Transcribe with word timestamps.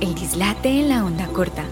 El 0.00 0.14
dislate 0.14 0.70
en 0.70 0.88
la 0.88 1.04
onda 1.04 1.26
corta. 1.26 1.64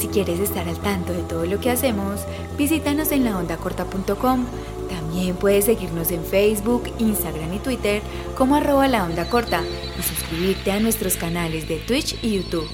Si 0.00 0.08
quieres 0.08 0.40
estar 0.40 0.68
al 0.68 0.78
tanto 0.78 1.12
de 1.12 1.22
todo 1.22 1.46
lo 1.46 1.60
que 1.60 1.70
hacemos, 1.70 2.22
visítanos 2.58 3.12
en 3.12 3.24
laondacorta.com. 3.24 4.44
También 4.88 5.36
puedes 5.36 5.66
seguirnos 5.66 6.10
en 6.10 6.24
Facebook, 6.24 6.92
Instagram 6.98 7.54
y 7.54 7.58
Twitter 7.60 8.02
como 8.36 8.56
arroba 8.56 8.88
la 8.88 9.04
onda 9.04 9.28
corta 9.28 9.62
y 9.96 10.02
suscribirte 10.02 10.72
a 10.72 10.80
nuestros 10.80 11.16
canales 11.16 11.68
de 11.68 11.76
Twitch 11.76 12.16
y 12.22 12.38
YouTube. 12.38 12.68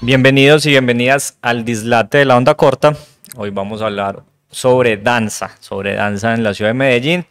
Bienvenidos 0.00 0.66
y 0.66 0.70
bienvenidas 0.70 1.38
al 1.40 1.64
Dislate 1.64 2.18
de 2.18 2.24
la 2.24 2.36
Onda 2.36 2.56
Corta. 2.56 2.96
Hoy 3.36 3.50
vamos 3.50 3.82
a 3.82 3.86
hablar 3.86 4.24
sobre 4.50 4.96
danza, 4.96 5.56
sobre 5.60 5.94
danza 5.94 6.34
en 6.34 6.42
la 6.42 6.54
ciudad 6.54 6.70
de 6.70 6.74
Medellín 6.74 7.26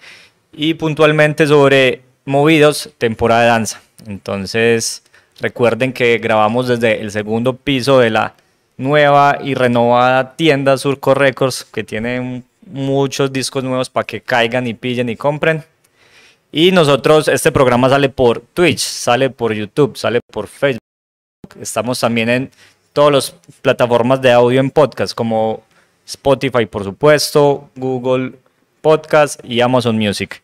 y 0.53 0.75
puntualmente 0.75 1.47
sobre 1.47 2.03
movidos, 2.23 2.91
temporada 2.97 3.41
de 3.41 3.47
danza. 3.47 3.81
Entonces, 4.05 5.03
recuerden 5.39 5.93
que 5.93 6.17
grabamos 6.17 6.68
desde 6.68 7.01
el 7.01 7.11
segundo 7.11 7.54
piso 7.54 8.00
de 8.00 8.09
la 8.09 8.33
nueva 8.77 9.39
y 9.43 9.54
renovada 9.54 10.36
tienda 10.36 10.77
Surco 10.77 11.13
Records, 11.13 11.63
que 11.65 11.83
tiene 11.83 12.43
muchos 12.65 13.32
discos 13.32 13.63
nuevos 13.63 13.89
para 13.89 14.05
que 14.05 14.21
caigan 14.21 14.68
y 14.68 14.73
pillen 14.73 15.10
y 15.10 15.15
compren. 15.15 15.63
Y 16.51 16.71
nosotros, 16.71 17.27
este 17.27 17.51
programa 17.51 17.89
sale 17.89 18.10
por 18.10 18.41
Twitch, 18.41 18.79
sale 18.79 19.29
por 19.29 19.54
YouTube, 19.54 19.97
sale 19.97 20.19
por 20.32 20.47
Facebook. 20.47 20.82
Estamos 21.60 21.99
también 21.99 22.29
en 22.29 22.51
todas 22.93 23.13
las 23.13 23.35
plataformas 23.61 24.21
de 24.21 24.32
audio 24.32 24.60
en 24.60 24.71
podcast, 24.71 25.13
como 25.13 25.63
Spotify, 26.05 26.65
por 26.65 26.83
supuesto, 26.83 27.69
Google 27.75 28.33
Podcast 28.82 29.39
y 29.43 29.60
Amazon 29.61 29.97
Music. 29.97 30.41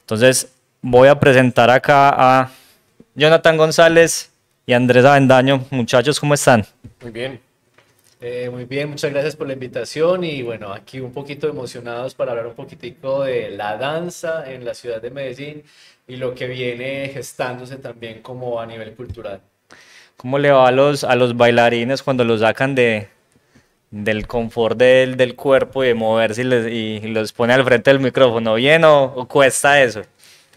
Entonces, 0.00 0.52
voy 0.82 1.08
a 1.08 1.18
presentar 1.18 1.70
acá 1.70 2.10
a 2.10 2.50
Jonathan 3.18 3.56
González 3.56 4.30
y 4.64 4.74
Andrés 4.74 5.04
Avendaño. 5.04 5.64
Muchachos, 5.70 6.20
¿cómo 6.20 6.34
están? 6.34 6.64
Muy 7.02 7.10
bien. 7.10 7.40
Eh, 8.20 8.48
muy 8.48 8.64
bien, 8.64 8.90
muchas 8.90 9.10
gracias 9.10 9.34
por 9.34 9.48
la 9.48 9.54
invitación 9.54 10.22
y 10.22 10.42
bueno, 10.42 10.72
aquí 10.72 11.00
un 11.00 11.12
poquito 11.12 11.48
emocionados 11.48 12.14
para 12.14 12.30
hablar 12.30 12.46
un 12.46 12.54
poquitico 12.54 13.24
de 13.24 13.50
la 13.50 13.76
danza 13.76 14.48
en 14.48 14.64
la 14.64 14.72
ciudad 14.72 15.02
de 15.02 15.10
Medellín 15.10 15.64
y 16.06 16.14
lo 16.14 16.32
que 16.32 16.46
viene 16.46 17.10
gestándose 17.12 17.76
también 17.78 18.22
como 18.22 18.60
a 18.60 18.66
nivel 18.66 18.94
cultural. 18.94 19.40
¿Cómo 20.16 20.38
le 20.38 20.52
va 20.52 20.68
a 20.68 20.70
los, 20.70 21.02
a 21.02 21.16
los 21.16 21.36
bailarines 21.36 22.04
cuando 22.04 22.24
los 22.24 22.40
sacan 22.40 22.76
de, 22.76 23.08
del 23.90 24.28
confort 24.28 24.78
del, 24.78 25.16
del 25.16 25.34
cuerpo 25.34 25.82
y 25.82 25.88
de 25.88 25.94
moverse 25.94 26.42
y, 26.42 26.44
les, 26.44 26.66
y, 26.72 27.00
los 27.08 27.32
pone 27.32 27.52
al 27.52 27.64
frente 27.64 27.90
del 27.90 27.98
micrófono? 27.98 28.54
¿Bien 28.54 28.84
o, 28.84 29.26
cuesta 29.28 29.82
eso? 29.82 30.02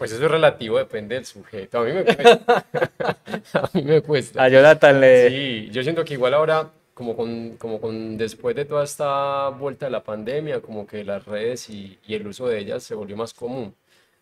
Pues 0.02 0.12
eso 0.12 0.24
es 0.24 0.30
relativo, 0.30 0.78
depende 0.78 1.14
del 1.14 1.24
sujeto. 1.24 1.78
A 1.78 1.84
mí 1.84 1.92
me 1.92 2.04
cuesta. 2.04 2.66
a 3.54 3.70
mí 3.72 3.82
me 3.82 4.00
cuesta. 4.02 4.42
A 4.42 4.48
Jonathan 4.48 5.00
le... 5.00 5.28
Sí, 5.30 5.68
yo 5.70 5.82
siento 5.84 6.04
que 6.04 6.14
igual 6.14 6.34
ahora, 6.34 6.70
como 6.92 7.14
con, 7.16 7.56
como 7.56 7.80
con 7.80 8.16
después 8.18 8.56
de 8.56 8.64
toda 8.64 8.82
esta 8.84 9.48
vuelta 9.50 9.86
de 9.86 9.92
la 9.92 10.02
pandemia, 10.02 10.60
como 10.60 10.86
que 10.86 11.04
las 11.04 11.24
redes 11.24 11.70
y, 11.70 11.98
y 12.06 12.14
el 12.14 12.26
uso 12.26 12.48
de 12.48 12.58
ellas 12.58 12.82
se 12.82 12.94
volvió 12.96 13.16
más 13.16 13.32
común. 13.32 13.74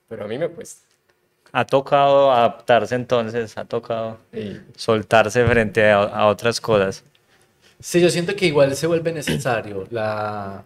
Pero 0.08 0.24
a 0.24 0.28
mí 0.28 0.36
me 0.38 0.48
cuesta. 0.50 0.86
Ha 1.52 1.64
tocado 1.64 2.30
adaptarse 2.32 2.94
entonces, 2.94 3.56
ha 3.58 3.64
tocado 3.64 4.18
Sí. 4.32 4.60
soltarse 4.76 5.44
frente 5.46 5.90
a, 5.90 6.02
a 6.02 6.26
otras 6.26 6.60
cosas. 6.60 7.04
Sí, 7.80 8.00
yo 8.00 8.10
siento 8.10 8.36
que 8.36 8.46
igual 8.46 8.74
se 8.76 8.86
vuelve 8.86 9.12
necesario, 9.12 9.86
la, 9.90 10.64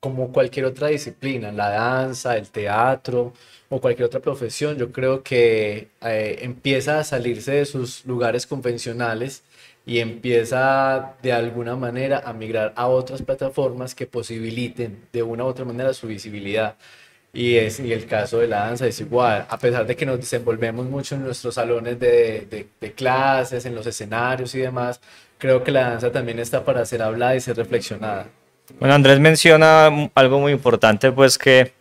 como 0.00 0.32
cualquier 0.32 0.66
otra 0.66 0.88
disciplina, 0.88 1.52
la 1.52 1.70
danza, 1.70 2.36
el 2.36 2.50
teatro 2.50 3.32
o 3.74 3.80
cualquier 3.80 4.06
otra 4.06 4.20
profesión, 4.20 4.78
yo 4.78 4.92
creo 4.92 5.24
que 5.24 5.88
eh, 6.00 6.38
empieza 6.42 7.00
a 7.00 7.04
salirse 7.04 7.50
de 7.54 7.64
sus 7.64 8.06
lugares 8.06 8.46
convencionales 8.46 9.42
y 9.84 9.98
empieza 9.98 11.14
de 11.24 11.32
alguna 11.32 11.74
manera 11.74 12.22
a 12.24 12.32
migrar 12.32 12.72
a 12.76 12.86
otras 12.86 13.22
plataformas 13.22 13.96
que 13.96 14.06
posibiliten 14.06 15.00
de 15.12 15.24
una 15.24 15.42
u 15.42 15.48
otra 15.48 15.64
manera 15.64 15.92
su 15.92 16.06
visibilidad. 16.06 16.76
Y, 17.32 17.56
es, 17.56 17.80
y 17.80 17.92
el 17.92 18.06
caso 18.06 18.38
de 18.38 18.46
la 18.46 18.60
danza 18.66 18.86
es 18.86 19.00
igual, 19.00 19.44
a 19.48 19.58
pesar 19.58 19.84
de 19.84 19.96
que 19.96 20.06
nos 20.06 20.18
desenvolvemos 20.18 20.86
mucho 20.86 21.16
en 21.16 21.24
nuestros 21.24 21.56
salones 21.56 21.98
de, 21.98 22.46
de, 22.48 22.68
de 22.80 22.92
clases, 22.92 23.66
en 23.66 23.74
los 23.74 23.84
escenarios 23.88 24.54
y 24.54 24.60
demás, 24.60 25.00
creo 25.36 25.64
que 25.64 25.72
la 25.72 25.90
danza 25.90 26.12
también 26.12 26.38
está 26.38 26.64
para 26.64 26.86
ser 26.86 27.02
hablada 27.02 27.34
y 27.34 27.40
ser 27.40 27.56
reflexionada. 27.56 28.28
Bueno, 28.78 28.94
Andrés 28.94 29.18
menciona 29.18 30.10
algo 30.14 30.38
muy 30.38 30.52
importante, 30.52 31.10
pues 31.10 31.36
que, 31.38 31.72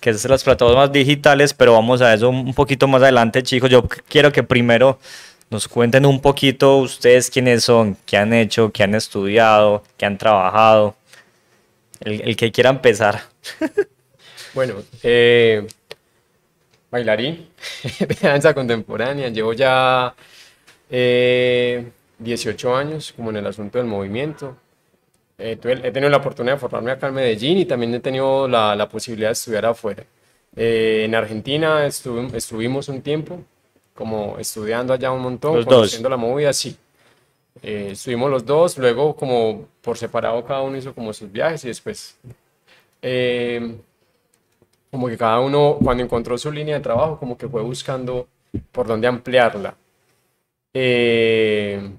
que 0.00 0.10
es 0.10 0.24
las 0.24 0.44
plataformas 0.44 0.92
digitales, 0.92 1.54
pero 1.54 1.72
vamos 1.72 2.00
a 2.00 2.14
eso 2.14 2.28
un 2.28 2.54
poquito 2.54 2.86
más 2.88 3.02
adelante, 3.02 3.42
chicos. 3.42 3.70
Yo 3.70 3.86
quiero 4.08 4.32
que 4.32 4.42
primero 4.42 4.98
nos 5.50 5.66
cuenten 5.66 6.06
un 6.06 6.20
poquito 6.20 6.78
ustedes 6.78 7.30
quiénes 7.30 7.64
son, 7.64 7.96
qué 8.06 8.16
han 8.16 8.32
hecho, 8.32 8.70
qué 8.70 8.82
han 8.82 8.94
estudiado, 8.94 9.82
qué 9.96 10.06
han 10.06 10.18
trabajado. 10.18 10.94
El, 12.00 12.36
que 12.36 12.52
quiera 12.52 12.70
empezar. 12.70 13.22
Bueno, 14.54 14.76
eh, 15.02 15.68
bailarín 16.90 17.48
de 17.98 18.16
danza 18.20 18.54
contemporánea. 18.54 19.28
Llevo 19.28 19.52
ya 19.52 20.14
eh, 20.90 21.90
18 22.18 22.76
años 22.76 23.12
como 23.14 23.30
en 23.30 23.36
el 23.36 23.46
asunto 23.46 23.78
del 23.78 23.86
movimiento. 23.86 24.56
Eh, 25.38 25.56
tuve- 25.56 25.80
he 25.86 25.92
tenido 25.92 26.10
la 26.10 26.16
oportunidad 26.16 26.54
de 26.56 26.60
formarme 26.60 26.90
acá 26.90 27.08
en 27.08 27.14
Medellín 27.14 27.58
y 27.58 27.64
también 27.64 27.94
he 27.94 28.00
tenido 28.00 28.48
la, 28.48 28.74
la 28.74 28.88
posibilidad 28.88 29.28
de 29.28 29.32
estudiar 29.34 29.66
afuera. 29.66 30.04
Eh, 30.56 31.02
en 31.04 31.14
Argentina 31.14 31.86
estuvi- 31.86 32.34
estuvimos 32.34 32.88
un 32.88 33.00
tiempo 33.02 33.40
como 33.94 34.36
estudiando 34.38 34.92
allá 34.92 35.12
un 35.12 35.22
montón, 35.22 35.56
Los 35.56 35.64
dos. 35.64 35.74
conociendo 35.74 36.08
la 36.08 36.16
movida, 36.16 36.52
sí. 36.52 36.76
Eh, 37.62 37.90
estuvimos 37.92 38.30
los 38.30 38.44
dos, 38.44 38.78
luego 38.78 39.14
como 39.16 39.66
por 39.80 39.96
separado 39.98 40.44
cada 40.44 40.62
uno 40.62 40.76
hizo 40.76 40.94
como 40.94 41.12
sus 41.12 41.30
viajes 41.30 41.64
y 41.64 41.68
después 41.68 42.16
eh, 43.02 43.76
como 44.90 45.08
que 45.08 45.16
cada 45.16 45.40
uno 45.40 45.78
cuando 45.82 46.02
encontró 46.02 46.36
su 46.38 46.50
línea 46.50 46.76
de 46.76 46.80
trabajo 46.82 47.18
como 47.18 47.36
que 47.36 47.48
fue 47.48 47.62
buscando 47.62 48.26
por 48.72 48.86
dónde 48.86 49.06
ampliarla. 49.06 49.74
Eh, 50.74 51.90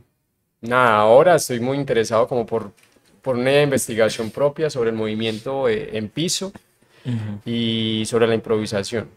nada, 0.62 0.98
ahora 1.00 1.36
estoy 1.36 1.60
muy 1.60 1.78
interesado 1.78 2.28
como 2.28 2.46
por, 2.46 2.72
por 3.22 3.36
una 3.36 3.62
investigación 3.62 4.32
propia 4.32 4.70
sobre 4.70 4.90
el 4.90 4.96
movimiento 4.96 5.68
eh, 5.70 5.98
en 5.98 6.10
piso 6.10 6.52
y 7.46 8.04
sobre 8.06 8.28
la 8.28 8.36
improvisación. 8.36 9.10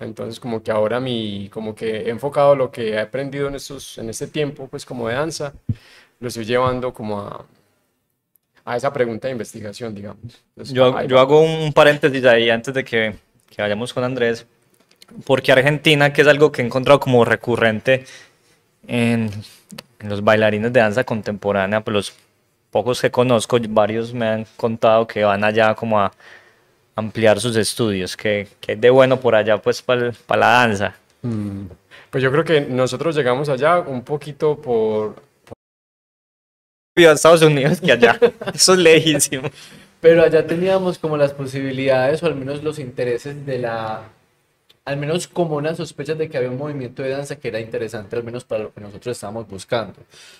Entonces 0.00 0.40
como 0.40 0.62
que 0.62 0.72
ahora 0.72 0.98
mi, 0.98 1.48
como 1.52 1.74
que 1.74 2.02
he 2.02 2.10
enfocado 2.10 2.56
lo 2.56 2.70
que 2.72 2.90
he 2.90 2.98
aprendido 2.98 3.48
en 3.48 3.54
estos, 3.54 3.98
en 3.98 4.08
este 4.10 4.26
tiempo 4.26 4.66
pues 4.66 4.84
como 4.84 5.08
de 5.08 5.14
danza, 5.14 5.52
lo 6.18 6.28
estoy 6.28 6.44
llevando 6.44 6.92
como 6.92 7.20
a, 7.20 7.46
a 8.64 8.76
esa 8.76 8.92
pregunta 8.92 9.28
de 9.28 9.32
investigación, 9.32 9.94
digamos. 9.94 10.18
Entonces, 10.50 10.74
Yo, 10.74 11.02
yo 11.02 11.18
hago 11.20 11.40
un 11.40 11.72
paréntesis 11.72 12.24
ahí 12.24 12.50
antes 12.50 12.74
de 12.74 12.84
que, 12.84 13.14
que 13.48 13.62
vayamos 13.62 13.92
con 13.92 14.02
Andrés, 14.02 14.46
porque 15.24 15.52
Argentina, 15.52 16.12
que 16.12 16.22
es 16.22 16.28
algo 16.28 16.50
que 16.50 16.62
he 16.62 16.64
encontrado 16.64 16.98
como 16.98 17.24
recurrente 17.24 18.04
en, 18.86 19.30
en 20.00 20.08
los 20.08 20.24
bailarines 20.24 20.72
de 20.72 20.80
danza 20.80 21.04
contemporánea, 21.04 21.80
pues 21.82 21.94
los 21.94 22.14
pocos 22.72 23.00
que 23.02 23.10
conozco, 23.10 23.58
varios 23.68 24.12
me 24.14 24.26
han 24.26 24.46
contado 24.56 25.06
que 25.06 25.22
van 25.22 25.44
allá 25.44 25.74
como 25.74 26.00
a 26.00 26.10
ampliar 26.96 27.38
sus 27.38 27.54
estudios, 27.54 28.16
que, 28.16 28.48
que 28.60 28.72
es 28.72 28.80
de 28.80 28.90
bueno 28.90 29.20
por 29.20 29.34
allá 29.34 29.58
pues 29.58 29.82
para 29.82 30.10
la 30.30 30.46
danza. 30.46 30.96
Mm, 31.20 31.66
Pues 32.10 32.24
yo 32.24 32.32
creo 32.32 32.44
que 32.44 32.62
nosotros 32.62 33.14
llegamos 33.14 33.48
allá 33.48 33.78
un 33.80 34.02
poquito 34.02 34.56
por... 34.56 35.14
Vivo 36.96 37.10
a 37.10 37.14
Estados 37.14 37.42
Unidos 37.42 37.80
que 37.80 37.92
allá, 37.92 38.18
eso 38.54 38.72
es 38.72 38.78
lejísimo. 38.78 39.48
Pero 40.00 40.22
allá 40.22 40.46
teníamos 40.46 40.98
como 40.98 41.16
las 41.16 41.32
posibilidades 41.32 42.22
o 42.22 42.26
al 42.26 42.34
menos 42.34 42.62
los 42.62 42.78
intereses 42.78 43.46
de 43.46 43.58
la, 43.58 44.02
al 44.84 44.96
menos 44.96 45.28
como 45.28 45.56
una 45.56 45.74
sospecha 45.74 46.14
de 46.14 46.28
que 46.28 46.36
había 46.36 46.50
un 46.50 46.58
movimiento 46.58 47.02
de 47.02 47.10
danza 47.10 47.36
que 47.36 47.48
era 47.48 47.60
interesante, 47.60 48.16
al 48.16 48.24
menos 48.24 48.44
para 48.44 48.64
lo 48.64 48.74
que 48.74 48.80
nosotros 48.80 49.16
estábamos 49.16 49.46
buscando. 49.48 49.94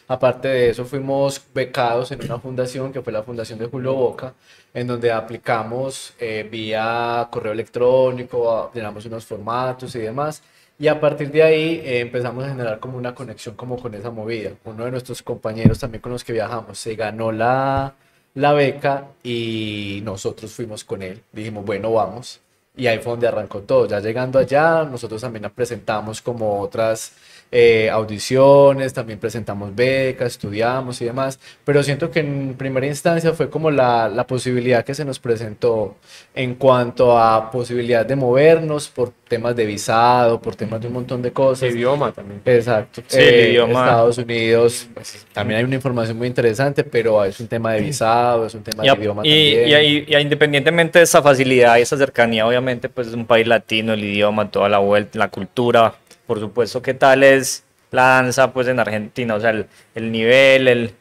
Aparte 0.09 0.49
de 0.49 0.71
eso, 0.71 0.85
fuimos 0.85 1.41
becados 1.55 2.11
en 2.11 2.25
una 2.25 2.39
fundación 2.41 2.93
que 2.93 3.03
fue 3.03 3.13
la 3.13 3.23
Fundación 3.23 3.59
de 3.59 3.67
Julio 3.67 3.95
Boca, 3.95 4.35
en 4.75 4.87
donde 4.89 5.13
aplicamos 5.13 6.15
eh, 6.19 6.49
vía 6.51 7.29
correo 7.31 7.53
electrónico, 7.53 8.71
llenamos 8.75 9.07
unos 9.07 9.25
formatos 9.25 9.95
y 9.95 10.01
demás. 10.01 10.43
Y 10.79 10.89
a 10.89 10.99
partir 11.01 11.31
de 11.31 11.43
ahí 11.45 11.81
eh, 11.85 12.01
empezamos 12.01 12.45
a 12.45 12.49
generar 12.49 12.81
como 12.81 12.99
una 12.99 13.15
conexión 13.15 13.55
como 13.55 13.81
con 13.81 13.95
esa 13.95 14.11
movida. 14.11 14.51
Uno 14.65 14.85
de 14.85 14.91
nuestros 14.91 15.23
compañeros 15.23 15.79
también 15.79 16.03
con 16.03 16.11
los 16.13 16.25
que 16.25 16.33
viajamos 16.33 16.79
se 16.79 16.97
ganó 16.97 17.31
la, 17.31 17.95
la 18.35 18.53
beca 18.53 19.09
y 19.23 20.01
nosotros 20.03 20.53
fuimos 20.53 20.83
con 20.85 21.03
él. 21.03 21.23
Dijimos, 21.33 21.65
bueno, 21.65 21.93
vamos. 21.93 22.41
Y 22.77 22.87
ahí 22.87 22.99
fue 22.99 23.13
donde 23.13 23.29
arrancó 23.29 23.61
todo. 23.61 23.87
Ya 23.87 24.01
llegando 24.01 24.39
allá, 24.39 24.85
nosotros 24.85 25.21
también 25.21 25.51
presentamos 25.55 26.23
como 26.23 26.61
otras 26.61 27.13
eh, 27.55 27.91
audiciones, 27.91 28.95
también 28.95 29.19
presentamos 29.19 29.75
becas, 29.75 30.33
estudiamos 30.33 31.01
y 31.03 31.05
demás. 31.05 31.39
Pero 31.65 31.83
siento 31.83 32.11
que 32.11 32.21
en 32.21 32.55
primera 32.57 32.87
instancia 32.87 33.33
fue 33.35 33.51
como 33.51 33.71
la, 33.71 34.09
la 34.09 34.27
posibilidad 34.27 34.85
que 34.85 34.95
se 34.95 35.05
nos 35.05 35.19
presentó 35.19 35.97
en 36.35 36.55
cuanto 36.55 37.19
a 37.19 37.51
posibilidad 37.51 38.07
de 38.07 38.17
movernos 38.17 38.89
por 38.89 39.13
temas 39.29 39.55
de 39.57 39.67
visado, 39.67 40.41
por 40.41 40.57
temas 40.57 40.81
de 40.81 40.87
un 40.89 40.95
montón 40.95 41.21
de 41.23 41.31
cosas. 41.33 41.71
idioma 41.75 42.13
también. 42.13 42.41
Exacto. 42.45 43.03
Sí, 43.07 43.19
el 43.21 43.51
idioma. 43.51 43.85
Estados 43.85 44.19
Unidos, 44.19 44.89
pues, 44.95 45.27
también 45.33 45.59
hay 45.59 45.65
una 45.65 45.75
información 45.75 46.17
muy 46.19 46.27
interesante, 46.29 46.85
pero 46.85 47.23
es 47.25 47.39
un 47.41 47.49
tema 47.49 47.73
de 47.73 47.81
visado, 47.81 48.47
es 48.47 48.55
un 48.55 48.63
tema 48.63 48.85
Y, 48.85 48.89
a- 48.89 48.95
de 48.95 49.01
idioma 49.01 49.23
y- 49.25 49.29
también. 49.55 49.69
y 49.69 49.75
ahí- 49.75 50.05
y 50.09 50.15
ahí, 50.15 50.23
independientemente 50.23 50.99
de 51.01 51.05
esa 51.05 51.23
facilidad 51.23 51.77
y 51.79 51.83
esa 51.83 51.97
cercanía, 51.97 52.47
obviamente, 52.47 52.89
pues 52.89 53.09
es 53.09 53.15
un 53.15 53.27
país 53.27 53.47
latino, 53.47 53.93
el 53.93 54.03
idioma, 54.05 54.51
toda 54.51 54.69
la 54.69 54.79
vuelta, 54.79 55.19
la 55.19 55.29
cultura, 55.29 55.95
por 56.33 56.41
supuesto, 56.41 56.81
¿qué 56.81 56.95
tal 56.95 57.25
es 57.25 57.63
la 57.91 58.05
danza 58.05 58.55
pues 58.55 58.67
en 58.67 58.81
Argentina? 58.81 59.35
O 59.35 59.41
sea, 59.41 59.51
el, 59.51 59.67
el 59.95 60.11
nivel, 60.11 60.67
el, 60.67 60.95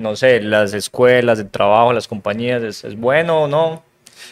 no 0.00 0.16
sé, 0.16 0.40
las 0.40 0.72
escuelas, 0.72 1.38
el 1.38 1.50
trabajo, 1.50 1.92
las 1.92 2.08
compañías, 2.08 2.62
¿es, 2.62 2.82
es 2.84 2.98
bueno 2.98 3.42
o 3.42 3.46
no? 3.46 3.82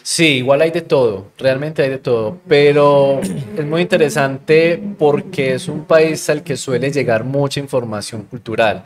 Sí, 0.01 0.37
igual 0.37 0.61
hay 0.61 0.71
de 0.71 0.81
todo, 0.81 1.27
realmente 1.37 1.83
hay 1.83 1.89
de 1.91 1.99
todo, 1.99 2.39
pero 2.47 3.21
es 3.21 3.63
muy 3.63 3.81
interesante 3.81 4.81
porque 4.97 5.53
es 5.53 5.67
un 5.67 5.85
país 5.85 6.27
al 6.31 6.41
que 6.41 6.57
suele 6.57 6.89
llegar 6.89 7.25
mucha 7.25 7.59
información 7.59 8.23
cultural. 8.23 8.85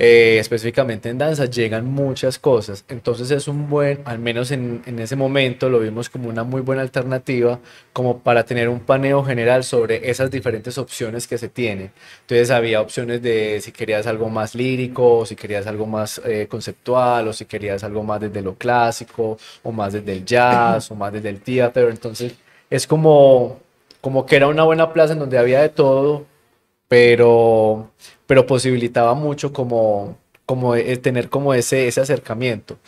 Eh, 0.00 0.38
específicamente 0.38 1.08
en 1.08 1.18
danza 1.18 1.46
llegan 1.46 1.84
muchas 1.86 2.38
cosas, 2.38 2.84
entonces 2.88 3.32
es 3.32 3.48
un 3.48 3.68
buen, 3.68 4.00
al 4.04 4.20
menos 4.20 4.52
en, 4.52 4.80
en 4.86 5.00
ese 5.00 5.16
momento 5.16 5.68
lo 5.68 5.80
vimos 5.80 6.08
como 6.08 6.28
una 6.28 6.44
muy 6.44 6.60
buena 6.60 6.82
alternativa 6.82 7.58
como 7.92 8.20
para 8.20 8.44
tener 8.44 8.68
un 8.68 8.78
paneo 8.78 9.24
general 9.24 9.64
sobre 9.64 10.08
esas 10.08 10.30
diferentes 10.30 10.78
opciones 10.78 11.26
que 11.26 11.36
se 11.36 11.48
tienen. 11.48 11.90
Entonces 12.20 12.50
había 12.52 12.80
opciones 12.80 13.22
de 13.22 13.60
si 13.60 13.72
querías 13.72 14.06
algo 14.06 14.28
más 14.28 14.54
lírico, 14.54 15.18
o 15.18 15.26
si 15.26 15.34
querías 15.34 15.66
algo 15.66 15.86
más 15.86 16.20
eh, 16.24 16.46
conceptual, 16.48 17.26
o 17.26 17.32
si 17.32 17.44
querías 17.46 17.82
algo 17.82 18.04
más 18.04 18.20
desde 18.20 18.40
lo 18.40 18.54
clásico, 18.54 19.36
o 19.64 19.72
más 19.72 19.92
desde 19.94 20.12
el 20.12 20.24
jazz, 20.24 20.90
o 20.92 20.94
más 20.94 21.12
desde 21.12 21.28
el 21.30 21.40
teatro. 21.40 21.90
Entonces 21.90 22.34
es 22.70 22.86
como, 22.86 23.58
como 24.00 24.26
que 24.26 24.36
era 24.36 24.46
una 24.46 24.62
buena 24.64 24.92
plaza 24.92 25.14
en 25.14 25.18
donde 25.18 25.38
había 25.38 25.60
de 25.60 25.70
todo, 25.70 26.26
pero, 26.88 27.92
pero 28.26 28.46
posibilitaba 28.46 29.14
mucho 29.14 29.52
como, 29.52 30.18
como 30.46 30.74
eh, 30.74 30.96
tener 30.96 31.28
como 31.28 31.54
ese, 31.54 31.88
ese 31.88 32.00
acercamiento. 32.00 32.78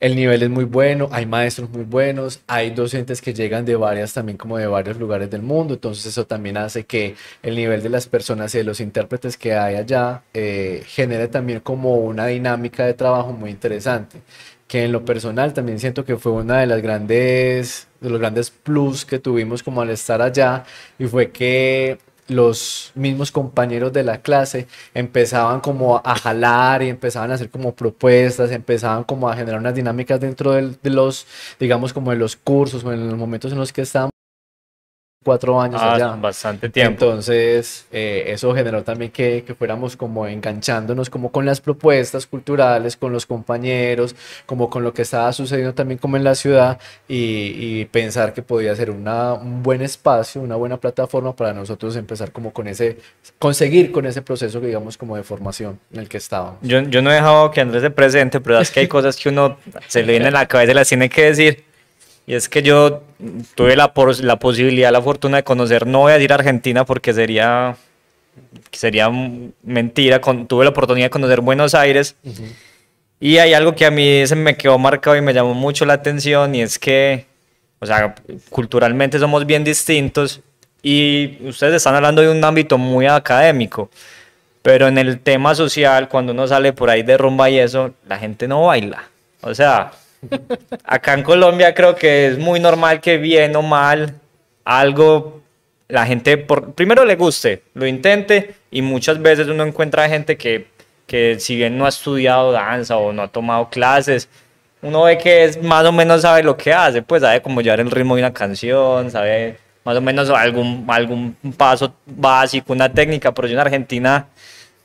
El 0.00 0.16
nivel 0.16 0.42
es 0.42 0.50
muy 0.50 0.64
bueno, 0.64 1.08
hay 1.12 1.26
maestros 1.26 1.70
muy 1.70 1.84
buenos, 1.84 2.40
hay 2.48 2.70
docentes 2.70 3.22
que 3.22 3.32
llegan 3.32 3.64
de 3.64 3.76
varias 3.76 4.12
también 4.12 4.36
como 4.36 4.58
de 4.58 4.66
varios 4.66 4.96
lugares 4.96 5.30
del 5.30 5.42
mundo, 5.42 5.74
entonces 5.74 6.04
eso 6.06 6.26
también 6.26 6.56
hace 6.56 6.84
que 6.84 7.14
el 7.40 7.54
nivel 7.54 7.84
de 7.84 7.88
las 7.88 8.08
personas 8.08 8.52
y 8.56 8.58
de 8.58 8.64
los 8.64 8.80
intérpretes 8.80 9.36
que 9.36 9.54
hay 9.54 9.76
allá 9.76 10.24
eh, 10.34 10.82
genere 10.86 11.28
también 11.28 11.60
como 11.60 11.98
una 11.98 12.26
dinámica 12.26 12.84
de 12.84 12.94
trabajo 12.94 13.32
muy 13.32 13.50
interesante, 13.50 14.22
que 14.66 14.82
en 14.84 14.90
lo 14.90 15.04
personal 15.04 15.52
también 15.54 15.78
siento 15.78 16.04
que 16.04 16.16
fue 16.16 16.32
una 16.32 16.58
de 16.58 16.66
las 16.66 16.82
grandes, 16.82 17.86
de 18.00 18.10
los 18.10 18.18
grandes 18.18 18.50
plus 18.50 19.04
que 19.04 19.20
tuvimos 19.20 19.62
como 19.62 19.82
al 19.82 19.90
estar 19.90 20.20
allá 20.20 20.64
y 20.98 21.06
fue 21.06 21.30
que 21.30 21.98
los 22.32 22.92
mismos 22.94 23.30
compañeros 23.32 23.92
de 23.92 24.02
la 24.04 24.22
clase 24.22 24.66
empezaban 24.94 25.60
como 25.60 26.00
a 26.04 26.14
jalar 26.16 26.82
y 26.82 26.88
empezaban 26.88 27.30
a 27.30 27.34
hacer 27.34 27.50
como 27.50 27.74
propuestas, 27.74 28.50
empezaban 28.50 29.04
como 29.04 29.28
a 29.28 29.36
generar 29.36 29.60
unas 29.60 29.74
dinámicas 29.74 30.20
dentro 30.20 30.52
del- 30.52 30.78
de 30.82 30.90
los, 30.90 31.26
digamos, 31.60 31.92
como 31.92 32.10
de 32.10 32.16
los 32.16 32.36
cursos 32.36 32.84
o 32.84 32.92
en 32.92 33.08
los 33.08 33.16
momentos 33.18 33.52
en 33.52 33.58
los 33.58 33.72
que 33.72 33.82
estábamos 33.82 34.12
cuatro 35.22 35.60
años 35.60 35.80
Ah, 35.82 35.94
allá. 35.94 36.16
bastante 36.16 36.68
tiempo. 36.68 37.04
Entonces, 37.04 37.86
eh, 37.92 38.24
eso 38.28 38.54
generó 38.54 38.82
también 38.82 39.10
que, 39.10 39.44
que 39.46 39.54
fuéramos 39.54 39.96
como 39.96 40.26
enganchándonos 40.26 41.10
como 41.10 41.30
con 41.32 41.46
las 41.46 41.60
propuestas 41.60 42.26
culturales, 42.26 42.96
con 42.96 43.12
los 43.12 43.26
compañeros, 43.26 44.14
como 44.46 44.68
con 44.70 44.82
lo 44.84 44.92
que 44.92 45.02
estaba 45.02 45.32
sucediendo 45.32 45.74
también 45.74 45.98
como 45.98 46.16
en 46.16 46.24
la 46.24 46.34
ciudad 46.34 46.78
y, 47.08 47.54
y 47.56 47.84
pensar 47.86 48.32
que 48.34 48.42
podía 48.42 48.74
ser 48.76 48.90
una, 48.90 49.34
un 49.34 49.62
buen 49.62 49.82
espacio, 49.82 50.40
una 50.40 50.56
buena 50.56 50.76
plataforma 50.78 51.34
para 51.34 51.52
nosotros 51.52 51.96
empezar 51.96 52.32
como 52.32 52.52
con 52.52 52.68
ese, 52.68 52.98
conseguir 53.38 53.92
con 53.92 54.06
ese 54.06 54.22
proceso, 54.22 54.60
digamos, 54.60 54.96
como 54.98 55.16
de 55.16 55.22
formación 55.22 55.78
en 55.92 56.00
el 56.00 56.08
que 56.08 56.16
estábamos. 56.18 56.56
Yo, 56.62 56.80
yo 56.82 57.02
no 57.02 57.10
he 57.10 57.14
dejado 57.14 57.50
que 57.50 57.60
Andrés 57.60 57.82
se 57.82 57.90
presente, 57.90 58.40
pero 58.40 58.60
es 58.60 58.70
que 58.70 58.80
hay 58.80 58.88
cosas 58.88 59.16
que 59.16 59.28
uno 59.28 59.56
se 59.88 60.02
le 60.02 60.12
viene 60.12 60.28
en 60.28 60.34
la 60.34 60.46
cabeza 60.46 60.72
y 60.72 60.74
las 60.74 60.88
tiene 60.88 61.08
que 61.08 61.24
decir. 61.24 61.64
Y 62.26 62.34
es 62.34 62.48
que 62.48 62.62
yo 62.62 63.02
tuve 63.54 63.76
la, 63.76 63.92
la 64.20 64.36
posibilidad, 64.36 64.92
la 64.92 65.02
fortuna 65.02 65.38
de 65.38 65.42
conocer, 65.44 65.86
no 65.86 66.00
voy 66.00 66.12
a 66.12 66.14
decir 66.14 66.32
Argentina 66.32 66.84
porque 66.84 67.12
sería, 67.12 67.76
sería 68.70 69.10
mentira, 69.62 70.20
con, 70.20 70.46
tuve 70.46 70.64
la 70.64 70.70
oportunidad 70.70 71.06
de 71.06 71.10
conocer 71.10 71.40
Buenos 71.40 71.74
Aires. 71.74 72.14
Y 73.18 73.38
hay 73.38 73.54
algo 73.54 73.74
que 73.74 73.86
a 73.86 73.90
mí 73.90 74.26
se 74.26 74.36
me 74.36 74.56
quedó 74.56 74.78
marcado 74.78 75.16
y 75.16 75.20
me 75.20 75.32
llamó 75.32 75.54
mucho 75.54 75.84
la 75.84 75.94
atención 75.94 76.54
y 76.54 76.62
es 76.62 76.78
que, 76.78 77.26
o 77.80 77.86
sea, 77.86 78.14
culturalmente 78.50 79.18
somos 79.18 79.46
bien 79.46 79.64
distintos 79.64 80.40
y 80.82 81.38
ustedes 81.46 81.74
están 81.74 81.94
hablando 81.94 82.22
de 82.22 82.28
un 82.28 82.44
ámbito 82.44 82.78
muy 82.78 83.06
académico. 83.06 83.90
Pero 84.62 84.86
en 84.86 84.98
el 84.98 85.18
tema 85.20 85.54
social, 85.54 86.08
cuando 86.08 86.32
uno 86.32 86.46
sale 86.46 86.72
por 86.72 86.88
ahí 86.88 87.02
de 87.02 87.16
rumba 87.16 87.50
y 87.50 87.58
eso, 87.58 87.94
la 88.06 88.18
gente 88.18 88.46
no 88.46 88.66
baila. 88.66 89.08
O 89.40 89.54
sea, 89.54 89.92
acá 90.84 91.14
en 91.14 91.22
Colombia 91.22 91.74
creo 91.74 91.94
que 91.94 92.26
es 92.26 92.38
muy 92.38 92.60
normal 92.60 93.00
que 93.00 93.18
bien 93.18 93.54
o 93.56 93.62
mal, 93.62 94.14
algo, 94.64 95.40
la 95.88 96.06
gente 96.06 96.38
por, 96.38 96.74
primero 96.74 97.04
le 97.04 97.16
guste, 97.16 97.62
lo 97.74 97.86
intente 97.86 98.54
y 98.70 98.82
muchas 98.82 99.20
veces 99.20 99.48
uno 99.48 99.64
encuentra 99.64 100.08
gente 100.08 100.36
que, 100.36 100.66
que 101.06 101.38
si 101.40 101.56
bien 101.56 101.76
no 101.76 101.86
ha 101.86 101.88
estudiado 101.88 102.52
danza 102.52 102.96
o 102.96 103.12
no 103.12 103.22
ha 103.22 103.28
tomado 103.28 103.68
clases, 103.68 104.28
uno 104.82 105.04
ve 105.04 105.18
que 105.18 105.44
es 105.44 105.62
más 105.62 105.84
o 105.84 105.92
menos 105.92 106.22
sabe 106.22 106.42
lo 106.42 106.56
que 106.56 106.72
hace, 106.72 107.02
pues 107.02 107.22
sabe 107.22 107.40
cómo 107.40 107.60
llevar 107.60 107.80
el 107.80 107.90
ritmo 107.90 108.16
de 108.16 108.22
una 108.22 108.32
canción, 108.32 109.10
sabe 109.10 109.58
más 109.84 109.96
o 109.96 110.00
menos 110.00 110.30
algún, 110.30 110.84
algún 110.88 111.36
paso 111.56 111.94
básico, 112.06 112.72
una 112.72 112.92
técnica, 112.92 113.32
pero 113.32 113.48
yo 113.48 113.54
en 113.54 113.60
Argentina 113.60 114.26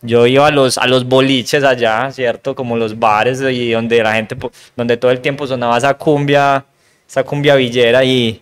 yo 0.01 0.27
iba 0.27 0.47
a 0.47 0.51
los, 0.51 0.77
a 0.77 0.87
los 0.87 1.05
boliches 1.05 1.63
allá, 1.63 2.11
¿cierto? 2.11 2.55
Como 2.55 2.77
los 2.77 2.97
bares 2.97 3.41
y 3.41 3.71
donde 3.71 4.03
la 4.03 4.13
gente, 4.13 4.37
donde 4.75 4.97
todo 4.97 5.11
el 5.11 5.19
tiempo 5.21 5.47
sonaba 5.47 5.77
esa 5.77 5.93
cumbia, 5.95 6.65
esa 7.07 7.23
cumbia 7.23 7.55
villera 7.55 8.03
y, 8.03 8.41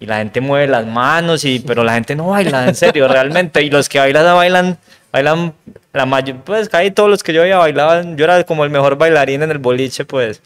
y 0.00 0.06
la 0.06 0.18
gente 0.18 0.40
mueve 0.40 0.66
las 0.66 0.86
manos, 0.86 1.44
y, 1.44 1.60
pero 1.60 1.84
la 1.84 1.94
gente 1.94 2.16
no 2.16 2.28
baila, 2.28 2.68
en 2.68 2.74
serio, 2.74 3.06
realmente. 3.06 3.62
Y 3.62 3.70
los 3.70 3.88
que 3.88 3.98
bailan, 3.98 4.34
bailan, 4.34 4.78
bailan, 5.12 5.54
la 5.92 6.06
mayor, 6.06 6.36
pues 6.44 6.68
casi 6.68 6.90
todos 6.90 7.10
los 7.10 7.22
que 7.22 7.32
yo 7.32 7.42
veía 7.42 7.58
bailaban, 7.58 8.16
yo 8.16 8.24
era 8.24 8.42
como 8.44 8.64
el 8.64 8.70
mejor 8.70 8.96
bailarín 8.96 9.42
en 9.42 9.50
el 9.50 9.58
boliche, 9.58 10.04
pues. 10.04 10.40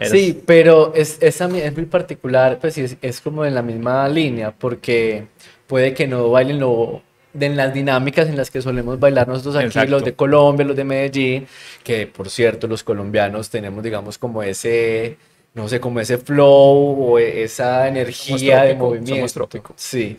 Sí, 0.00 0.40
pero 0.46 0.94
es, 0.94 1.18
es 1.20 1.40
muy 1.50 1.86
particular, 1.86 2.58
pues 2.60 2.78
es, 2.78 2.96
es 3.02 3.20
como 3.20 3.44
en 3.44 3.54
la 3.54 3.62
misma 3.62 4.08
línea, 4.08 4.52
porque 4.52 5.26
puede 5.66 5.92
que 5.92 6.06
no 6.06 6.30
bailen 6.30 6.60
lo, 6.60 7.02
de 7.38 7.46
en 7.46 7.56
las 7.56 7.72
dinámicas 7.74 8.28
en 8.28 8.36
las 8.36 8.50
que 8.50 8.60
solemos 8.62 8.98
bailar 9.00 9.28
nosotros 9.28 9.56
aquí, 9.56 9.66
Exacto. 9.66 9.90
los 9.92 10.04
de 10.04 10.14
Colombia, 10.14 10.66
los 10.66 10.76
de 10.76 10.84
Medellín, 10.84 11.46
que 11.84 12.06
por 12.06 12.28
cierto 12.30 12.66
los 12.66 12.82
colombianos 12.82 13.48
tenemos, 13.50 13.82
digamos, 13.82 14.18
como 14.18 14.42
ese, 14.42 15.16
no 15.54 15.68
sé, 15.68 15.80
como 15.80 16.00
ese 16.00 16.18
flow 16.18 17.12
o 17.12 17.18
e- 17.18 17.42
esa 17.44 17.88
energía 17.88 18.62
de 18.64 18.74
trópico, 18.74 18.84
somos 18.86 19.00
movimiento. 19.00 19.32
trópico. 19.34 19.72
Sí, 19.76 20.18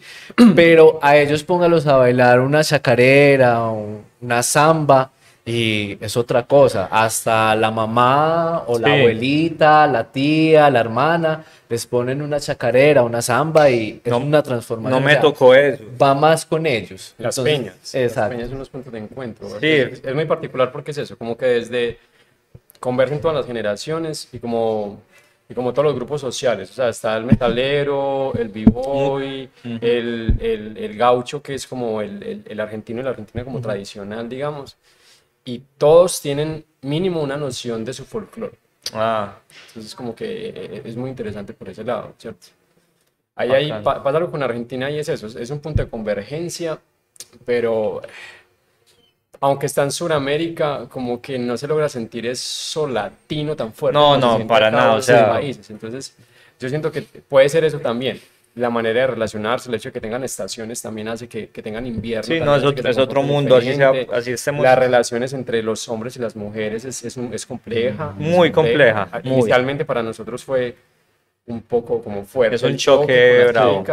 pero 0.55 0.99
a 1.01 1.17
ellos 1.17 1.43
póngalos 1.43 1.85
a 1.87 1.97
bailar 1.97 2.39
una 2.39 2.63
chacarera 2.63 3.63
o 3.63 4.01
una 4.21 4.43
samba 4.43 5.11
y 5.49 5.97
es 5.99 6.15
otra 6.17 6.43
cosa. 6.45 6.87
Hasta 6.91 7.55
la 7.55 7.71
mamá 7.71 8.63
o 8.67 8.77
la 8.77 8.87
Sí. 8.87 8.93
abuelita, 8.99 9.87
la 9.87 10.03
tía, 10.11 10.69
la 10.69 10.79
hermana 10.79 11.43
les 11.67 11.85
ponen 11.85 12.21
una 12.21 12.39
chacarera, 12.39 13.03
una 13.03 13.21
samba 13.21 13.69
y 13.69 14.01
es 14.03 14.09
No- 14.11 14.17
una 14.17 14.41
transformación. 14.43 15.01
no 15.01 15.05
me 15.05 15.15
tocó 15.17 15.53
eso. 15.55 15.83
Va 16.01 16.13
más 16.13 16.45
con 16.45 16.65
ellos. 16.65 17.13
Las 17.17 17.37
Entonces, 17.37 17.57
peñas. 17.59 17.75
Las 17.81 17.95
Exacto. 17.95 18.35
peñas 18.35 18.49
son 18.49 18.59
los 18.59 18.69
puntos 18.69 18.93
de 18.93 18.99
encuentro. 18.99 19.49
Sí. 19.49 19.57
Es, 19.67 20.01
es 20.03 20.15
muy 20.15 20.25
particular 20.25 20.71
porque 20.71 20.91
es 20.91 20.97
eso, 20.99 21.17
como 21.17 21.35
que 21.37 21.45
desde 21.45 21.97
convergen 22.79 23.19
todas 23.19 23.35
las 23.37 23.45
generaciones 23.45 24.29
y 24.31 24.39
como, 24.39 25.01
y 25.49 25.53
como 25.53 25.73
todos 25.73 25.85
los 25.85 25.95
grupos 25.95 26.21
sociales. 26.21 26.71
O 26.71 26.73
sea, 26.73 26.89
está 26.89 27.17
el 27.17 27.25
metalero, 27.25 28.33
el 28.35 28.49
b-boy, 28.49 29.49
el, 29.63 30.35
el, 30.39 30.77
el 30.77 30.97
gaucho, 30.97 31.41
que 31.41 31.55
es 31.55 31.67
como 31.67 32.01
el, 32.01 32.21
el, 32.23 32.43
el 32.47 32.59
argentino 32.59 33.01
y 33.01 33.03
la 33.03 33.09
argentina 33.11 33.43
como 33.43 33.59
tradicional, 33.61 34.29
digamos. 34.29 34.77
Y 35.45 35.63
todos 35.77 36.21
tienen 36.21 36.65
mínimo 36.81 37.21
una 37.21 37.37
noción 37.37 37.83
de 37.85 37.93
su 37.93 38.05
folclore. 38.05 38.57
Ah, 38.93 39.37
Entonces, 39.67 39.93
como 39.95 40.15
que 40.15 40.49
eh, 40.49 40.81
es 40.85 40.95
muy 40.95 41.09
interesante 41.09 41.53
por 41.53 41.69
ese 41.69 41.83
lado, 41.83 42.13
¿cierto? 42.17 42.47
Ahí, 43.35 43.49
ahí 43.51 43.69
pa- 43.83 44.03
pasa 44.03 44.17
algo 44.17 44.31
con 44.31 44.43
Argentina 44.43 44.89
y 44.89 44.99
es 44.99 45.07
eso, 45.09 45.27
es- 45.27 45.49
un 45.49 45.59
punto 45.59 45.83
de 45.83 45.89
convergencia, 45.89 46.79
pero 47.45 48.01
aunque 49.41 49.67
está 49.67 49.83
en 49.83 49.91
Sudamérica, 49.91 50.87
como 50.89 51.21
que 51.21 51.39
no 51.39 51.55
se 51.57 51.67
logra 51.67 51.87
sentir 51.87 52.25
eso 52.25 52.87
latino 52.87 53.55
tan 53.55 53.71
fuerte. 53.73 53.97
No, 53.97 54.17
no, 54.17 54.47
para 54.47 54.69
nada, 54.69 54.95
o 54.95 55.01
sea- 55.01 55.29
países. 55.29 55.69
Entonces, 55.69 56.15
yo 56.59 56.67
siento 56.67 56.91
que 56.91 57.01
puede 57.03 57.47
ser 57.47 57.63
eso 57.63 57.79
también. 57.79 58.19
La 58.55 58.69
manera 58.69 59.01
de 59.01 59.07
relacionarse, 59.07 59.69
el 59.69 59.75
hecho 59.75 59.89
de 59.89 59.93
que 59.93 60.01
tengan 60.01 60.23
estaciones 60.23 60.81
también 60.81 61.07
hace 61.07 61.29
que, 61.29 61.49
que 61.49 61.61
tengan 61.61 61.85
invierno. 61.85 62.23
sí, 62.23 62.39
no, 62.39 62.55
es 62.55 62.63
otro, 62.63 62.89
es 62.89 62.97
mundo, 63.27 63.55
así, 63.55 63.73
sea, 63.75 63.91
así 64.11 64.31
estemos. 64.31 64.63
Las 64.63 64.77
relaciones 64.77 65.31
entre 65.33 65.61
los 65.63 65.87
hombres 65.87 66.17
y 66.17 66.19
las 66.19 66.35
mujeres 66.35 66.83
es, 66.83 67.03
es, 67.03 67.15
un- 67.15 67.33
es 67.33 67.45
compleja. 67.45 68.13
Muy 68.17 68.51
compleja, 68.51 69.07
muy. 69.23 69.33
Inicialmente 69.33 69.85
para 69.85 70.01
nosotros 70.03 70.43
fue 70.43 70.75
un 71.45 71.61
poco 71.61 72.01
como 72.03 72.25
fuerte. 72.25 72.55
Es 72.57 72.63
un 72.63 72.75
choque 72.75 73.45
bravo. 73.49 73.83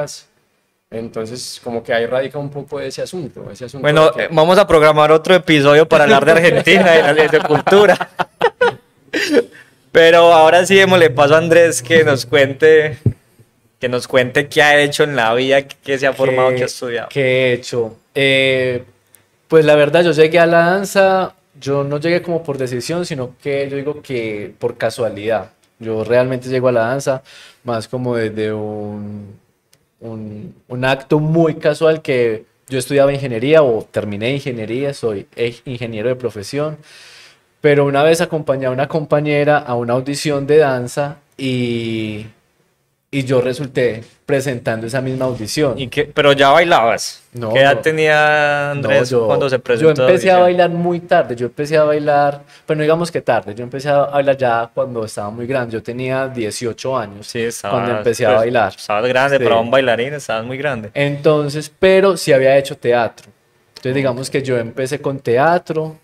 Entonces, 0.90 1.60
como 1.62 1.82
que 1.82 1.92
ahí 1.92 2.06
radica 2.06 2.38
un 2.38 2.48
poco 2.50 2.80
ese 2.80 3.02
asunto. 3.02 3.48
Ese 3.50 3.64
asunto 3.66 3.82
Bueno, 3.82 4.06
de 4.06 4.12
que- 4.12 4.22
eh, 4.24 4.28
vamos 4.30 4.56
a 4.58 4.66
programar 4.66 5.10
otro 5.12 5.34
episodio 5.34 5.86
para 5.88 6.04
hablar 6.04 6.24
de 6.24 6.32
Argentina 6.32 6.96
y 6.96 7.02
la 7.02 7.14
de 7.14 7.40
cultura. 7.40 8.08
Pero 9.92 10.32
ahora 10.32 10.64
sí 10.66 10.74
démosle 10.74 11.10
paso 11.10 11.34
a 11.34 11.38
Andrés 11.38 11.82
que 11.82 12.04
nos 12.04 12.26
cuente, 12.26 12.98
que 13.78 13.88
nos 13.88 14.08
cuente 14.08 14.48
qué 14.48 14.62
ha 14.62 14.80
hecho 14.80 15.04
en 15.04 15.16
la 15.16 15.34
vida, 15.34 15.62
qué 15.62 15.98
se 15.98 16.06
ha 16.06 16.12
formado, 16.12 16.54
qué 16.54 16.62
ha 16.62 16.66
estudiado. 16.66 17.08
¿Qué 17.10 17.20
he 17.22 17.52
hecho? 17.52 17.96
Eh, 18.14 18.84
pues 19.48 19.64
la 19.64 19.76
verdad, 19.76 20.04
yo 20.04 20.12
llegué 20.12 20.38
a 20.38 20.46
la 20.46 20.58
danza, 20.70 21.34
yo 21.60 21.84
no 21.84 21.98
llegué 21.98 22.22
como 22.22 22.42
por 22.42 22.58
decisión, 22.58 23.04
sino 23.04 23.34
que 23.42 23.68
yo 23.68 23.76
digo 23.76 24.02
que 24.02 24.52
por 24.58 24.76
casualidad. 24.76 25.50
Yo 25.78 26.04
realmente 26.04 26.48
llego 26.48 26.68
a 26.68 26.72
la 26.72 26.86
danza 26.86 27.22
más 27.64 27.86
como 27.86 28.16
desde 28.16 28.52
un, 28.52 29.38
un, 30.00 30.54
un 30.68 30.84
acto 30.84 31.20
muy 31.20 31.56
casual 31.56 32.00
que 32.00 32.44
yo 32.68 32.78
estudiaba 32.78 33.12
ingeniería 33.12 33.62
o 33.62 33.86
terminé 33.90 34.32
ingeniería, 34.32 34.94
soy 34.94 35.28
ingeniero 35.66 36.08
de 36.08 36.16
profesión, 36.16 36.78
pero 37.60 37.84
una 37.84 38.02
vez 38.02 38.20
acompañé 38.20 38.66
a 38.66 38.70
una 38.70 38.88
compañera 38.88 39.58
a 39.58 39.74
una 39.74 39.92
audición 39.92 40.46
de 40.46 40.58
danza 40.58 41.18
y, 41.36 42.26
y 43.10 43.22
yo 43.24 43.40
resulté 43.40 44.02
presentando 44.26 44.86
esa 44.86 45.00
misma 45.00 45.26
audición. 45.26 45.78
¿Y 45.78 45.86
qué- 45.88 46.04
pero 46.12 46.32
ya 46.32 46.50
bailabas. 46.50 47.22
No, 47.32 47.52
¿Qué 47.52 47.60
edad 47.60 47.76
no. 47.76 47.80
tenía 47.80 48.70
Andrés 48.72 49.12
No, 49.12 49.18
yo- 49.20 49.26
cuando 49.26 49.48
se 49.48 49.56
Yo 49.56 49.62
presentó? 49.62 50.06
empecé 50.08 50.30
a 50.30 50.38
bailar 50.38 50.70
muy 50.70 51.00
tarde, 51.00 51.36
yo 51.36 51.46
empecé 51.46 51.76
a 51.76 51.84
bailar, 51.84 52.42
pero 52.66 52.76
no 52.76 52.82
digamos 52.82 53.10
que 53.12 53.20
tarde, 53.20 53.54
yo 53.54 53.62
empecé 53.62 53.88
a 53.90 53.98
bailar 54.06 54.36
ya 54.36 54.70
cuando 54.74 55.04
estaba 55.04 55.30
muy 55.30 55.46
grande, 55.46 55.72
yo 55.74 55.82
tenía 55.82 56.26
18 56.28 56.96
años 56.98 57.26
Sí, 57.28 57.40
estabas, 57.42 57.76
cuando 57.80 57.96
empecé 57.98 58.26
a 58.26 58.30
pues, 58.30 58.38
bailar. 58.40 58.72
Estabas 58.76 59.08
grande, 59.08 59.38
Sí. 59.38 59.44
para 59.44 59.56
un 59.60 59.70
bailarín 59.70 60.14
estabas 60.14 60.44
muy 60.44 60.58
grande. 60.58 60.90
Entonces, 60.92 61.72
pero 61.78 62.16
sí 62.16 62.32
había 62.32 62.56
hecho 62.58 62.76
teatro. 62.76 63.28
Entonces 63.76 63.94
digamos 63.94 64.28
que 64.30 64.42
yo 64.42 64.58
empecé 64.58 65.00
con 65.00 65.20
teatro 65.20 65.96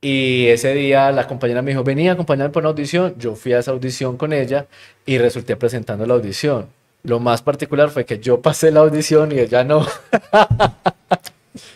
y 0.00 0.46
ese 0.46 0.72
día 0.74 1.10
la 1.12 1.26
compañera 1.26 1.62
me 1.62 1.72
dijo, 1.72 1.84
venía 1.84 2.12
a 2.12 2.14
acompañarme 2.14 2.52
por 2.52 2.62
una 2.62 2.70
audición, 2.70 3.14
yo 3.18 3.34
fui 3.34 3.52
a 3.52 3.58
esa 3.58 3.70
audición 3.72 4.16
con 4.16 4.32
ella 4.32 4.66
y 5.06 5.18
resulté 5.18 5.56
presentando 5.56 6.06
la 6.06 6.14
audición. 6.14 6.68
Lo 7.02 7.18
más 7.20 7.42
particular 7.42 7.90
fue 7.90 8.04
que 8.04 8.18
yo 8.18 8.40
pasé 8.40 8.70
la 8.70 8.80
audición 8.80 9.32
y 9.32 9.38
ella 9.38 9.64
no. 9.64 9.86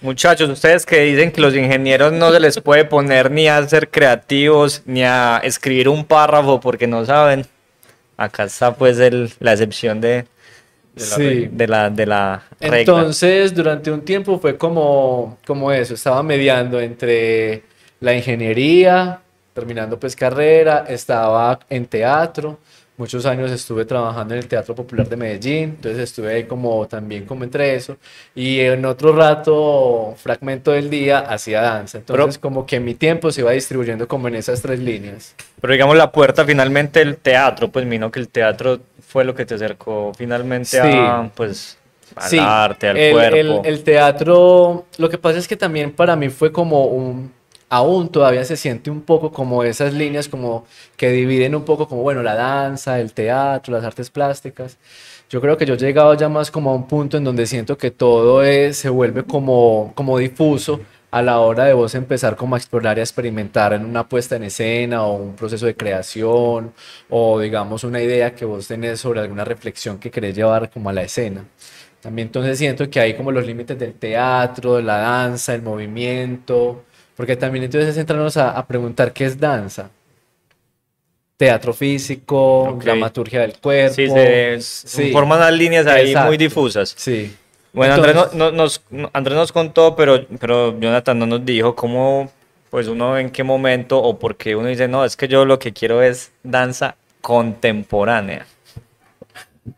Muchachos, 0.02 0.48
ustedes 0.50 0.86
que 0.86 1.00
dicen 1.00 1.32
que 1.32 1.40
los 1.40 1.54
ingenieros 1.54 2.12
no 2.12 2.30
se 2.32 2.38
les 2.40 2.60
puede 2.60 2.84
poner 2.84 3.30
ni 3.30 3.48
a 3.48 3.66
ser 3.66 3.88
creativos 3.90 4.82
ni 4.86 5.02
a 5.02 5.40
escribir 5.42 5.88
un 5.88 6.04
párrafo 6.04 6.60
porque 6.60 6.86
no 6.86 7.04
saben. 7.04 7.46
Acá 8.16 8.44
está 8.44 8.74
pues 8.74 8.98
el, 8.98 9.32
la 9.40 9.52
excepción 9.52 10.00
de, 10.00 10.26
de 10.94 11.06
la 11.06 11.16
Sí. 11.16 11.48
de 11.50 11.66
la, 11.66 11.90
de 11.90 12.06
la 12.06 12.42
regla. 12.60 12.78
Entonces, 12.78 13.52
durante 13.54 13.90
un 13.90 14.02
tiempo 14.02 14.38
fue 14.38 14.56
como, 14.56 15.38
como 15.44 15.72
eso, 15.72 15.94
estaba 15.94 16.22
mediando 16.22 16.78
entre 16.80 17.64
la 18.04 18.14
ingeniería, 18.14 19.20
terminando 19.54 19.98
pues 19.98 20.14
carrera, 20.14 20.84
estaba 20.88 21.58
en 21.70 21.86
teatro, 21.86 22.58
muchos 22.96 23.24
años 23.26 23.50
estuve 23.50 23.84
trabajando 23.86 24.34
en 24.34 24.40
el 24.40 24.46
Teatro 24.46 24.74
Popular 24.74 25.08
de 25.08 25.16
Medellín, 25.16 25.62
entonces 25.76 26.00
estuve 26.00 26.32
ahí 26.34 26.44
como 26.44 26.86
también 26.86 27.24
como 27.24 27.42
entre 27.44 27.74
eso, 27.74 27.96
y 28.34 28.60
en 28.60 28.84
otro 28.84 29.16
rato, 29.16 30.14
fragmento 30.16 30.70
del 30.72 30.90
día, 30.90 31.18
hacía 31.20 31.60
danza, 31.62 31.98
entonces 31.98 32.38
como 32.38 32.66
que 32.66 32.78
mi 32.80 32.94
tiempo 32.94 33.32
se 33.32 33.40
iba 33.40 33.50
distribuyendo 33.52 34.06
como 34.06 34.28
en 34.28 34.36
esas 34.36 34.60
tres 34.62 34.78
líneas. 34.80 35.34
Pero 35.60 35.72
digamos 35.72 35.96
la 35.96 36.12
puerta 36.12 36.44
finalmente 36.44 37.00
el 37.00 37.16
teatro, 37.16 37.68
pues 37.68 37.86
mino 37.86 38.10
que 38.10 38.20
el 38.20 38.28
teatro 38.28 38.80
fue 39.00 39.24
lo 39.24 39.34
que 39.34 39.46
te 39.46 39.54
acercó 39.54 40.12
finalmente 40.16 40.78
a 40.80 41.30
pues 41.34 41.78
al 42.16 42.30
Sí, 42.30 42.38
arte, 42.38 42.88
al 42.88 42.96
el, 42.98 43.12
cuerpo. 43.12 43.36
el- 43.64 43.66
el 43.74 43.82
teatro, 43.82 44.84
lo 44.98 45.08
que 45.08 45.18
pasa 45.18 45.38
es 45.38 45.48
que 45.48 45.56
también 45.56 45.90
para 45.90 46.14
mí 46.16 46.28
fue 46.28 46.52
como 46.52 46.84
un, 46.86 47.32
aún 47.74 48.08
todavía 48.10 48.44
se 48.44 48.56
siente 48.56 48.90
un 48.90 49.02
poco 49.02 49.32
como 49.32 49.64
esas 49.64 49.92
líneas 49.94 50.28
como 50.28 50.64
que 50.96 51.10
dividen 51.10 51.54
un 51.54 51.64
poco 51.64 51.88
como, 51.88 52.02
bueno, 52.02 52.22
la 52.22 52.34
danza, 52.34 53.00
el 53.00 53.12
teatro, 53.12 53.74
las 53.74 53.84
artes 53.84 54.10
plásticas. 54.10 54.78
Yo 55.30 55.40
creo 55.40 55.56
que 55.56 55.66
yo 55.66 55.74
he 55.74 55.76
llegado 55.78 56.14
ya 56.14 56.28
más 56.28 56.50
como 56.50 56.70
a 56.70 56.74
un 56.74 56.86
punto 56.86 57.16
en 57.16 57.24
donde 57.24 57.46
siento 57.46 57.76
que 57.78 57.90
todo 57.90 58.42
es- 58.42 58.76
se 58.78 58.88
vuelve 58.88 59.24
como, 59.24 59.92
como 59.94 60.18
difuso 60.18 60.80
a 61.10 61.22
la 61.22 61.38
hora 61.40 61.64
de 61.64 61.74
vos 61.74 61.94
empezar 61.94 62.36
como 62.36 62.54
a 62.56 62.58
explorar 62.58 62.96
y 62.98 63.00
a 63.00 63.04
experimentar 63.04 63.72
en 63.72 63.84
una 63.84 64.08
puesta 64.08 64.36
en 64.36 64.44
escena 64.44 65.04
o 65.04 65.14
un 65.14 65.34
proceso 65.36 65.66
de 65.66 65.76
creación 65.76 66.72
o 67.08 67.40
digamos 67.40 67.84
una 67.84 68.00
idea 68.02 68.34
que 68.34 68.44
vos 68.44 68.66
tenés 68.68 69.00
sobre 69.00 69.20
alguna 69.20 69.44
reflexión 69.44 69.98
que 69.98 70.10
querés 70.10 70.34
llevar 70.34 70.70
como 70.70 70.90
a 70.90 70.92
la 70.92 71.02
escena. 71.02 71.44
También 72.00 72.28
entonces 72.28 72.58
siento 72.58 72.88
que 72.90 73.00
hay 73.00 73.14
como 73.14 73.32
los 73.32 73.46
límites 73.46 73.78
del 73.78 73.94
teatro, 73.94 74.76
de 74.76 74.82
la 74.82 74.98
danza, 74.98 75.54
el 75.54 75.62
movimiento, 75.62 76.84
porque 77.16 77.36
también 77.36 77.64
entonces 77.64 77.96
entrarnos 77.96 78.36
a, 78.36 78.50
a 78.50 78.66
preguntar 78.66 79.12
qué 79.12 79.24
es 79.26 79.38
danza. 79.38 79.90
Teatro 81.36 81.72
físico, 81.74 82.62
Ok. 82.70 82.84
dramaturgia 82.84 83.40
del 83.40 83.58
cuerpo. 83.58 83.94
Sí, 83.94 84.08
se, 84.08 84.60
Sí. 84.60 85.10
forman 85.12 85.40
las 85.40 85.52
líneas 85.52 85.86
ahí 85.86 86.08
Exacto. 86.10 86.28
muy 86.28 86.36
difusas. 86.36 86.94
Sí. 86.96 87.34
Bueno, 87.72 87.94
Andrés, 87.94 88.14
no- 88.14 88.28
no- 88.32 88.52
nos, 88.52 88.82
Andrés 89.12 89.36
nos 89.36 89.50
contó, 89.50 89.96
pero, 89.96 90.24
pero 90.38 90.78
Jonathan 90.78 91.18
no 91.18 91.26
nos 91.26 91.44
dijo 91.44 91.74
cómo, 91.74 92.30
pues 92.70 92.86
uno 92.86 93.18
en 93.18 93.30
qué 93.30 93.42
momento 93.42 94.00
o 94.00 94.16
por 94.16 94.36
qué 94.36 94.54
uno 94.54 94.68
dice, 94.68 94.86
no, 94.86 95.04
es 95.04 95.16
que 95.16 95.26
yo 95.26 95.44
lo 95.44 95.58
que 95.58 95.72
quiero 95.72 96.02
es 96.02 96.30
danza 96.44 96.94
contemporánea. 97.20 98.46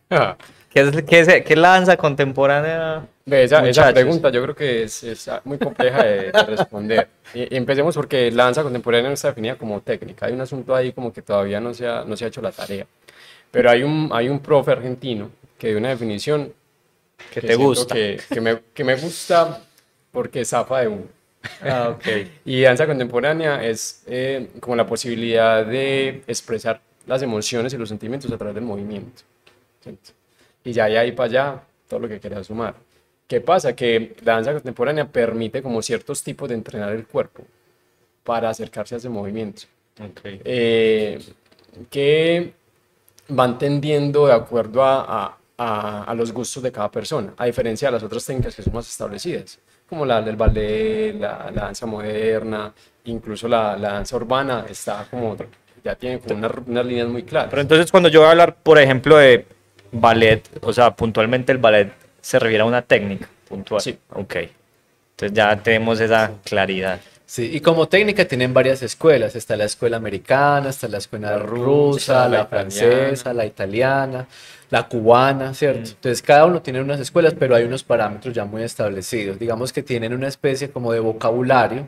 ¿Qué 0.77 0.81
es, 0.81 1.03
qué 1.03 1.19
es, 1.21 1.27
qué 1.43 1.53
es 1.53 1.59
la 1.59 1.69
danza 1.69 1.97
contemporánea? 1.97 3.07
Esa, 3.25 3.67
esa 3.67 3.91
pregunta 3.91 4.29
yo 4.29 4.43
creo 4.43 4.55
que 4.55 4.83
es, 4.83 5.03
es 5.03 5.27
muy 5.43 5.57
compleja 5.57 6.03
de, 6.03 6.31
de 6.31 6.43
responder. 6.43 7.07
Y, 7.33 7.53
y 7.53 7.57
empecemos 7.57 7.95
porque 7.95 8.29
la 8.31 8.43
danza 8.43 8.61
contemporánea 8.61 9.09
no 9.09 9.15
está 9.15 9.29
definida 9.29 9.55
como 9.55 9.81
técnica. 9.81 10.27
Hay 10.27 10.33
un 10.33 10.41
asunto 10.41 10.75
ahí 10.75 10.91
como 10.91 11.11
que 11.11 11.23
todavía 11.23 11.59
no 11.59 11.73
se 11.73 11.87
ha, 11.87 12.03
no 12.05 12.15
se 12.15 12.25
ha 12.25 12.27
hecho 12.27 12.41
la 12.41 12.51
tarea. 12.51 12.85
Pero 13.49 13.71
hay 13.71 13.81
un, 13.81 14.11
hay 14.13 14.29
un 14.29 14.39
profe 14.39 14.71
argentino 14.71 15.31
que 15.57 15.69
dio 15.69 15.79
una 15.79 15.89
definición 15.89 16.53
Que 17.33 17.41
te 17.41 17.47
siento 17.47 17.65
gusta. 17.65 17.95
Que, 17.95 18.19
que 18.29 18.39
me, 18.39 18.59
que 18.71 18.83
me 18.83 18.95
gusta 18.95 19.63
porque 20.11 20.45
zafa 20.45 20.81
de 20.81 20.87
uno. 20.89 21.05
Ah, 21.63 21.95
ok. 21.95 22.05
Y 22.45 22.61
danza 22.61 22.85
contemporánea 22.85 23.63
es 23.63 24.03
eh, 24.05 24.49
como 24.59 24.75
la 24.75 24.85
posibilidad 24.85 25.65
de 25.65 26.21
expresar 26.27 26.81
las 27.07 27.23
emociones 27.23 27.73
y 27.73 27.77
los 27.77 27.89
sentimientos 27.89 28.31
a 28.31 28.37
través 28.37 28.53
del 28.53 28.63
movimiento. 28.63 29.23
¿cierto? 29.81 30.16
Y 30.67 30.73
ya 30.73 30.85
de 30.87 30.97
ahí 30.97 31.13
para 31.13 31.29
allá, 31.29 31.61
todo 31.87 32.01
lo 32.01 32.09
que 32.09 32.19
quieras 32.19 32.47
sumar. 32.47 32.75
¿Qué 33.25 33.39
pasa? 33.39 33.73
Que 33.73 34.15
la 34.25 34.33
danza 34.33 34.51
contemporánea 34.51 35.05
permite 35.07 35.61
como 35.61 35.81
ciertos 35.81 36.21
tipos 36.23 36.49
de 36.49 36.55
entrenar 36.55 36.91
el 36.91 37.05
cuerpo 37.07 37.43
para 38.25 38.49
acercarse 38.49 38.95
a 38.95 38.97
ese 38.97 39.07
movimiento. 39.07 39.61
ok. 39.97 40.19
eh, 40.43 41.19
que 41.89 42.53
van 43.29 43.57
tendiendo 43.57 44.27
de 44.27 44.33
acuerdo 44.33 44.83
a, 44.83 45.01
a- 45.25 45.37
a- 45.57 46.03
a 46.03 46.13
los 46.13 46.31
gustos 46.33 46.61
de 46.63 46.71
cada 46.71 46.91
persona, 46.91 47.33
a 47.37 47.45
diferencia 47.45 47.87
de 47.87 47.93
las 47.93 48.03
otras 48.03 48.25
técnicas 48.25 48.53
que 48.55 48.61
son 48.61 48.73
más 48.73 48.87
establecidas, 48.89 49.59
como 49.89 50.05
la 50.05 50.21
del 50.21 50.35
ballet, 50.35 51.13
la, 51.19 51.49
la 51.53 51.61
danza 51.63 51.85
moderna, 51.85 52.73
incluso 53.05 53.47
la, 53.47 53.77
la 53.77 53.93
danza 53.93 54.15
urbana, 54.17 54.65
está 54.69 55.07
como, 55.09 55.35
ya 55.83 55.95
tiene 55.95 56.19
como 56.19 56.35
unas, 56.35 56.51
unas 56.65 56.85
líneas 56.85 57.07
muy 57.07 57.23
claras. 57.23 57.49
Pero 57.49 57.61
entonces 57.61 57.89
cuando 57.89 58.09
yo 58.09 58.19
voy 58.19 58.27
a 58.27 58.31
hablar, 58.31 58.55
por 58.61 58.77
ejemplo, 58.79 59.17
de 59.17 59.45
ballet, 59.91 60.43
o 60.61 60.73
sea, 60.73 60.91
puntualmente 60.95 61.51
el 61.51 61.57
ballet 61.57 61.91
se 62.21 62.39
refiere 62.39 62.61
a 62.61 62.65
una 62.65 62.81
técnica 62.81 63.27
puntual. 63.47 63.81
Sí. 63.81 63.97
Ok. 64.13 64.35
Entonces 65.11 65.35
ya 65.35 65.55
tenemos 65.57 65.99
esa 65.99 66.31
claridad. 66.43 66.99
Sí, 67.25 67.49
y 67.53 67.59
como 67.59 67.87
técnica 67.87 68.25
tienen 68.25 68.53
varias 68.53 68.81
escuelas. 68.83 69.35
Está 69.35 69.57
la 69.57 69.65
escuela 69.65 69.97
americana, 69.97 70.69
está 70.69 70.87
la 70.87 70.97
escuela 70.97 71.31
La 71.31 71.39
rusa, 71.39 72.29
la, 72.29 72.37
la 72.37 72.45
francesa, 72.45 73.33
la 73.33 73.45
italiana, 73.45 74.27
la 74.69 74.87
cubana, 74.87 75.53
¿cierto? 75.53 75.89
Entonces 75.89 76.21
cada 76.21 76.45
uno 76.45 76.61
tiene 76.61 76.79
unas 76.81 76.99
escuelas, 76.99 77.33
pero 77.37 77.55
hay 77.55 77.65
unos 77.65 77.83
parámetros 77.83 78.33
ya 78.33 78.45
muy 78.45 78.63
establecidos. 78.63 79.39
Digamos 79.39 79.73
que 79.73 79.83
tienen 79.83 80.13
una 80.13 80.27
especie 80.27 80.69
como 80.69 80.93
de 80.93 81.01
vocabulario, 81.01 81.87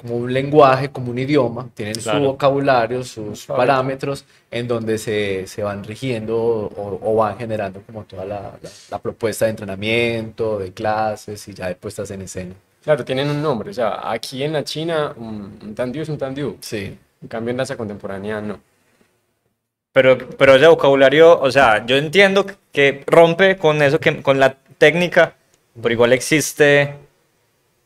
como 0.00 0.16
un 0.16 0.32
lenguaje, 0.32 0.88
como 0.90 1.10
un 1.10 1.18
idioma. 1.18 1.68
Tienen 1.74 1.94
su 1.96 2.02
Claro. 2.04 2.20
vocabulario, 2.32 3.04
sus 3.04 3.24
Correcto. 3.46 3.56
parámetros, 3.56 4.24
en 4.50 4.66
donde 4.66 4.96
se, 4.98 5.46
se 5.46 5.62
van 5.62 5.84
rigiendo 5.84 6.36
o, 6.38 6.98
o 7.02 7.14
van 7.16 7.36
generando 7.38 7.82
como 7.86 8.04
toda 8.04 8.24
la, 8.24 8.40
la- 8.62 8.70
la 8.90 8.98
propuesta 8.98 9.44
de 9.44 9.50
entrenamiento, 9.50 10.58
de 10.58 10.72
clases 10.72 11.46
y 11.48 11.54
ya 11.54 11.68
de 11.68 11.74
puestas 11.74 12.10
en 12.10 12.22
escena. 12.22 12.54
Claro, 12.82 13.04
tienen 13.04 13.28
un 13.28 13.42
nombre, 13.42 13.70
o 13.70 13.74
sea, 13.74 14.10
aquí 14.10 14.42
en 14.42 14.54
la 14.54 14.64
China 14.64 15.12
un, 15.16 15.58
un 15.62 15.74
tandiu 15.74 16.02
es 16.02 16.08
un 16.08 16.16
tandiu, 16.16 16.56
Sí. 16.60 16.96
en 17.22 17.28
cambio 17.28 17.50
en 17.50 17.58
danza 17.58 17.76
contemporánea 17.76 18.40
no. 18.40 18.58
Pero, 19.92 20.16
pero 20.38 20.54
ese 20.54 20.66
vocabulario, 20.68 21.38
o 21.40 21.50
sea, 21.50 21.84
yo 21.84 21.96
entiendo 21.96 22.46
que 22.72 23.02
rompe 23.06 23.56
con 23.56 23.82
eso, 23.82 23.98
que, 23.98 24.22
con 24.22 24.38
la 24.38 24.54
técnica, 24.78 25.34
pero 25.82 25.92
igual 25.92 26.12
existe 26.12 26.94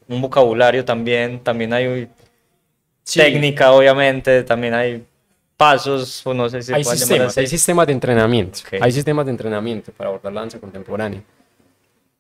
un 0.09 0.21
vocabulario 0.21 0.85
también, 0.85 1.41
también 1.41 1.73
hay 1.73 2.09
Sí. 3.03 3.21
técnica, 3.21 3.73
obviamente, 3.73 4.43
también 4.45 4.75
hay 4.75 5.05
pasos, 5.57 6.27
o 6.27 6.35
no 6.35 6.49
sé 6.49 6.63
si 6.63 6.73
hay 6.73 6.83
sistemas, 6.85 7.37
hay 7.37 7.47
sistemas 7.47 7.87
de 7.87 7.93
entrenamiento. 7.93 8.61
Ok. 8.67 8.81
Hay 8.81 8.93
sistemas 8.93 9.27
de 9.27 9.31
entrenamiento 9.31 9.93
para 9.93 10.09
abordar 10.09 10.33
la 10.33 10.41
danza 10.41 10.59
contemporánea. 10.59 11.23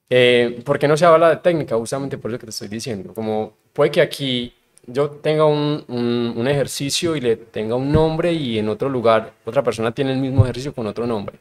Eh, 0.08 0.60
¿Por 0.64 0.78
qué 0.78 0.86
no 0.86 0.96
se 0.96 1.04
habla 1.06 1.30
de 1.30 1.36
técnica? 1.38 1.76
Justamente 1.76 2.18
por 2.18 2.30
eso 2.30 2.38
que 2.38 2.46
te 2.46 2.50
estoy 2.50 2.68
diciendo. 2.68 3.14
Como 3.14 3.54
puede 3.72 3.90
que 3.90 4.00
aquí 4.02 4.54
yo 4.86 5.10
tenga 5.10 5.46
un, 5.46 5.82
un, 5.88 6.34
un, 6.36 6.46
ejercicio 6.46 7.16
y 7.16 7.20
le 7.20 7.36
tenga 7.36 7.74
un 7.74 7.90
nombre 7.90 8.32
y 8.32 8.58
en 8.58 8.68
otro 8.68 8.90
lugar 8.90 9.32
otra 9.46 9.62
persona 9.62 9.92
tiene 9.92 10.12
el 10.12 10.18
mismo 10.18 10.44
ejercicio 10.44 10.74
con 10.74 10.86
otro 10.86 11.06
nombre. 11.06 11.38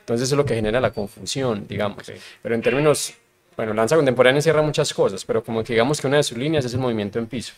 Entonces 0.00 0.26
eso 0.26 0.34
es 0.34 0.38
lo 0.38 0.46
que 0.46 0.54
genera 0.54 0.80
la 0.80 0.90
confusión, 0.90 1.66
digamos. 1.68 2.10
Pero 2.42 2.54
en 2.54 2.62
términos, 2.62 3.14
bueno, 3.56 3.72
lanza 3.72 3.96
contemporánea 3.96 4.42
cierra 4.42 4.62
muchas 4.62 4.92
cosas, 4.92 5.24
pero 5.24 5.42
como 5.42 5.64
que 5.64 5.72
digamos 5.72 6.00
que 6.00 6.06
una 6.06 6.18
de 6.18 6.22
sus 6.22 6.36
líneas 6.36 6.64
es 6.64 6.74
el 6.74 6.80
movimiento 6.80 7.18
en 7.18 7.26
piso. 7.26 7.54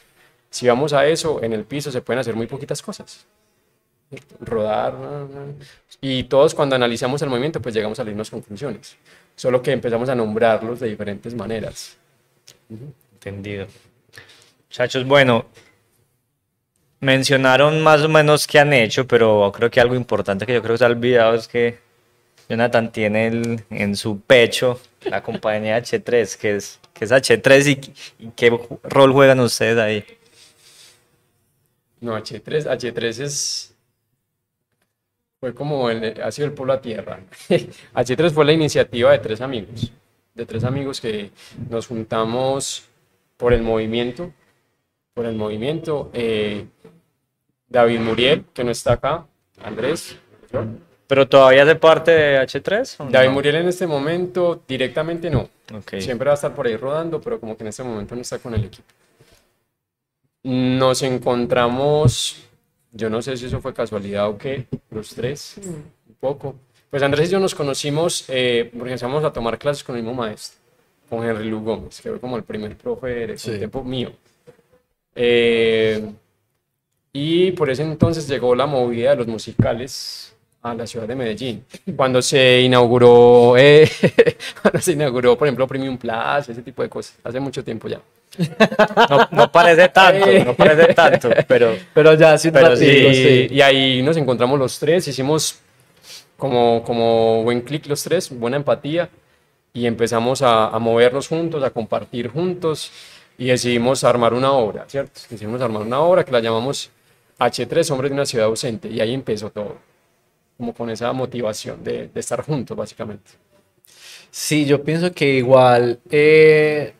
Si 0.50 0.66
vamos 0.66 0.92
a 0.92 1.06
eso, 1.06 1.42
en 1.42 1.52
el 1.52 1.64
piso 1.64 1.90
se 1.90 2.00
pueden 2.00 2.20
hacer 2.20 2.34
muy 2.34 2.46
poquitas 2.46 2.80
cosas. 2.80 3.26
Rodar. 4.40 4.94
Y 6.00 6.24
todos 6.24 6.54
cuando 6.54 6.76
analizamos 6.76 7.20
el 7.22 7.28
movimiento, 7.28 7.60
pues 7.60 7.74
llegamos 7.74 7.98
a 7.98 8.04
las 8.04 8.08
mismas 8.08 8.30
conclusiones. 8.30 8.96
Solo 9.36 9.60
que 9.60 9.72
empezamos 9.72 10.08
a 10.08 10.14
nombrarlos 10.14 10.80
de 10.80 10.88
diferentes 10.88 11.34
maneras. 11.34 11.98
Entendido. 13.14 13.66
Muchachos, 14.68 15.04
bueno, 15.04 15.46
mencionaron 17.00 17.82
más 17.82 18.02
o 18.02 18.08
menos 18.08 18.46
qué 18.46 18.60
han 18.60 18.72
hecho, 18.72 19.06
pero 19.06 19.52
creo 19.54 19.70
que 19.70 19.80
algo 19.80 19.94
importante 19.94 20.46
que 20.46 20.54
yo 20.54 20.62
creo 20.62 20.74
que 20.74 20.78
se 20.78 20.84
ha 20.84 20.88
olvidado 20.88 21.34
es 21.34 21.48
que 21.48 21.78
Jonathan 22.48 22.90
tiene 22.90 23.26
el, 23.26 23.64
en 23.70 23.94
su 23.96 24.20
pecho 24.20 24.80
la 25.04 25.22
compañía 25.22 25.78
H3, 25.78 26.36
que 26.36 26.56
es, 26.56 26.80
que 26.92 27.04
es 27.04 27.10
H3 27.10 27.92
y, 28.18 28.30
qué 28.30 28.58
rol 28.82 29.12
juegan 29.12 29.40
ustedes 29.40 29.78
ahí. 29.78 30.04
No, 32.00 32.16
H3, 32.16 32.66
H3 32.66 33.20
es. 33.20 33.74
Fue 35.40 35.54
como 35.54 35.88
ha 35.88 36.32
sido 36.32 36.48
el 36.48 36.54
polo 36.54 36.72
a 36.72 36.80
tierra. 36.80 37.20
H3 37.48 38.30
fue 38.30 38.44
la 38.44 38.52
iniciativa 38.52 39.12
de 39.12 39.18
tres 39.18 39.40
amigos, 39.40 39.92
de 40.34 40.46
tres 40.46 40.64
amigos 40.64 41.00
que 41.00 41.30
nos 41.70 41.86
juntamos 41.86 42.84
por 43.36 43.52
el 43.52 43.62
movimiento, 43.62 44.32
por 45.14 45.26
el 45.26 45.36
movimiento. 45.36 46.10
Eh, 46.12 46.66
David 47.68 48.00
Muriel, 48.00 48.44
que 48.52 48.64
no 48.64 48.70
está 48.70 48.94
acá, 48.94 49.26
Andrés. 49.62 50.16
¿Pero 51.08 51.26
todavía 51.26 51.62
hace 51.64 51.74
parte 51.74 52.10
de 52.12 52.38
H3? 52.40 53.08
David 53.10 53.28
no? 53.28 53.34
Muriel 53.34 53.56
en 53.56 53.68
este 53.68 53.86
momento 53.86 54.62
directamente 54.68 55.28
no. 55.30 55.48
Okay. 55.80 56.00
Siempre 56.00 56.26
va 56.26 56.32
a 56.32 56.34
estar 56.34 56.54
por 56.54 56.66
ahí 56.66 56.76
rodando, 56.76 57.20
pero 57.20 57.40
como 57.40 57.56
que 57.56 57.64
en 57.64 57.68
este 57.68 57.82
momento 57.82 58.14
no 58.14 58.20
está 58.20 58.38
con 58.38 58.54
el 58.54 58.64
equipo. 58.64 58.84
Nos 60.44 61.02
encontramos, 61.02 62.36
yo 62.92 63.10
no 63.10 63.20
sé 63.22 63.36
si 63.36 63.46
eso 63.46 63.60
fue 63.60 63.74
casualidad 63.74 64.28
o 64.28 64.38
qué, 64.38 64.66
los 64.90 65.14
tres, 65.14 65.56
un 65.64 66.14
poco. 66.20 66.54
Pues 66.90 67.02
Andrés 67.02 67.28
y 67.28 67.32
yo 67.32 67.40
nos 67.40 67.54
conocimos 67.54 68.24
eh, 68.28 68.70
porque 68.72 68.90
empezamos 68.92 69.24
a 69.24 69.32
tomar 69.32 69.58
clases 69.58 69.82
con 69.84 69.96
el 69.96 70.02
mismo 70.02 70.14
maestro, 70.22 70.58
con 71.08 71.24
Henry 71.26 71.48
Lu 71.48 71.60
Gómez, 71.62 72.00
que 72.00 72.10
fue 72.10 72.20
como 72.20 72.36
el 72.36 72.44
primer 72.44 72.76
profe 72.76 73.26
de 73.26 73.38
Sí. 73.38 73.56
tiempo 73.58 73.82
mío. 73.82 74.12
Eh, 75.14 76.12
y 77.12 77.50
por 77.52 77.68
ese 77.70 77.82
entonces 77.82 78.28
llegó 78.28 78.54
la 78.54 78.66
movida 78.66 79.10
de 79.10 79.16
los 79.16 79.26
musicales 79.26 80.34
a 80.62 80.74
la 80.74 80.86
ciudad 80.86 81.06
de 81.06 81.14
Medellín. 81.14 81.64
Cuando 81.96 82.20
se 82.20 82.62
inauguró, 82.62 83.56
eh, 83.56 83.88
cuando 84.62 84.80
se 84.80 84.92
inauguró, 84.92 85.36
por 85.38 85.46
ejemplo, 85.46 85.66
Premium 85.66 85.96
Plus, 85.96 86.48
ese 86.48 86.62
tipo 86.62 86.82
de 86.82 86.88
cosas, 86.88 87.16
hace 87.24 87.40
mucho 87.40 87.62
tiempo 87.62 87.88
ya. 87.88 88.00
No, 89.08 89.28
no 89.32 89.52
parece 89.52 89.88
tanto, 89.88 90.26
no 90.44 90.54
parece 90.54 90.94
tanto, 90.94 91.30
pero 91.46 91.74
Pero 91.94 92.14
ya 92.14 92.34
hace 92.34 92.48
un 92.48 92.54
Pero 92.54 92.74
Y, 92.74 92.76
sí. 92.76 93.46
y 93.50 93.60
ahí 93.60 94.02
nos 94.02 94.16
encontramos 94.16 94.58
los 94.58 94.78
tres, 94.78 95.08
hicimos 95.08 95.58
como, 96.36 96.82
como 96.84 97.42
buen 97.42 97.62
clic 97.62 97.86
los 97.86 98.02
tres, 98.02 98.30
buena 98.30 98.56
empatía, 98.56 99.08
y 99.72 99.86
empezamos 99.86 100.42
a, 100.42 100.68
a 100.68 100.78
movernos 100.78 101.28
juntos, 101.28 101.62
a 101.62 101.70
compartir 101.70 102.28
juntos, 102.28 102.90
y 103.38 103.46
decidimos 103.46 104.04
armar 104.04 104.34
una 104.34 104.52
obra, 104.52 104.84
¿cierto? 104.88 105.20
Decidimos 105.30 105.60
armar 105.60 105.82
una 105.82 106.00
obra 106.00 106.24
que 106.24 106.32
la 106.32 106.40
llamamos 106.40 106.90
H3, 107.38 107.90
Hombres 107.90 108.10
de 108.10 108.14
una 108.14 108.26
Ciudad 108.26 108.46
Ausente, 108.46 108.88
y 108.88 109.00
ahí 109.00 109.14
empezó 109.14 109.50
todo, 109.50 109.76
como 110.58 110.74
con 110.74 110.90
esa 110.90 111.12
motivación 111.14 111.82
de, 111.82 112.08
de 112.08 112.20
estar 112.20 112.42
juntos, 112.42 112.76
básicamente. 112.76 113.30
Sí, 114.30 114.66
yo 114.66 114.82
pienso 114.84 115.12
que 115.12 115.34
igual 115.36 116.00
eh, 116.10 116.92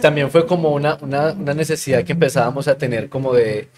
también 0.00 0.30
fue 0.30 0.46
como 0.46 0.70
una, 0.72 0.96
una, 1.00 1.32
una 1.32 1.54
necesidad 1.54 2.04
que 2.04 2.12
empezábamos 2.12 2.68
a 2.68 2.76
tener 2.78 3.08
como 3.08 3.32
de, 3.32 3.68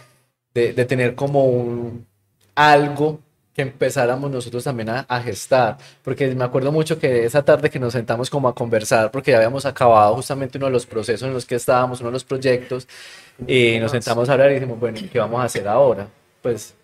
de, 0.54 0.72
de 0.72 0.84
tener 0.84 1.14
como 1.14 1.44
un 1.44 2.06
algo 2.54 3.20
que 3.54 3.62
empezáramos 3.62 4.30
nosotros 4.30 4.64
también 4.64 4.88
a, 4.88 5.00
a 5.08 5.20
gestar, 5.20 5.78
porque 6.02 6.28
me 6.34 6.44
acuerdo 6.44 6.72
mucho 6.72 6.98
que 6.98 7.24
esa 7.24 7.44
tarde 7.44 7.70
que 7.70 7.80
nos 7.80 7.92
sentamos 7.92 8.30
como 8.30 8.48
a 8.48 8.54
conversar, 8.54 9.10
porque 9.10 9.32
ya 9.32 9.38
habíamos 9.38 9.66
acabado 9.66 10.14
justamente 10.16 10.58
uno 10.58 10.66
de 10.66 10.72
los 10.72 10.86
procesos 10.86 11.26
en 11.28 11.34
los 11.34 11.44
que 11.46 11.56
estábamos, 11.56 12.00
uno 12.00 12.10
de 12.10 12.14
los 12.14 12.24
proyectos, 12.24 12.86
y 13.46 13.78
nos 13.80 13.90
sentamos 13.92 14.28
a 14.28 14.32
hablar 14.34 14.52
y 14.52 14.54
dijimos, 14.54 14.78
bueno, 14.78 14.98
¿qué 15.12 15.18
vamos 15.18 15.40
a 15.40 15.44
hacer 15.44 15.66
ahora? 15.68 16.08
Pues 16.42 16.74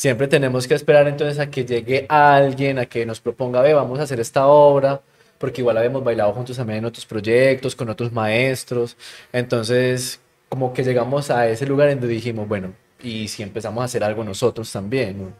siempre 0.00 0.28
tenemos 0.28 0.66
que 0.66 0.72
esperar 0.72 1.06
entonces 1.08 1.38
a 1.38 1.50
que 1.50 1.66
llegue 1.66 2.06
alguien, 2.08 2.78
a 2.78 2.86
que 2.86 3.04
nos 3.04 3.20
proponga, 3.20 3.60
ve, 3.60 3.74
vamos 3.74 3.98
a 3.98 4.04
hacer 4.04 4.18
esta 4.18 4.46
obra, 4.46 5.02
porque 5.36 5.60
igual 5.60 5.76
habíamos 5.76 6.02
bailado 6.02 6.32
juntos 6.32 6.56
también 6.56 6.78
en 6.78 6.84
otros 6.86 7.04
proyectos, 7.04 7.76
con 7.76 7.90
otros 7.90 8.10
maestros, 8.10 8.96
entonces 9.30 10.18
como 10.48 10.72
que 10.72 10.84
llegamos 10.84 11.30
a 11.30 11.46
ese 11.48 11.66
lugar 11.66 11.90
en 11.90 12.00
donde 12.00 12.14
dijimos, 12.14 12.48
bueno, 12.48 12.72
y 13.02 13.28
si 13.28 13.42
empezamos 13.42 13.82
a 13.82 13.84
hacer 13.84 14.02
algo 14.02 14.24
nosotros 14.24 14.72
también, 14.72 15.18
¿no? 15.18 15.32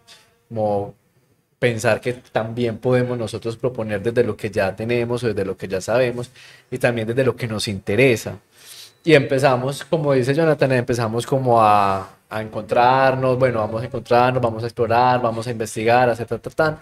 como 0.50 0.94
pensar 1.58 1.98
que 1.98 2.12
también 2.12 2.76
podemos 2.76 3.16
nosotros 3.16 3.56
proponer 3.56 4.02
desde 4.02 4.24
lo 4.24 4.36
que 4.36 4.50
ya 4.50 4.76
tenemos 4.76 5.24
o 5.24 5.28
desde 5.28 5.46
lo 5.46 5.56
que 5.56 5.68
ya 5.68 5.80
sabemos 5.80 6.30
y 6.70 6.76
también 6.76 7.08
desde 7.08 7.24
lo 7.24 7.34
que 7.34 7.46
nos 7.46 7.66
interesa. 7.66 8.38
Y 9.04 9.14
empezamos, 9.14 9.84
como 9.84 10.12
dice 10.12 10.34
Jonathan, 10.34 10.72
empezamos 10.72 11.26
como 11.26 11.62
a, 11.62 12.19
a 12.30 12.40
encontrarnos, 12.40 13.38
bueno, 13.38 13.58
vamos 13.58 13.82
a 13.82 13.86
encontrarnos, 13.86 14.40
vamos 14.40 14.62
a 14.62 14.66
explorar, 14.66 15.20
vamos 15.20 15.46
a 15.46 15.50
investigar, 15.50 16.08
a 16.08 16.12
hacer 16.12 16.26
ta, 16.26 16.38
ta, 16.38 16.50
ta. 16.50 16.78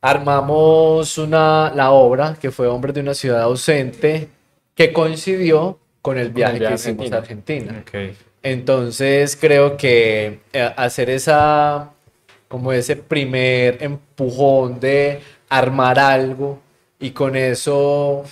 Armamos 0.00 1.16
una, 1.16 1.72
la 1.74 1.92
obra 1.92 2.36
que 2.38 2.50
fue 2.50 2.66
Hombres 2.66 2.94
de 2.94 3.00
una 3.00 3.14
ciudad 3.14 3.42
ausente, 3.42 4.28
que 4.74 4.92
coincidió 4.92 5.78
con 6.02 6.18
el 6.18 6.30
viaje, 6.30 6.58
viaje 6.58 6.74
que 6.74 6.80
hicimos 6.80 7.12
a 7.12 7.16
Argentina. 7.18 7.84
Entonces 8.42 9.38
creo 9.40 9.76
que 9.76 10.40
eh, 10.52 10.72
hacer 10.76 11.08
esa, 11.08 11.92
como 12.48 12.72
ese 12.72 12.96
primer 12.96 13.82
empujón 13.82 14.80
de 14.80 15.20
armar 15.48 15.98
algo 15.98 16.58
y 16.98 17.12
con 17.12 17.36
eso 17.36 18.24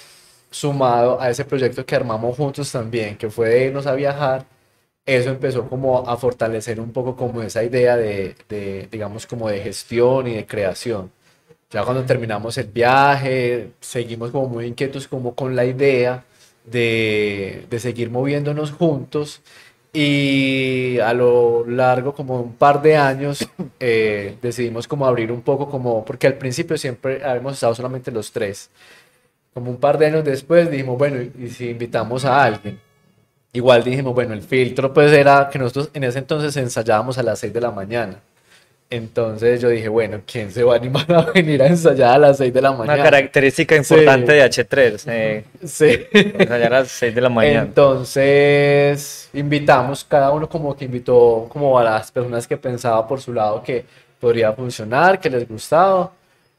sumado 0.51 1.19
a 1.21 1.31
ese 1.31 1.45
proyecto 1.45 1.87
que 1.87 1.97
armamos 1.97 2.37
juntos 2.37 2.71
también, 2.71 3.17
que 3.17 3.31
fue 3.31 3.49
de 3.49 3.67
irnos 3.67 3.87
a 3.87 3.95
viajar, 3.95 4.45
eso 5.07 5.31
empezó 5.31 5.69
como 5.69 6.09
a 6.09 6.17
fortalecer 6.17 6.81
un 6.81 6.93
poco 6.93 7.17
como 7.17 7.43
esa 7.43 7.65
idea 7.65 7.97
de, 7.97 8.37
de, 8.49 8.89
digamos, 8.91 9.27
como 9.27 9.49
de 9.49 9.61
gestión 9.61 10.29
y 10.29 10.35
de 10.35 10.47
creación. 10.47 11.11
Ya 11.71 11.85
cuando 11.85 12.05
terminamos 12.05 12.59
el 12.59 12.69
viaje, 12.69 13.73
seguimos 13.81 14.31
como 14.31 14.49
muy 14.49 14.67
inquietos 14.67 15.09
como 15.09 15.35
con 15.35 15.57
la 15.57 15.65
idea 15.65 16.25
de, 16.65 17.67
de 17.71 17.81
seguir 17.81 18.11
moviéndonos 18.11 18.73
juntos 18.73 19.43
y 19.93 20.99
a 21.01 21.13
lo 21.13 21.67
largo 21.67 22.15
como 22.15 22.41
un 22.41 22.55
par 22.55 22.81
de 22.83 22.97
años 22.97 23.49
eh, 23.81 24.37
decidimos 24.41 24.89
como 24.89 25.07
abrir 25.07 25.33
un 25.33 25.43
poco 25.43 25.69
como, 25.71 26.05
porque 26.05 26.27
al 26.27 26.39
principio 26.39 26.79
siempre 26.79 27.25
habíamos 27.25 27.55
estado 27.55 27.75
solamente 27.75 28.11
los 28.11 28.33
tres. 28.33 28.71
Como 29.55 29.71
un 29.71 29.79
par 29.79 29.99
de 29.99 30.07
años 30.07 30.25
después 30.25 30.71
dijimos, 30.71 30.99
bueno, 30.99 31.23
¿y 31.23 31.49
si 31.51 31.71
invitamos 31.71 32.25
a 32.25 32.45
alguien? 32.45 32.81
Igual 33.55 33.85
dijimos, 33.85 34.15
bueno, 34.15 34.33
el 34.35 34.43
filtro 34.43 34.93
pues 34.95 35.13
era 35.13 35.49
que 35.53 35.59
nosotros 35.59 35.91
en 35.93 36.05
ese 36.05 36.19
entonces 36.21 36.57
ensayábamos 36.57 37.19
a 37.19 37.23
las 37.23 37.39
6 37.39 37.53
de 37.53 37.61
la 37.61 37.71
mañana. 37.71 38.17
Entonces 38.89 39.61
yo 39.61 39.69
dije, 39.71 39.89
bueno, 39.89 40.21
¿quién 40.31 40.51
se 40.53 40.63
va 40.63 40.75
a 40.75 40.77
animar 40.77 41.11
a 41.13 41.23
venir 41.33 41.63
a 41.63 41.67
ensayar 41.67 42.15
a 42.15 42.19
las 42.19 42.37
6 42.39 42.53
de 42.53 42.61
la 42.63 42.71
Una 42.71 42.79
mañana? 42.85 43.03
característica 43.03 43.75
importante 43.77 44.33
de 44.33 44.43
H3, 44.45 45.05
eh, 45.07 45.45
Sí. 45.65 46.07
ensayar 46.13 46.75
a 46.75 46.81
las 46.81 46.89
6 46.89 47.15
de 47.15 47.21
la 47.21 47.29
mañana. 47.31 47.63
Entonces, 47.63 49.29
invitamos, 49.35 50.05
cada 50.05 50.31
uno 50.31 50.49
como 50.49 50.77
que 50.77 50.85
invitó 50.87 51.47
como 51.51 51.79
a 51.79 51.85
las 51.85 52.11
personas 52.11 52.47
que 52.47 52.57
pensaba 52.57 53.07
por 53.07 53.21
su 53.21 53.33
lado 53.33 53.63
que 53.63 53.85
podría 54.21 54.53
funcionar, 54.53 55.19
que 55.21 55.29
les 55.31 55.49
gustaba. 55.49 56.11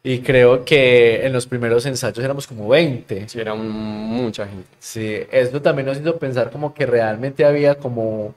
Y 0.05 0.19
creo 0.19 0.65
que 0.65 1.25
en 1.25 1.31
los 1.31 1.47
primeros 1.47 1.85
ensayos 1.85 2.19
éramos 2.19 2.45
como 2.45 2.67
20. 2.67 3.29
Sí, 3.29 3.39
era 3.39 3.53
un- 3.53 3.69
mucha 3.69 4.45
gente. 4.45 4.67
Sí, 4.79 5.19
eso 5.31 5.61
también 5.61 5.85
nos 5.85 5.97
hizo 5.97 6.17
pensar 6.17 6.51
como 6.51 6.73
que 6.73 6.85
realmente 6.85 7.45
había 7.45 7.75
como, 7.75 8.35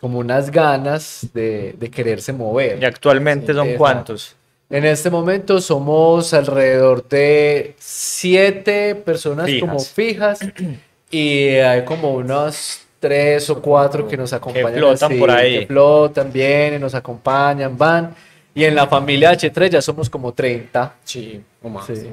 como 0.00 0.20
unas 0.20 0.50
ganas 0.52 1.26
de, 1.34 1.74
de 1.78 1.90
quererse 1.90 2.32
mover. 2.32 2.80
¿Y 2.80 2.84
actualmente 2.84 3.52
son 3.52 3.66
Exacto. 3.66 3.78
cuántos? 3.78 4.36
En 4.70 4.84
este 4.84 5.10
momento 5.10 5.60
somos 5.60 6.32
alrededor 6.32 7.08
de 7.08 7.74
siete 7.76 8.94
personas 8.94 9.50
como 9.58 9.80
fijas 9.80 10.38
y 11.10 11.48
hay 11.56 11.84
como 11.84 12.12
unos 12.12 12.82
tres 13.00 13.50
o 13.50 13.60
cuatro 13.60 14.06
que 14.06 14.16
nos 14.16 14.32
acompañan. 14.32 14.74
flotan 14.74 15.18
por 15.18 15.30
ahí. 15.32 15.60
Que 15.60 15.66
flotan, 15.66 16.32
vienen, 16.32 16.80
nos 16.80 16.94
acompañan, 16.94 17.76
van. 17.76 18.14
Y 18.54 18.64
en 18.64 18.74
la 18.74 18.86
familia 18.86 19.32
H3 19.32 19.70
ya 19.70 19.82
somos 19.82 20.10
como 20.10 20.32
30. 20.32 20.96
Sí, 21.04 21.42
o 21.62 21.68
más. 21.68 21.86
Sí. 21.86 21.96
sí. 21.96 22.12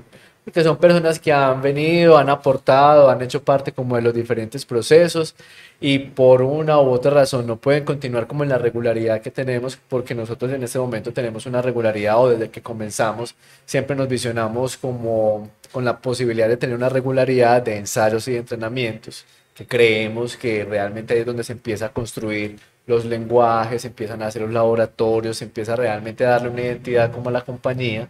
que 0.52 0.64
son 0.64 0.78
personas 0.78 1.20
que 1.20 1.34
han 1.34 1.62
venido, 1.62 2.18
han 2.18 2.30
aportado, 2.30 3.10
han 3.10 3.22
hecho 3.22 3.44
parte 3.44 3.72
como 3.72 3.96
de 3.96 4.02
los 4.02 4.14
diferentes 4.14 4.66
procesos 4.66 5.36
y 5.80 6.00
por 6.00 6.42
una 6.42 6.80
u 6.80 6.90
otra 6.90 7.12
razón 7.12 7.46
no 7.46 7.58
pueden 7.58 7.84
continuar 7.84 8.28
como 8.28 8.44
en 8.44 8.50
la 8.50 8.58
regularidad 8.58 9.22
que 9.22 9.30
tenemos 9.30 9.78
porque 9.90 10.16
nosotros 10.16 10.52
en 10.52 10.64
este 10.64 10.80
momento 10.80 11.12
tenemos 11.12 11.46
una 11.46 11.62
regularidad 11.62 12.18
o 12.18 12.30
desde 12.30 12.50
que 12.50 12.62
comenzamos 12.62 13.36
siempre 13.66 13.96
nos 13.96 14.08
visionamos 14.08 14.78
como 14.78 15.50
con 15.72 15.86
la 15.86 16.00
posibilidad 16.00 16.48
de 16.48 16.58
tener 16.58 16.76
una 16.76 16.90
regularidad 16.90 17.62
de 17.62 17.78
ensayos 17.78 18.28
y 18.28 18.32
de 18.32 18.38
entrenamientos 18.40 19.26
que 19.54 19.68
creemos 19.68 20.38
que 20.38 20.64
realmente 20.64 21.14
ahí 21.14 21.20
es 21.22 21.26
donde 21.26 21.44
se 21.44 21.54
empieza 21.54 21.88
a 21.88 21.90
construir 21.90 22.58
los 22.88 23.06
lenguajes, 23.06 23.86
empiezan 23.86 24.22
a 24.24 24.28
hacer 24.28 24.42
los 24.44 24.52
laboratorios, 24.52 25.38
se 25.38 25.46
empieza 25.46 25.76
realmente 25.76 26.26
a 26.26 26.32
darle 26.32 26.50
una 26.50 26.62
identidad 26.62 27.12
como 27.12 27.30
a 27.30 27.34
la 27.34 27.42
compañía. 27.46 28.10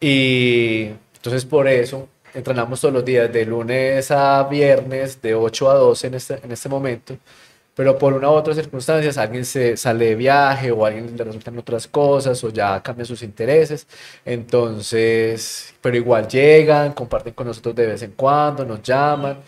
Y 0.00 0.90
entonces 1.16 1.44
por 1.44 1.68
eso 1.68 2.08
entrenamos 2.34 2.80
todos 2.80 2.94
los 2.94 3.04
días, 3.04 3.32
de 3.32 3.44
lunes 3.46 4.10
a 4.10 4.44
viernes, 4.44 5.20
de 5.22 5.34
8 5.34 5.70
a 5.70 5.74
12 5.74 6.06
en 6.06 6.14
este, 6.14 6.40
en 6.44 6.52
este 6.52 6.68
momento, 6.68 7.16
pero 7.74 7.98
por 7.98 8.12
una 8.14 8.30
u 8.30 8.32
otra 8.34 8.54
circunstancias 8.54 9.18
alguien 9.18 9.44
se 9.44 9.76
sale 9.76 10.06
de 10.06 10.14
viaje 10.14 10.70
o 10.70 10.84
alguien 10.84 11.16
le 11.16 11.24
resultan 11.24 11.58
otras 11.58 11.86
cosas 11.88 12.42
o 12.44 12.50
ya 12.50 12.82
cambia 12.82 13.04
sus 13.04 13.22
intereses, 13.22 13.86
entonces, 14.24 15.74
pero 15.80 15.96
igual 15.96 16.28
llegan, 16.28 16.92
comparten 16.92 17.32
con 17.34 17.46
nosotros 17.46 17.74
de 17.74 17.86
vez 17.86 18.02
en 18.02 18.12
cuando, 18.12 18.64
nos 18.64 18.82
llaman. 18.82 19.38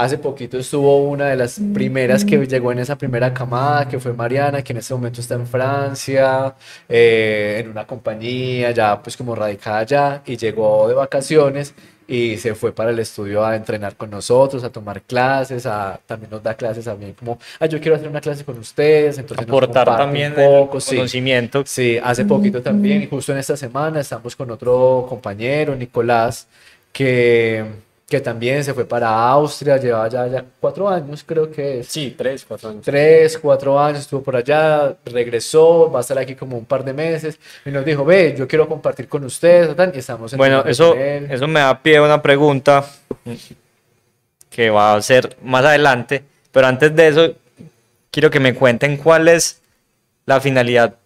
Hace 0.00 0.16
poquito 0.16 0.58
estuvo 0.58 1.04
una 1.04 1.26
de 1.26 1.36
las 1.36 1.60
primeras 1.74 2.24
que 2.24 2.38
llegó 2.46 2.72
en 2.72 2.78
esa 2.78 2.96
primera 2.96 3.34
camada, 3.34 3.86
que 3.86 4.00
fue 4.00 4.14
Mariana, 4.14 4.62
que 4.62 4.72
en 4.72 4.78
este 4.78 4.94
momento 4.94 5.20
está 5.20 5.34
en 5.34 5.46
Francia, 5.46 6.54
eh, 6.88 7.58
en 7.60 7.68
una 7.68 7.86
compañía, 7.86 8.70
ya 8.70 9.02
pues 9.02 9.14
como 9.14 9.34
radicada 9.34 9.80
allá, 9.80 10.22
y 10.24 10.38
llegó 10.38 10.88
de 10.88 10.94
vacaciones 10.94 11.74
y 12.08 12.38
se 12.38 12.54
fue 12.54 12.72
para 12.72 12.92
el 12.92 12.98
estudio 12.98 13.44
a 13.44 13.54
entrenar 13.54 13.94
con 13.94 14.08
nosotros, 14.08 14.64
a 14.64 14.72
tomar 14.72 15.02
clases, 15.02 15.66
a, 15.66 16.00
también 16.06 16.30
nos 16.30 16.42
da 16.42 16.54
clases 16.54 16.88
a 16.88 16.94
mí 16.94 17.12
como, 17.12 17.38
ah, 17.58 17.66
yo 17.66 17.78
quiero 17.78 17.96
hacer 17.96 18.08
una 18.08 18.22
clase 18.22 18.42
con 18.42 18.58
ustedes, 18.58 19.18
entonces 19.18 19.46
aportar 19.46 19.98
también 19.98 20.32
un 20.32 20.36
poco, 20.36 20.80
sí. 20.80 20.96
conocimiento. 20.96 21.62
Sí, 21.66 21.98
hace 22.02 22.24
poquito 22.24 22.62
también, 22.62 23.06
justo 23.10 23.32
en 23.32 23.38
esta 23.38 23.54
semana 23.54 24.00
estamos 24.00 24.34
con 24.34 24.50
otro 24.50 25.04
compañero, 25.10 25.76
Nicolás, 25.76 26.48
que 26.90 27.89
que 28.10 28.20
también 28.20 28.64
se 28.64 28.74
fue 28.74 28.84
para 28.84 29.08
Austria, 29.08 29.76
lleva 29.76 30.08
ya, 30.08 30.26
ya 30.26 30.44
cuatro 30.58 30.88
años, 30.88 31.22
creo 31.24 31.48
que 31.48 31.78
es. 31.78 31.86
Sí, 31.86 32.12
tres, 32.18 32.44
cuatro 32.44 32.70
años. 32.70 32.84
Tres, 32.84 33.38
cuatro 33.38 33.78
años, 33.78 34.00
estuvo 34.00 34.20
por 34.20 34.34
allá, 34.34 34.96
regresó, 35.04 35.88
va 35.88 36.00
a 36.00 36.02
estar 36.02 36.18
aquí 36.18 36.34
como 36.34 36.58
un 36.58 36.64
par 36.64 36.84
de 36.84 36.92
meses, 36.92 37.38
y 37.64 37.70
nos 37.70 37.84
dijo, 37.84 38.04
ve, 38.04 38.34
yo 38.36 38.48
quiero 38.48 38.68
compartir 38.68 39.08
con 39.08 39.24
ustedes, 39.24 39.76
y 39.94 39.98
estamos 39.98 40.36
Bueno, 40.36 40.64
eso, 40.66 40.96
eso 40.96 41.46
me 41.46 41.60
da 41.60 41.80
pie 41.80 41.98
a 41.98 42.02
una 42.02 42.20
pregunta 42.20 42.84
que 44.50 44.70
va 44.70 44.94
a 44.94 45.02
ser 45.02 45.36
más 45.44 45.64
adelante, 45.64 46.24
pero 46.50 46.66
antes 46.66 46.94
de 46.96 47.06
eso, 47.06 47.34
quiero 48.10 48.28
que 48.28 48.40
me 48.40 48.56
cuenten 48.56 48.96
cuál 48.96 49.28
es 49.28 49.62
la 50.26 50.40
finalidad 50.40 50.96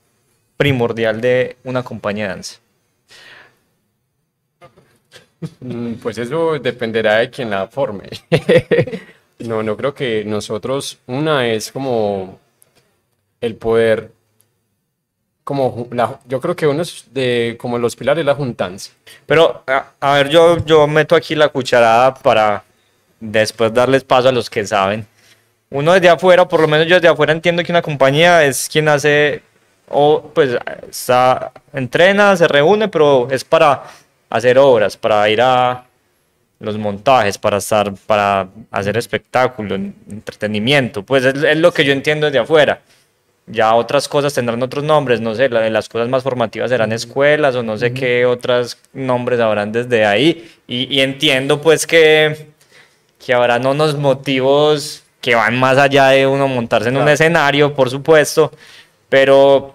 primordial 0.56 1.20
de 1.20 1.58
una 1.64 1.82
compañía 1.82 2.24
de 2.24 2.30
danza. 2.30 2.63
Mm, 5.60 5.94
pues 5.94 6.18
eso 6.18 6.58
dependerá 6.58 7.16
de 7.16 7.30
quien 7.30 7.50
la 7.50 7.68
forme. 7.68 8.08
no, 9.40 9.62
no 9.62 9.76
creo 9.76 9.94
que 9.94 10.24
nosotros, 10.24 10.98
una 11.06 11.46
es 11.48 11.72
como 11.72 12.38
el 13.40 13.56
poder, 13.56 14.10
como 15.42 15.88
la, 15.90 16.20
yo 16.26 16.40
creo 16.40 16.56
que 16.56 16.66
uno 16.66 16.82
es 16.82 17.06
de 17.12 17.56
como 17.58 17.78
los 17.78 17.96
pilares 17.96 18.24
la 18.24 18.34
juntanza. 18.34 18.92
Pero, 19.26 19.62
a, 20.00 20.14
ver, 20.14 20.28
yo, 20.28 20.64
yo 20.64 20.86
meto 20.86 21.14
aquí 21.14 21.34
la 21.34 21.48
cucharada 21.48 22.14
para 22.14 22.64
después 23.20 23.72
darles 23.72 24.04
paso 24.04 24.28
a 24.28 24.32
los 24.32 24.48
que 24.48 24.66
saben. 24.66 25.06
Uno 25.70 25.92
desde 25.92 26.08
afuera, 26.08 26.46
por 26.46 26.60
lo 26.60 26.68
menos 26.68 26.86
yo 26.86 26.94
desde 26.96 27.08
afuera 27.08 27.32
entiendo 27.32 27.62
que 27.62 27.72
una 27.72 27.82
compañía 27.82 28.44
es 28.44 28.68
quien 28.70 28.88
hace, 28.88 29.42
o 29.88 30.30
pues 30.34 30.56
está, 30.88 31.52
entrena, 31.72 32.36
se 32.36 32.46
reúne, 32.46 32.88
pero 32.88 33.28
es 33.30 33.44
para 33.44 33.82
hacer 34.30 34.58
obras, 34.58 34.96
para 34.96 35.28
ir 35.28 35.40
a 35.40 35.84
los 36.60 36.78
montajes, 36.78 37.38
para 37.38 37.58
estar, 37.58 37.92
para 38.06 38.48
hacer 38.70 38.96
espectáculo, 38.96 39.74
entretenimiento, 39.74 41.02
pues 41.02 41.24
es, 41.24 41.58
lo 41.58 41.72
que 41.72 41.84
yo 41.84 41.92
entiendo 41.92 42.26
desde 42.26 42.38
afuera. 42.38 42.80
Ya 43.46 43.74
otras 43.74 44.08
cosas 44.08 44.32
tendrán 44.32 44.62
otros 44.62 44.84
nombres, 44.84 45.20
no 45.20 45.34
sé, 45.34 45.50
las 45.50 45.88
cosas 45.90 46.08
más 46.08 46.22
formativas 46.22 46.70
serán 46.70 46.92
escuelas 46.92 47.54
o 47.54 47.62
no 47.62 47.76
sé 47.76 47.92
qué 47.92 48.24
otros 48.24 48.78
nombres 48.94 49.38
habrán 49.38 49.70
desde 49.70 50.06
ahí. 50.06 50.50
Y, 50.66 51.00
entiendo 51.00 51.60
pues 51.60 51.86
que, 51.86 52.48
que 53.24 53.34
habrán 53.34 53.66
unos 53.66 53.98
motivos 53.98 55.02
que 55.20 55.34
van 55.34 55.58
más 55.58 55.76
allá 55.76 56.08
de 56.08 56.26
uno 56.26 56.48
montarse 56.48 56.88
en 56.88 56.96
un 56.96 57.08
escenario, 57.08 57.74
por 57.74 57.90
supuesto, 57.90 58.50
pero 59.10 59.73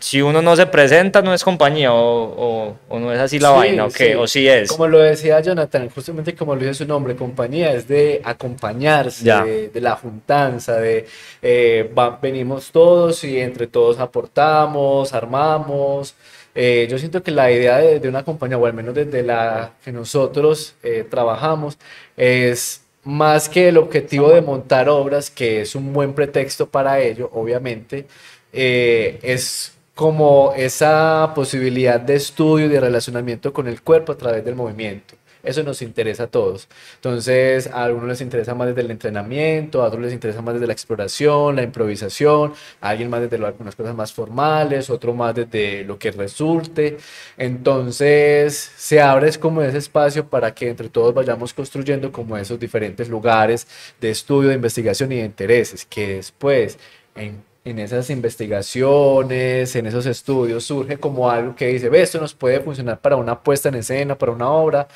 si 0.00 0.22
uno 0.22 0.42
no 0.42 0.56
se 0.56 0.66
presenta, 0.66 1.22
no 1.22 1.32
es 1.32 1.44
compañía, 1.44 1.92
o, 1.92 2.76
no 2.90 3.12
es 3.12 3.18
así 3.18 3.38
la 3.38 3.50
vaina, 3.50 3.86
o 3.86 3.90
qué, 3.90 4.16
o 4.16 4.26
sí 4.26 4.48
es. 4.48 4.70
Como 4.70 4.88
lo 4.88 4.98
decía 4.98 5.40
Jonathan, 5.40 5.88
justamente 5.90 6.34
como 6.34 6.54
lo 6.54 6.60
dice 6.60 6.74
su 6.74 6.86
nombre, 6.86 7.16
compañía 7.16 7.72
es 7.72 7.86
de 7.88 8.20
acompañarse, 8.24 9.70
de, 9.72 9.80
la 9.80 9.96
juntanza, 9.96 10.76
de 10.76 11.06
eh, 11.42 11.90
venimos 12.20 12.70
todos 12.72 13.24
y 13.24 13.38
entre 13.40 13.66
todos 13.66 13.98
aportamos, 13.98 15.12
armamos. 15.12 16.14
Eh, 16.54 16.86
yo 16.90 16.98
siento 16.98 17.22
que 17.22 17.30
la 17.30 17.50
idea 17.50 17.78
de, 17.78 18.08
una 18.08 18.24
compañía, 18.24 18.58
o 18.58 18.66
al 18.66 18.74
menos 18.74 18.94
desde 18.94 19.22
la 19.22 19.72
que 19.84 19.92
nosotros 19.92 20.74
eh, 20.82 21.06
trabajamos, 21.08 21.78
es 22.16 22.82
más 23.04 23.48
que 23.48 23.68
el 23.68 23.76
objetivo 23.76 24.30
de 24.30 24.40
montar 24.40 24.88
obras, 24.88 25.30
que 25.30 25.60
es 25.60 25.74
un 25.74 25.92
buen 25.92 26.14
pretexto 26.14 26.68
para 26.68 27.00
ello, 27.00 27.30
obviamente, 27.32 28.06
es 28.52 29.75
como 29.96 30.52
esa 30.54 31.32
posibilidad 31.34 31.98
de 31.98 32.16
estudio 32.16 32.66
y 32.66 32.68
de 32.68 32.80
relacionamiento 32.80 33.54
con 33.54 33.66
el 33.66 33.80
cuerpo 33.80 34.12
a 34.12 34.18
través 34.18 34.44
del 34.44 34.54
movimiento. 34.54 35.14
Eso 35.42 35.62
nos 35.62 35.80
interesa 35.80 36.24
a 36.24 36.26
todos. 36.26 36.68
Entonces, 36.96 37.66
a 37.68 37.84
algunos 37.84 38.08
les 38.08 38.20
interesa 38.20 38.54
más 38.54 38.68
desde 38.68 38.82
el 38.82 38.90
entrenamiento, 38.90 39.82
a 39.82 39.86
otros 39.86 40.02
les 40.02 40.12
interesa 40.12 40.42
más 40.42 40.54
desde 40.54 40.66
la 40.66 40.74
exploración, 40.74 41.56
la 41.56 41.62
improvisación, 41.62 42.52
a 42.82 42.90
alguien 42.90 43.08
más 43.08 43.22
desde 43.22 43.42
algunas 43.42 43.74
cosas 43.74 43.94
más 43.94 44.12
formales, 44.12 44.90
otro 44.90 45.14
más 45.14 45.34
desde 45.34 45.84
lo 45.84 45.98
que 45.98 46.10
resulte. 46.10 46.98
Entonces, 47.38 48.54
se 48.76 49.00
abre 49.00 49.32
como 49.38 49.62
ese 49.62 49.78
espacio 49.78 50.28
para 50.28 50.52
que 50.54 50.68
entre 50.68 50.90
todos 50.90 51.14
vayamos 51.14 51.54
construyendo 51.54 52.12
como 52.12 52.36
esos 52.36 52.60
diferentes 52.60 53.08
lugares 53.08 53.66
de 53.98 54.10
estudio, 54.10 54.50
de 54.50 54.56
investigación 54.56 55.10
y 55.12 55.16
de 55.16 55.24
intereses, 55.24 55.86
que 55.86 56.16
después 56.16 56.78
en 57.14 57.42
en 57.66 57.80
esas 57.80 58.08
investigaciones, 58.10 59.74
en 59.74 59.86
esos 59.86 60.06
estudios, 60.06 60.62
surge 60.64 60.98
como 60.98 61.28
algo 61.28 61.56
que 61.56 61.66
dice, 61.66 61.88
ve, 61.88 62.00
esto 62.00 62.20
nos 62.20 62.32
puede 62.32 62.60
funcionar 62.60 63.00
para 63.00 63.16
una 63.16 63.42
puesta 63.42 63.68
en 63.68 63.74
escena, 63.74 64.16
para 64.16 64.30
una 64.30 64.48
obra, 64.48 64.86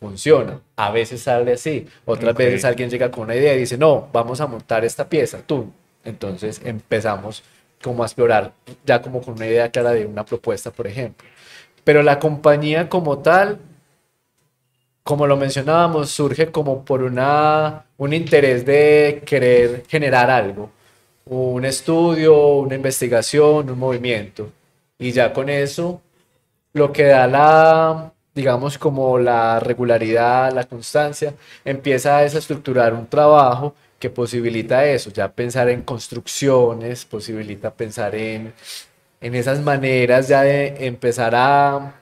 funciona. 0.00 0.60
A 0.74 0.90
veces 0.90 1.22
sale 1.22 1.52
así, 1.52 1.86
otras 2.04 2.34
veces 2.34 2.64
alguien 2.64 2.90
llega 2.90 3.08
con 3.12 3.24
una 3.24 3.36
idea 3.36 3.54
y 3.54 3.60
dice, 3.60 3.78
no, 3.78 4.08
vamos 4.12 4.40
a 4.40 4.48
montar 4.48 4.84
esta 4.84 5.08
pieza, 5.08 5.42
tú. 5.46 5.70
Entonces 6.04 6.60
empezamos 6.64 7.44
como 7.80 8.02
a 8.02 8.06
explorar, 8.06 8.52
ya 8.84 9.00
como 9.00 9.22
con 9.22 9.34
una 9.34 9.46
idea 9.46 9.70
clara 9.70 9.92
de 9.92 10.06
una 10.06 10.24
propuesta, 10.24 10.72
por 10.72 10.88
ejemplo. 10.88 11.28
Pero 11.84 12.02
la 12.02 12.18
compañía 12.18 12.88
como 12.88 13.18
tal, 13.20 13.60
como 15.04 15.24
lo 15.28 15.36
mencionábamos, 15.36 16.10
surge 16.10 16.50
como 16.50 16.84
por 16.84 17.04
una, 17.04 17.86
un 17.96 18.12
interés 18.12 18.66
de 18.66 19.22
querer 19.24 19.84
generar 19.88 20.30
algo 20.30 20.70
un 21.30 21.64
estudio, 21.64 22.56
una 22.58 22.74
investigación, 22.74 23.70
un 23.70 23.78
movimiento. 23.78 24.50
Y 24.98 25.12
ya 25.12 25.32
con 25.32 25.48
eso, 25.48 26.02
lo 26.72 26.92
que 26.92 27.04
da 27.04 27.26
la, 27.28 28.12
digamos, 28.34 28.78
como 28.78 29.18
la 29.18 29.60
regularidad, 29.60 30.52
la 30.52 30.64
constancia, 30.64 31.34
empieza 31.64 32.18
a 32.18 32.22
desestructurar 32.22 32.94
un 32.94 33.06
trabajo 33.06 33.74
que 34.00 34.10
posibilita 34.10 34.84
eso, 34.86 35.10
ya 35.10 35.32
pensar 35.32 35.68
en 35.68 35.82
construcciones, 35.82 37.04
posibilita 37.04 37.72
pensar 37.72 38.14
en, 38.16 38.52
en 39.20 39.34
esas 39.34 39.60
maneras 39.60 40.28
ya 40.28 40.42
de 40.42 40.86
empezar 40.86 41.34
a, 41.36 41.94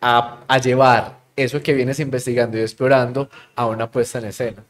a, 0.00 0.44
a 0.48 0.58
llevar 0.58 1.18
eso 1.36 1.62
que 1.62 1.74
vienes 1.74 2.00
investigando 2.00 2.58
y 2.58 2.62
explorando 2.62 3.28
a 3.56 3.66
una 3.66 3.90
puesta 3.90 4.18
en 4.18 4.26
escena. 4.26 4.64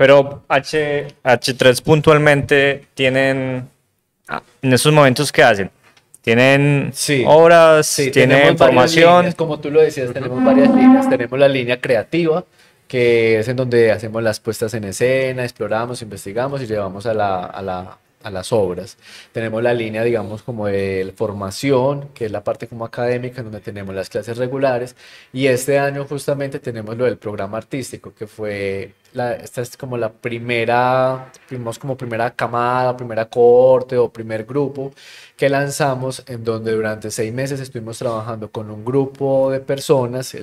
Pero 0.00 0.44
H, 0.48 1.08
H3 1.22 1.82
puntualmente 1.82 2.86
tienen, 2.94 3.68
ah, 4.28 4.42
en 4.62 4.72
esos 4.72 4.94
momentos, 4.94 5.30
¿qué 5.30 5.42
hacen? 5.42 5.70
Tienen 6.22 6.90
obras, 7.26 8.00
tienen 8.10 8.56
formación. 8.56 9.30
como 9.32 9.60
tú 9.60 9.70
lo 9.70 9.82
decías, 9.82 10.10
tenemos 10.14 10.42
varias 10.42 10.74
líneas. 10.74 11.06
Tenemos 11.10 11.38
la 11.38 11.48
línea 11.48 11.82
creativa, 11.82 12.46
que 12.88 13.40
es 13.40 13.48
en 13.48 13.56
donde 13.56 13.92
hacemos 13.92 14.22
las 14.22 14.40
puestas 14.40 14.72
en 14.72 14.84
escena, 14.84 15.44
exploramos, 15.44 16.00
investigamos 16.00 16.62
y 16.62 16.66
llevamos 16.66 17.04
a 17.04 17.12
la, 17.12 17.44
a 17.44 17.60
la, 17.60 17.98
a 18.22 18.30
las 18.30 18.54
obras. 18.54 18.96
Tenemos 19.32 19.62
la 19.62 19.74
línea, 19.74 20.02
digamos, 20.02 20.42
como 20.42 20.66
de 20.66 21.12
formación, 21.14 22.08
que 22.14 22.24
es 22.24 22.32
la 22.32 22.42
parte 22.42 22.66
como 22.68 22.86
académica, 22.86 23.42
donde 23.42 23.60
tenemos 23.60 23.94
las 23.94 24.08
clases 24.08 24.38
regulares, 24.38 24.96
y 25.30 25.46
este 25.46 25.78
año 25.78 26.06
justamente 26.06 26.58
tenemos 26.58 26.96
lo 26.96 27.04
del 27.04 27.18
programa 27.18 27.58
artístico, 27.58 28.14
que 28.14 28.26
fue, 28.26 28.94
esta 29.12 29.62
es 29.62 29.76
como 29.76 29.96
la 29.96 30.12
primera, 30.12 31.32
como 31.80 31.96
primera 31.96 32.30
camada, 32.34 32.96
primera 32.96 33.28
corte 33.28 33.96
o 33.96 34.12
primer 34.12 34.44
grupo 34.44 34.92
que 35.36 35.48
lanzamos, 35.48 36.22
en 36.26 36.44
donde 36.44 36.72
durante 36.72 37.10
seis 37.10 37.32
meses 37.32 37.60
estuvimos 37.60 37.98
trabajando 37.98 38.50
con 38.50 38.70
un 38.70 38.84
grupo 38.84 39.50
de 39.50 39.60
personas 39.60 40.36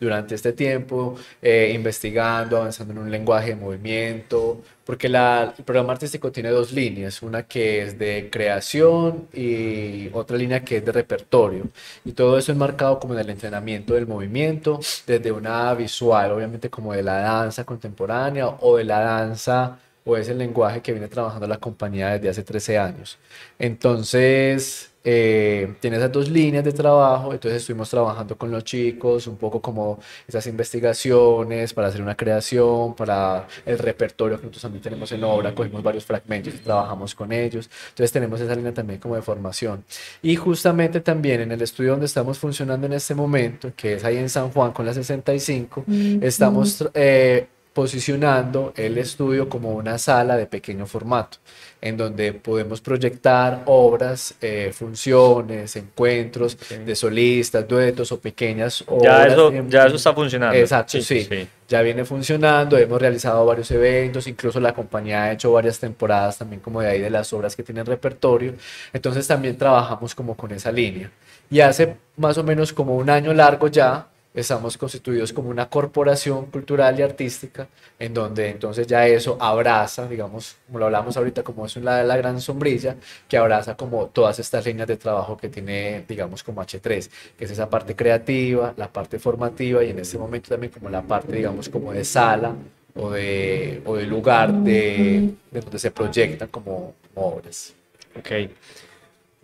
durante 0.00 0.34
este 0.34 0.52
tiempo, 0.52 1.14
eh, 1.40 1.72
investigando, 1.74 2.56
avanzando 2.58 2.92
en 2.92 2.98
un 2.98 3.10
lenguaje 3.10 3.50
de 3.50 3.56
movimiento, 3.56 4.62
porque 4.86 5.08
el 5.08 5.64
programa 5.64 5.94
artístico 5.94 6.30
tiene 6.30 6.50
dos 6.50 6.72
líneas, 6.72 7.20
una 7.20 7.42
que 7.42 7.82
es 7.82 7.98
de 7.98 8.28
creación 8.30 9.28
y 9.34 10.08
otra 10.12 10.36
línea 10.36 10.64
que 10.64 10.76
es 10.76 10.84
de 10.84 10.92
repertorio. 10.92 11.64
Y 12.04 12.12
todo 12.12 12.38
eso 12.38 12.52
es 12.52 12.58
marcado 12.58 13.00
como 13.00 13.14
en 13.14 13.20
el 13.20 13.30
entrenamiento 13.30 13.94
del 13.94 14.06
movimiento, 14.06 14.78
desde 15.06 15.32
una 15.32 15.74
visual, 15.74 16.30
obviamente 16.30 16.70
como 16.70 16.92
de 16.92 17.02
la 17.02 17.16
danza 17.16 17.64
contemporánea 17.64 18.46
o 18.60 18.76
de 18.76 18.84
la 18.84 19.00
danza 19.00 19.78
o 20.04 20.16
es 20.16 20.28
el 20.28 20.38
lenguaje 20.38 20.80
que 20.80 20.92
viene 20.92 21.08
trabajando 21.08 21.48
la 21.48 21.58
compañía 21.58 22.10
desde 22.10 22.28
hace 22.28 22.44
13 22.44 22.78
años. 22.78 23.18
Entonces, 23.58 24.92
eh, 25.08 25.76
tiene 25.78 25.98
esas 25.98 26.10
dos 26.10 26.28
líneas 26.28 26.64
de 26.64 26.72
trabajo, 26.72 27.32
entonces 27.32 27.60
estuvimos 27.62 27.88
trabajando 27.88 28.36
con 28.36 28.50
los 28.50 28.64
chicos, 28.64 29.28
un 29.28 29.36
poco 29.36 29.62
como 29.62 30.00
esas 30.26 30.48
investigaciones 30.48 31.72
para 31.72 31.86
hacer 31.86 32.02
una 32.02 32.16
creación, 32.16 32.96
para 32.96 33.46
el 33.64 33.78
repertorio 33.78 34.36
que 34.36 34.46
nosotros 34.46 34.62
también 34.62 34.82
tenemos 34.82 35.12
en 35.12 35.22
obra, 35.22 35.54
cogimos 35.54 35.80
varios 35.80 36.04
fragmentos 36.04 36.54
y 36.56 36.58
trabajamos 36.58 37.14
con 37.14 37.30
ellos, 37.30 37.70
entonces 37.90 38.10
tenemos 38.10 38.40
esa 38.40 38.56
línea 38.56 38.74
también 38.74 38.98
como 38.98 39.14
de 39.14 39.22
formación. 39.22 39.84
Y 40.22 40.34
justamente 40.34 41.00
también 41.00 41.40
en 41.42 41.52
el 41.52 41.62
estudio 41.62 41.92
donde 41.92 42.06
estamos 42.06 42.36
funcionando 42.36 42.88
en 42.88 42.94
este 42.94 43.14
momento, 43.14 43.70
que 43.76 43.92
es 43.94 44.04
ahí 44.04 44.16
en 44.16 44.28
San 44.28 44.50
Juan 44.50 44.72
con 44.72 44.84
la 44.86 44.92
65, 44.92 45.84
estamos... 46.20 46.84
Eh, 46.94 47.46
posicionando 47.76 48.72
el 48.74 48.96
estudio 48.96 49.50
como 49.50 49.74
una 49.74 49.98
sala 49.98 50.34
de 50.38 50.46
pequeño 50.46 50.86
formato, 50.86 51.36
en 51.80 51.96
donde 51.96 52.32
podemos 52.32 52.80
proyectar 52.80 53.62
obras, 53.66 54.34
eh, 54.40 54.72
funciones, 54.72 55.76
encuentros 55.76 56.56
de 56.84 56.96
solistas, 56.96 57.68
duetos 57.68 58.10
o 58.12 58.20
pequeñas 58.20 58.82
obras. 58.86 59.28
Ya 59.28 59.32
eso, 59.32 59.52
ya 59.68 59.86
eso 59.86 59.96
está 59.96 60.14
funcionando. 60.14 60.56
Exacto, 60.56 61.00
sí, 61.00 61.48
Ya 61.68 61.82
viene 61.82 62.04
funcionando, 62.04 62.78
hemos 62.78 63.00
realizado 63.00 63.44
varios 63.44 63.70
eventos, 63.70 64.26
incluso 64.26 64.58
la 64.58 64.72
compañía 64.72 65.24
ha 65.24 65.32
hecho 65.32 65.52
varias 65.52 65.78
temporadas 65.78 66.38
también 66.38 66.60
como 66.60 66.80
de 66.80 66.88
ahí 66.88 67.00
de 67.00 67.10
las 67.10 67.32
obras 67.32 67.54
que 67.54 67.62
tienen 67.62 67.84
repertorio. 67.84 68.54
Entonces 68.92 69.26
también 69.26 69.56
trabajamos 69.56 70.14
como 70.14 70.36
con 70.36 70.52
esa 70.52 70.72
línea. 70.72 71.10
Y 71.50 71.60
hace 71.60 71.96
más 72.16 72.38
o 72.38 72.42
menos 72.42 72.72
como 72.72 72.96
un 72.96 73.10
año 73.10 73.32
largo 73.32 73.68
ya, 73.68 74.08
estamos 74.36 74.76
constituidos 74.76 75.32
como 75.32 75.48
una 75.48 75.68
corporación 75.68 76.46
cultural 76.46 76.98
y 77.00 77.02
artística, 77.02 77.66
en 77.98 78.12
donde 78.12 78.50
entonces 78.50 78.86
ya 78.86 79.06
eso 79.06 79.38
abraza, 79.40 80.06
digamos, 80.06 80.56
como 80.66 80.78
lo 80.78 80.84
hablamos 80.84 81.16
ahorita, 81.16 81.42
como 81.42 81.64
es 81.64 81.76
la, 81.76 82.04
la 82.04 82.16
gran 82.18 82.40
sombrilla, 82.40 82.96
que 83.26 83.38
abraza 83.38 83.76
como 83.76 84.06
todas 84.06 84.38
estas 84.38 84.66
líneas 84.66 84.86
de 84.86 84.98
trabajo 84.98 85.36
que 85.36 85.48
tiene, 85.48 86.04
digamos, 86.06 86.42
como 86.42 86.62
H3, 86.62 87.10
que 87.38 87.44
es 87.46 87.50
esa 87.50 87.68
parte 87.68 87.96
creativa, 87.96 88.74
la 88.76 88.92
parte 88.92 89.18
formativa 89.18 89.82
y 89.82 89.90
en 89.90 89.98
este 89.98 90.18
momento 90.18 90.50
también 90.50 90.70
como 90.70 90.90
la 90.90 91.02
parte, 91.02 91.34
digamos, 91.34 91.70
como 91.70 91.92
de 91.92 92.04
sala 92.04 92.54
o 92.94 93.10
de, 93.10 93.80
o 93.86 93.96
de 93.96 94.06
lugar 94.06 94.52
de, 94.52 95.30
de 95.50 95.60
donde 95.60 95.78
se 95.78 95.90
proyectan 95.90 96.48
como, 96.48 96.94
obras. 97.14 97.72
Ok. 98.18 98.50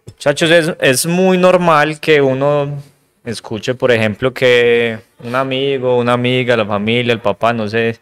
Muchachos, 0.07 0.51
es, 0.51 0.73
es 0.79 1.07
muy 1.07 1.39
normal 1.39 1.99
que 1.99 2.21
uno 2.21 2.83
escuche, 3.25 3.75
por 3.75 3.93
ejemplo, 3.93 4.33
que 4.33 4.99
un 5.21 5.35
amigo, 5.35 5.99
una 5.99 6.15
amiga, 6.15 6.57
la 6.57 6.67
familia, 6.67 7.13
el 7.13 7.21
papá, 7.21 7.53
no 7.53 7.69
sé, 7.69 7.99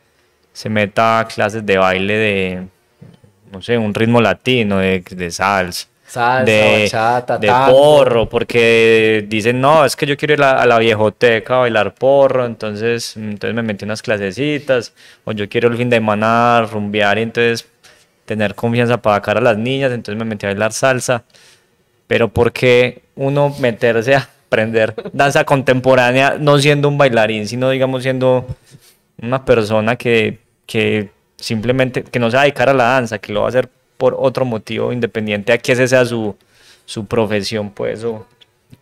se 0.52 0.68
meta 0.68 1.20
a 1.20 1.28
clases 1.28 1.64
de 1.64 1.78
baile 1.78 2.14
de, 2.16 2.62
no 3.52 3.62
sé, 3.62 3.76
un 3.76 3.94
ritmo 3.94 4.20
latino, 4.20 4.78
de, 4.78 5.00
de 5.00 5.30
salsa. 5.30 5.88
Salsa, 6.06 6.44
de, 6.44 6.82
bachata, 6.82 7.38
de 7.38 7.52
porro, 7.68 8.28
porque 8.28 9.24
dicen, 9.28 9.60
no, 9.60 9.84
es 9.84 9.94
que 9.94 10.06
yo 10.06 10.16
quiero 10.16 10.34
ir 10.34 10.42
a, 10.42 10.66
la 10.66 10.78
viejoteca 10.78 11.54
a 11.54 11.58
bailar 11.60 11.94
porro, 11.94 12.46
entonces, 12.46 13.16
entonces 13.16 13.54
me 13.54 13.62
metí 13.62 13.84
unas 13.84 14.02
clasecitas, 14.02 14.92
o 15.24 15.30
yo 15.30 15.48
quiero 15.48 15.68
el 15.68 15.76
fin 15.76 15.88
de 15.88 15.98
semana 15.98 16.66
rumbear 16.68 17.18
y 17.18 17.22
entonces 17.22 17.68
tener 18.24 18.56
confianza 18.56 19.00
para 19.00 19.16
sacar 19.16 19.38
a 19.38 19.40
las 19.40 19.56
niñas, 19.56 19.92
entonces 19.92 20.18
me 20.18 20.24
metí 20.24 20.46
a 20.46 20.48
bailar 20.48 20.72
salsa, 20.72 21.22
pero 22.08 22.26
¿por 22.26 22.52
qué 22.52 23.02
uno 23.14 23.54
meterse 23.60 24.16
a 24.16 24.28
aprender 24.50 24.94
danza 25.12 25.44
contemporánea 25.44 26.36
no 26.38 26.58
siendo 26.58 26.88
un 26.88 26.98
bailarín, 26.98 27.46
sino 27.46 27.70
digamos 27.70 28.02
siendo 28.02 28.44
una 29.22 29.44
persona 29.44 29.94
que, 29.94 30.38
que 30.66 31.10
simplemente, 31.36 32.02
que 32.02 32.18
no 32.18 32.30
se 32.30 32.36
va 32.36 32.42
a 32.42 32.44
dedicar 32.44 32.68
a 32.68 32.74
la 32.74 32.84
danza, 32.84 33.18
que 33.18 33.32
lo 33.32 33.40
va 33.40 33.46
a 33.46 33.48
hacer 33.50 33.68
por 33.96 34.16
otro 34.18 34.44
motivo 34.44 34.92
independiente 34.92 35.52
a 35.52 35.58
que 35.58 35.72
ese 35.72 35.86
sea 35.86 36.04
su, 36.04 36.36
su 36.84 37.06
profesión, 37.06 37.70
pues, 37.70 38.02
o, 38.02 38.26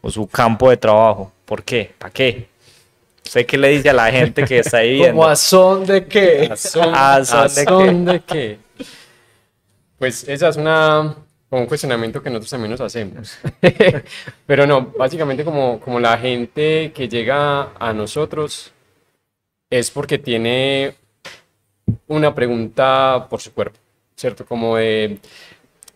o 0.00 0.10
su 0.10 0.26
campo 0.26 0.70
de 0.70 0.78
trabajo. 0.78 1.30
¿Por 1.44 1.62
qué? 1.62 1.92
¿Para 1.98 2.12
qué? 2.12 2.48
¿Usted 3.24 3.44
qué 3.44 3.58
le 3.58 3.68
dice 3.68 3.90
a 3.90 3.92
la 3.92 4.10
gente 4.10 4.44
que 4.44 4.60
está 4.60 4.78
ahí 4.78 4.94
viendo? 4.94 5.12
¿Como 5.12 5.26
a 5.26 5.36
son 5.36 5.84
de 5.84 6.06
qué? 6.06 6.50
¿A 6.50 6.56
son, 7.24 8.04
de, 8.06 8.20
qué? 8.20 8.58
Pues 9.98 10.26
esa 10.26 10.48
es 10.48 10.56
una, 10.56 11.14
un 11.50 11.66
cuestionamiento 11.66 12.22
que 12.22 12.30
nosotros 12.30 12.50
también 12.50 12.70
nos 12.72 12.80
hacemos. 12.80 13.38
Pero 14.46 14.66
no, 14.66 14.92
básicamente 14.98 15.44
como, 15.44 15.80
como 15.80 15.98
la 16.00 16.18
gente 16.18 16.92
que 16.94 17.08
llega 17.08 17.72
a 17.78 17.92
nosotros 17.92 18.72
es 19.70 19.90
porque 19.90 20.18
tiene 20.18 20.94
una 22.06 22.34
pregunta 22.34 23.26
por 23.30 23.40
su 23.40 23.52
cuerpo, 23.52 23.78
¿cierto? 24.16 24.44
Como 24.46 24.76
de, 24.76 25.18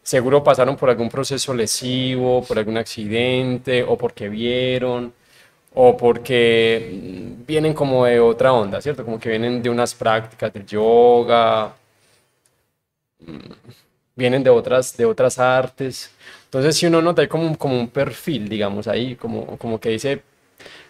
seguro 0.02 0.42
pasaron 0.42 0.76
por 0.76 0.90
algún 0.90 1.08
proceso 1.08 1.54
lesivo, 1.54 2.44
por 2.44 2.58
algún 2.58 2.78
accidente, 2.78 3.82
o 3.82 3.96
porque 3.96 4.28
vieron, 4.28 5.12
o 5.74 5.96
porque 5.96 7.34
vienen 7.46 7.74
como 7.74 8.04
de 8.06 8.20
otra 8.20 8.52
onda, 8.52 8.80
¿cierto? 8.80 9.04
Como 9.04 9.18
que 9.20 9.30
vienen 9.30 9.62
de 9.62 9.70
unas 9.70 9.94
prácticas 9.94 10.52
de 10.52 10.64
yoga 10.64 11.74
vienen 14.14 14.42
de 14.42 14.50
otras, 14.50 14.96
de 14.96 15.04
otras 15.04 15.38
artes. 15.38 16.10
Entonces, 16.44 16.76
si 16.76 16.86
uno 16.86 17.00
nota 17.02 17.22
hay 17.22 17.28
como, 17.28 17.56
como 17.56 17.78
un 17.78 17.88
perfil, 17.88 18.48
digamos, 18.48 18.88
ahí, 18.88 19.16
como, 19.16 19.56
como 19.58 19.80
que 19.80 19.90
dice, 19.90 20.22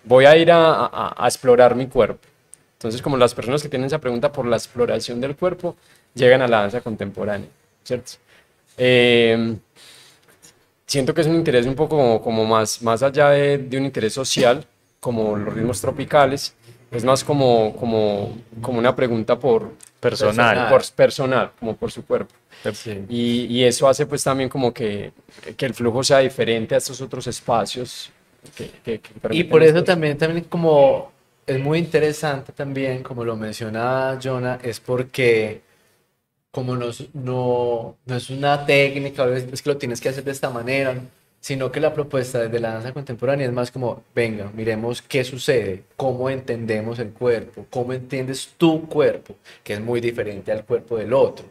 voy 0.05 0.25
a 0.25 0.37
ir 0.37 0.51
a, 0.51 1.15
a, 1.17 1.27
explorar 1.27 1.75
mi 1.75 1.87
cuerpo. 1.87 2.27
Entonces, 2.75 3.01
como 3.01 3.17
las 3.17 3.35
personas 3.35 3.63
que 3.63 3.69
tienen 3.69 3.87
esa 3.87 4.01
pregunta 4.01 4.33
por 4.33 4.47
la 4.47 4.57
exploración 4.57 5.21
del 5.21 5.37
cuerpo, 5.37 5.77
llegan 6.15 6.43
a 6.43 6.49
la 6.49 6.63
danza 6.63 6.81
contemporánea, 6.81 7.49
¿cierto? 7.85 8.13
Eh, 8.77 9.57
siento 10.87 11.15
que 11.15 11.21
es 11.21 11.27
un 11.27 11.37
interés 11.37 11.67
un 11.67 11.75
poco 11.75 11.97
como, 11.97 12.23
como 12.23 12.45
más, 12.45 12.83
más 12.83 13.03
allá 13.03 13.31
de, 13.31 13.59
de, 13.59 13.79
un 13.79 13.85
interés 13.85 14.13
social, 14.13 14.67
como 15.01 15.37
los 15.37 15.55
ritmos 15.55 15.81
tropicales, 15.81 16.55
es 16.91 17.05
más 17.05 17.25
como, 17.25 17.75
como, 17.77 18.37
como 18.61 18.79
una 18.79 18.95
pregunta 18.95 19.39
por 19.39 19.71
personal, 20.03 20.69
por 20.69 20.83
personal, 20.93 21.53
como 21.59 21.77
por 21.77 21.93
su 21.93 22.05
cuerpo. 22.05 22.35
Y, 23.09 23.47
y, 23.49 23.65
eso 23.65 23.89
hace 23.89 24.05
pues 24.05 24.23
también 24.23 24.49
como 24.49 24.73
que, 24.75 25.13
que, 25.57 25.67
el 25.67 25.75
flujo 25.75 26.03
sea 26.03 26.19
diferente 26.19 26.75
a 26.75 26.79
estos 26.79 27.01
otros 27.01 27.27
espacios. 27.29 28.11
Que, 28.57 29.01
y 29.31 29.45
por 29.45 29.63
eso 29.63 29.85
también, 29.85 30.19
también 30.19 30.45
como 30.45 31.13
es 31.47 31.61
muy 31.61 31.79
interesante 31.79 32.53
también, 32.53 33.03
como 33.03 33.25
lo 33.25 33.37
menciona 33.37 34.19
Jonah, 34.21 34.59
es 34.63 34.81
porque 34.81 35.63
como 36.51 36.77
no, 36.77 36.87
no, 37.15 37.97
no 38.05 38.17
es 38.17 38.31
una 38.31 38.67
técnica, 38.67 39.25
es 39.29 39.63
que 39.63 39.71
lo 39.71 39.77
tienes 39.77 40.01
que 40.01 40.09
hacer 40.09 40.25
de 40.25 40.33
esta 40.33 40.51
manera, 40.51 40.97
sino 41.43 41.73
que 41.73 41.81
la 41.81 41.93
propuesta 41.93 42.39
desde 42.39 42.61
la 42.61 42.75
danza 42.75 42.93
contemporánea 42.93 43.47
es 43.47 43.53
más 43.53 43.73
como, 43.73 44.05
venga, 44.15 44.51
miremos 44.55 45.03
qué 45.03 45.25
sucede, 45.25 45.83
cómo 45.97 46.31
entendemos 46.31 47.01
el 47.01 47.11
cuerpo, 47.11 47.67
cómo 47.69 47.93
entiendes 47.93 48.55
tu 48.57 48.89
cuerpo, 48.89 49.35
que 49.65 49.75
es 49.75 49.81
muy 49.81 50.01
diferente 50.01 50.53
al 50.53 50.65
cuerpo 50.65 50.97
del 50.97 51.13
otro. 51.13 51.47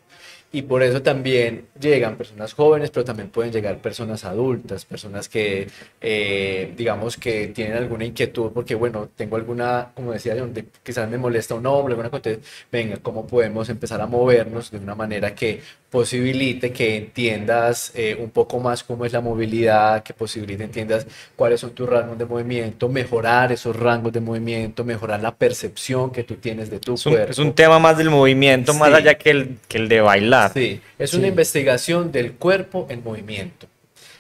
Y 0.54 0.64
por 0.64 0.84
eso 0.84 1.02
también 1.02 1.68
llegan 1.80 2.18
personas 2.18 2.54
jóvenes, 2.54 2.90
pero 2.90 3.06
también 3.06 3.30
pueden 3.30 3.52
llegar 3.52 3.80
personas 3.80 4.26
adultas, 4.26 4.86
personas 4.86 5.30
que, 5.30 5.68
eh, 6.02 6.74
digamos, 6.78 7.18
que 7.18 7.48
tienen 7.50 7.78
alguna 7.78 8.06
inquietud, 8.06 8.52
porque, 8.54 8.76
bueno, 8.76 9.10
tengo 9.16 9.38
alguna, 9.38 9.92
como 9.96 10.12
decía, 10.14 10.36
donde 10.36 10.66
quizás 10.84 11.10
me 11.10 11.18
molesta 11.18 11.56
un 11.56 11.66
hombre, 11.66 11.94
alguna 11.94 12.10
cosa. 12.10 12.32
Venga, 12.72 12.98
¿cómo 13.02 13.28
podemos 13.28 13.70
empezar 13.70 14.02
a 14.02 14.08
movernos 14.08 14.72
de 14.72 14.78
una 14.80 14.96
manera 14.96 15.34
que 15.36 15.62
posibilite 15.92 16.72
que 16.72 16.96
entiendas 16.96 17.92
eh, 17.96 18.18
un 18.18 18.30
poco 18.30 18.62
más 18.62 18.82
cómo 18.82 19.06
es 19.06 19.12
la 19.12 19.20
movilidad, 19.20 20.02
que 20.04 20.14
posibilite 20.14 20.64
entiendas 20.64 21.06
cuáles 21.36 21.60
son 21.60 21.72
tus 21.72 21.88
rangos 21.88 22.18
de 22.18 22.26
movimiento, 22.26 22.88
mejorar 22.88 23.52
esos 23.52 23.76
rangos 23.76 24.14
de 24.14 24.22
movimiento, 24.22 24.86
mejorar 24.86 25.22
la 25.22 25.36
percepción 25.36 26.10
que 26.10 26.24
tú 26.24 26.36
tienes 26.36 26.70
de 26.70 26.80
tu 26.80 26.94
Es 26.94 27.06
un, 27.06 27.12
cuerpo. 27.12 27.32
es 27.32 27.38
un 27.40 27.54
tema 27.54 27.78
más 27.78 27.98
del 27.98 28.10
movimiento, 28.10 28.74
más 28.74 28.94
allá 28.94 29.16
que 29.16 29.32
el, 29.32 29.58
que 29.68 29.80
el 29.80 29.90
de 29.90 30.00
bailar. 30.00 30.54
Sí, 30.54 30.80
es 30.98 31.14
una 31.14 31.28
investigación 31.28 32.10
del 32.10 32.34
cuerpo 32.34 32.88
en 32.90 33.04
movimiento. 33.04 33.68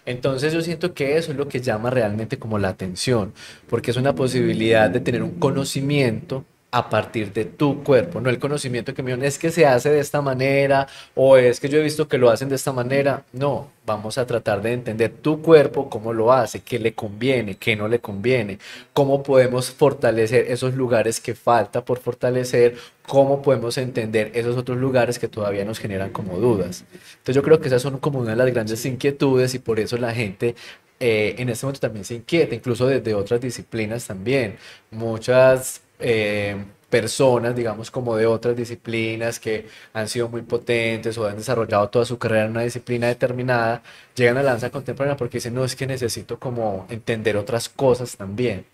Entonces 0.06 0.52
yo 0.52 0.62
siento 0.62 0.94
que 0.94 1.16
eso 1.16 1.32
es 1.32 1.38
lo 1.38 1.48
que 1.48 1.62
llama 1.62 1.90
realmente 1.90 2.38
como 2.38 2.60
la 2.60 2.68
atención, 2.68 3.34
porque 3.70 3.92
es 3.92 3.98
una 3.98 4.14
posibilidad 4.14 4.90
de 4.90 5.00
tener 5.00 5.24
un 5.24 5.40
conocimiento 5.40 6.44
a 6.74 6.90
partir 6.90 7.34
de 7.34 7.44
tu 7.44 7.84
cuerpo, 7.84 8.22
no 8.22 8.30
el 8.30 8.40
conocimiento 8.40 8.94
que 8.94 9.04
me 9.04 9.12
es 9.28 9.38
que 9.38 9.52
se 9.52 9.66
hace 9.66 9.90
de 9.90 10.00
esta 10.00 10.22
manera 10.22 10.88
o 11.16 11.36
es 11.36 11.60
que 11.60 11.68
yo 11.68 11.78
he 11.78 11.84
visto 11.84 12.08
que 12.08 12.18
lo 12.18 12.30
hacen 12.30 12.48
de 12.48 12.56
esta 12.56 12.72
manera. 12.72 13.26
No, 13.34 13.70
vamos 13.86 14.18
a 14.18 14.26
tratar 14.26 14.62
de 14.62 14.72
entender 14.72 15.12
tu 15.12 15.42
cuerpo, 15.42 15.90
cómo 15.90 16.14
lo 16.14 16.32
hace, 16.32 16.62
qué 16.62 16.80
le 16.80 16.94
conviene, 16.94 17.56
qué 17.56 17.76
no 17.76 17.90
le 17.90 18.00
conviene, 18.00 18.58
cómo 18.94 19.22
podemos 19.22 19.70
fortalecer 19.70 20.46
esos 20.50 20.74
lugares 20.74 21.20
que 21.20 21.36
falta 21.36 21.84
por 21.84 22.00
fortalecer, 22.00 22.78
cómo 23.06 23.42
podemos 23.42 23.78
entender 23.78 24.32
esos 24.34 24.56
otros 24.56 24.78
lugares 24.78 25.20
que 25.20 25.28
todavía 25.28 25.66
nos 25.66 25.78
generan 25.78 26.12
como 26.12 26.38
dudas. 26.38 26.86
Entonces 27.18 27.36
yo 27.36 27.44
creo 27.44 27.60
que 27.60 27.68
esas 27.68 27.82
son 27.82 27.98
como 27.98 28.20
una 28.20 28.32
de 28.32 28.38
las 28.38 28.48
grandes 28.54 28.86
inquietudes 28.86 29.54
y 29.56 29.60
por 29.60 29.80
eso 29.82 29.98
la 29.98 30.14
gente 30.14 30.56
eh, 31.02 31.36
en 31.40 31.50
este 31.50 31.66
momento 31.66 31.82
también 31.82 32.06
se 32.06 32.14
inquieta, 32.16 32.56
incluso 32.56 32.88
desde 32.88 33.16
otras 33.16 33.42
disciplinas 33.42 34.06
también. 34.06 34.58
Muchas 34.92 35.81
eh, 36.02 36.58
personas, 36.90 37.56
digamos, 37.56 37.90
como 37.92 38.16
de 38.18 38.26
otras 38.28 38.56
disciplinas 38.56 39.40
que 39.40 39.68
han 39.94 40.08
sido 40.08 40.30
muy 40.30 40.42
potentes 40.44 41.18
o 41.18 41.28
han 41.28 41.38
desarrollado 41.38 41.90
toda 41.90 42.06
su 42.06 42.18
carrera 42.20 42.46
en 42.46 42.52
una 42.52 42.64
disciplina 42.64 43.08
determinada, 43.08 43.82
llegan 44.16 44.38
a 44.38 44.44
la 44.44 44.52
danza 44.52 44.70
contemporánea 44.70 45.18
porque 45.18 45.38
dicen, 45.38 45.54
no, 45.56 45.64
es 45.66 45.76
que 45.76 45.88
necesito 45.88 46.40
como 46.40 46.86
entender 46.90 47.38
otras 47.38 47.70
cosas 47.70 48.18
también. 48.18 48.66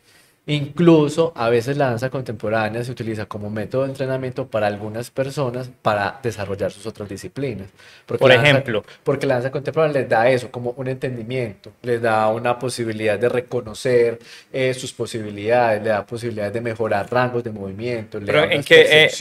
Incluso 0.49 1.33
a 1.35 1.49
veces 1.49 1.75
la 1.75 1.89
danza 1.89 2.09
contemporánea 2.09 2.81
se 2.81 2.89
utiliza 2.89 3.25
como 3.25 3.49
método 3.49 3.83
de 3.83 3.89
entrenamiento 3.89 4.47
para 4.47 4.67
algunas 4.67 5.11
personas 5.11 5.69
para 5.81 6.21
desarrollar 6.23 6.71
sus 6.71 6.85
otras 6.85 7.09
disciplinas. 7.09 7.67
Porque 8.05 8.21
Por 8.21 8.31
danza- 8.31 8.49
ejemplo. 8.49 8.83
porque 9.03 9.27
la 9.27 9.33
danza 9.35 9.51
contemporánea 9.51 9.99
les 9.99 10.09
da 10.09 10.29
eso, 10.29 10.49
como 10.49 10.71
un 10.77 10.87
entendimiento, 10.87 11.73
les 11.81 12.01
da 12.01 12.29
una 12.29 12.57
posibilidad 12.57 13.19
de 13.19 13.27
reconocer 13.27 14.19
eh, 14.53 14.73
sus 14.73 14.93
posibilidades, 14.93 15.83
le 15.83 15.89
da 15.89 16.05
posibilidades 16.05 16.53
de 16.53 16.61
mejorar 16.61 17.11
rangos 17.11 17.43
de 17.43 17.51
movimiento. 17.51 18.17
le 18.17 18.27
Pero 18.27 18.39
da 18.39 18.53
en 18.53 18.63
que 18.63 19.05
eh, 19.05 19.11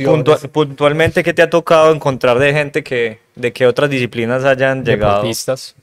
puntualmente, 0.52 1.24
¿qué 1.24 1.34
te 1.34 1.42
ha 1.42 1.50
tocado 1.50 1.92
encontrar 1.92 2.38
de 2.38 2.52
gente 2.52 2.84
que, 2.84 3.18
de 3.34 3.52
que 3.52 3.66
otras 3.66 3.90
disciplinas 3.90 4.44
hayan 4.44 4.84
llegado? 4.84 5.14
Deportistas. 5.14 5.74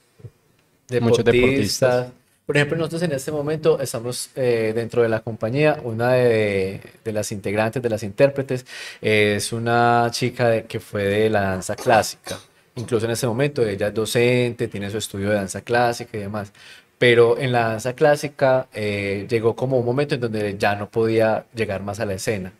muchos 1.02 1.26
deportistas. 1.26 2.08
Por 2.46 2.58
ejemplo, 2.58 2.78
nosotros 2.78 3.02
en 3.04 3.14
este 3.14 3.32
momento 3.32 3.80
estamos 3.80 4.30
eh, 4.36 4.74
dentro 4.76 5.02
de 5.02 5.08
la 5.08 5.22
compañía, 5.22 5.80
una 5.84 6.12
de, 6.12 6.82
las 7.06 7.32
integrantes, 7.32 7.82
de 7.82 7.90
las 7.90 8.04
intérpretes, 8.04 8.66
es 9.02 9.54
una 9.54 10.10
chica 10.12 10.50
de- 10.50 10.66
que 10.66 10.82
fue 10.82 11.04
de 11.06 11.30
la 11.30 11.42
danza 11.42 11.76
clásica. 11.76 12.38
Incluso 12.76 13.06
en 13.06 13.12
este 13.14 13.28
momento 13.28 13.66
ella 13.66 13.88
es 13.88 13.94
docente, 13.94 14.68
tiene 14.68 14.90
su 14.90 14.98
estudio 14.98 15.30
de 15.30 15.36
danza 15.36 15.62
clásica 15.62 16.18
y 16.18 16.22
demás. 16.22 16.52
Pero 16.98 17.38
en 17.38 17.52
la 17.54 17.70
danza 17.70 17.94
clásica 17.94 18.68
eh, 18.74 19.26
llegó 19.30 19.56
como 19.56 19.78
un 19.78 19.86
momento 19.86 20.16
en 20.16 20.22
donde 20.22 20.58
ya 20.58 20.76
no 20.76 20.90
podía 20.90 21.46
llegar 21.54 21.82
más 21.82 22.00
a 22.02 22.06
la 22.06 22.14
escena. 22.16 22.52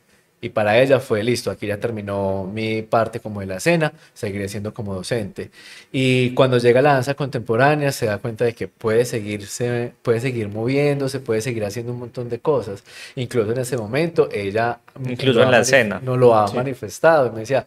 Y 0.44 0.50
para 0.50 0.78
ella 0.78 1.00
fue 1.00 1.24
listo, 1.24 1.52
aquí 1.52 1.68
ya 1.68 1.78
terminó 1.78 2.44
mi 2.44 2.82
parte 2.82 3.22
como 3.22 3.40
de 3.40 3.46
la 3.46 3.56
escena, 3.56 3.94
seguiré 4.14 4.50
siendo 4.50 4.74
como 4.74 4.94
docente. 4.94 5.52
Y 5.90 6.32
cuando 6.32 6.58
llega 6.58 6.82
a 6.82 6.84
la 6.84 6.94
danza 6.96 7.14
contemporánea 7.14 7.94
se 7.94 8.08
da 8.08 8.18
cuenta 8.18 8.44
de 8.44 8.54
que 8.54 8.68
puede 8.68 9.06
seguirse, 9.06 9.94
puede 10.02 10.20
seguir 10.20 10.50
moviéndose, 10.50 11.22
puede 11.22 11.40
seguir 11.40 11.64
haciendo 11.64 11.94
un 11.94 12.00
montón 12.00 12.28
de 12.28 12.40
cosas. 12.40 12.84
Incluso 13.16 13.54
en 13.54 13.60
ese 13.60 13.78
momento 13.78 14.28
ella 14.34 14.80
Incluso 15.08 15.42
en 15.42 15.50
la 15.52 15.62
escena. 15.62 16.02
No 16.04 16.18
lo 16.18 16.36
ha 16.36 16.52
manifestado. 16.52 17.32
Me 17.32 17.40
decía, 17.40 17.66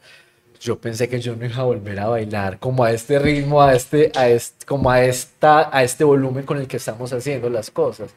yo 0.61 0.79
pensé 0.79 1.09
que 1.09 1.19
yo 1.19 1.35
no 1.35 1.47
iba 1.47 1.57
a 1.57 1.62
volver 1.65 1.99
a 1.99 2.09
bailar 2.09 2.59
como 2.59 2.85
a 2.85 2.93
este 2.93 3.19
ritmo, 3.19 3.62
a 3.62 3.75
este, 3.75 4.12
a 4.15 4.29
este, 4.29 4.67
como 4.67 4.91
a 4.91 5.03
esta, 5.03 5.75
a 5.75 5.83
este 5.83 6.05
volumen 6.05 6.45
con 6.45 6.59
el 6.59 6.67
que 6.67 6.77
estamos 6.77 7.11
haciendo 7.15 7.49
las 7.49 7.71
cosas. 7.71 8.11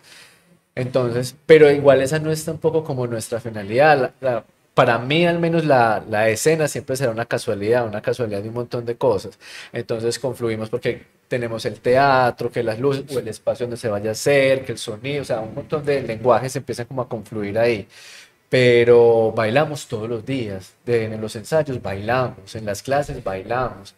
Entonces, 0.80 1.36
pero 1.46 1.70
igual 1.72 2.02
esa 2.02 2.20
no 2.20 2.32
es 2.32 2.46
tampoco 2.46 2.84
como 2.84 3.06
nuestra 3.06 3.40
finalidad. 3.40 4.14
Para 4.74 4.98
mí, 4.98 5.26
al 5.26 5.40
menos, 5.40 5.66
la, 5.66 6.04
la 6.10 6.30
escena 6.30 6.68
siempre 6.70 6.96
será 6.96 7.12
una 7.12 7.26
casualidad, 7.26 7.86
una 7.86 8.02
casualidad 8.02 8.42
de 8.42 8.50
un 8.50 8.56
montón 8.56 8.86
de 8.86 8.96
cosas. 8.96 9.38
Entonces, 9.74 10.18
confluimos 10.20 10.70
porque 10.70 11.06
tenemos 11.28 11.66
el 11.66 11.80
teatro, 11.82 12.50
que 12.52 12.64
las 12.64 12.80
luces, 12.80 13.04
o 13.16 13.20
el 13.20 13.28
espacio 13.28 13.66
donde 13.66 13.78
se 13.78 13.90
vaya 13.90 14.10
a 14.10 14.14
hacer, 14.14 14.64
que 14.64 14.72
el 14.72 14.78
sonido, 14.78 15.22
o 15.22 15.26
sea, 15.26 15.42
un 15.42 15.54
montón 15.54 15.84
de 15.86 16.02
lenguajes 16.02 16.56
empiezan 16.56 16.86
como 16.86 17.02
a 17.02 17.10
confluir 17.10 17.60
ahí. 17.60 17.88
Pero 18.50 19.32
bailamos 19.36 19.88
todos 19.88 20.10
los 20.10 20.26
días, 20.26 20.74
en 20.88 21.20
los 21.22 21.36
ensayos 21.36 21.82
bailamos, 21.82 22.56
en 22.56 22.66
las 22.66 22.82
clases 22.82 23.24
bailamos 23.24 23.94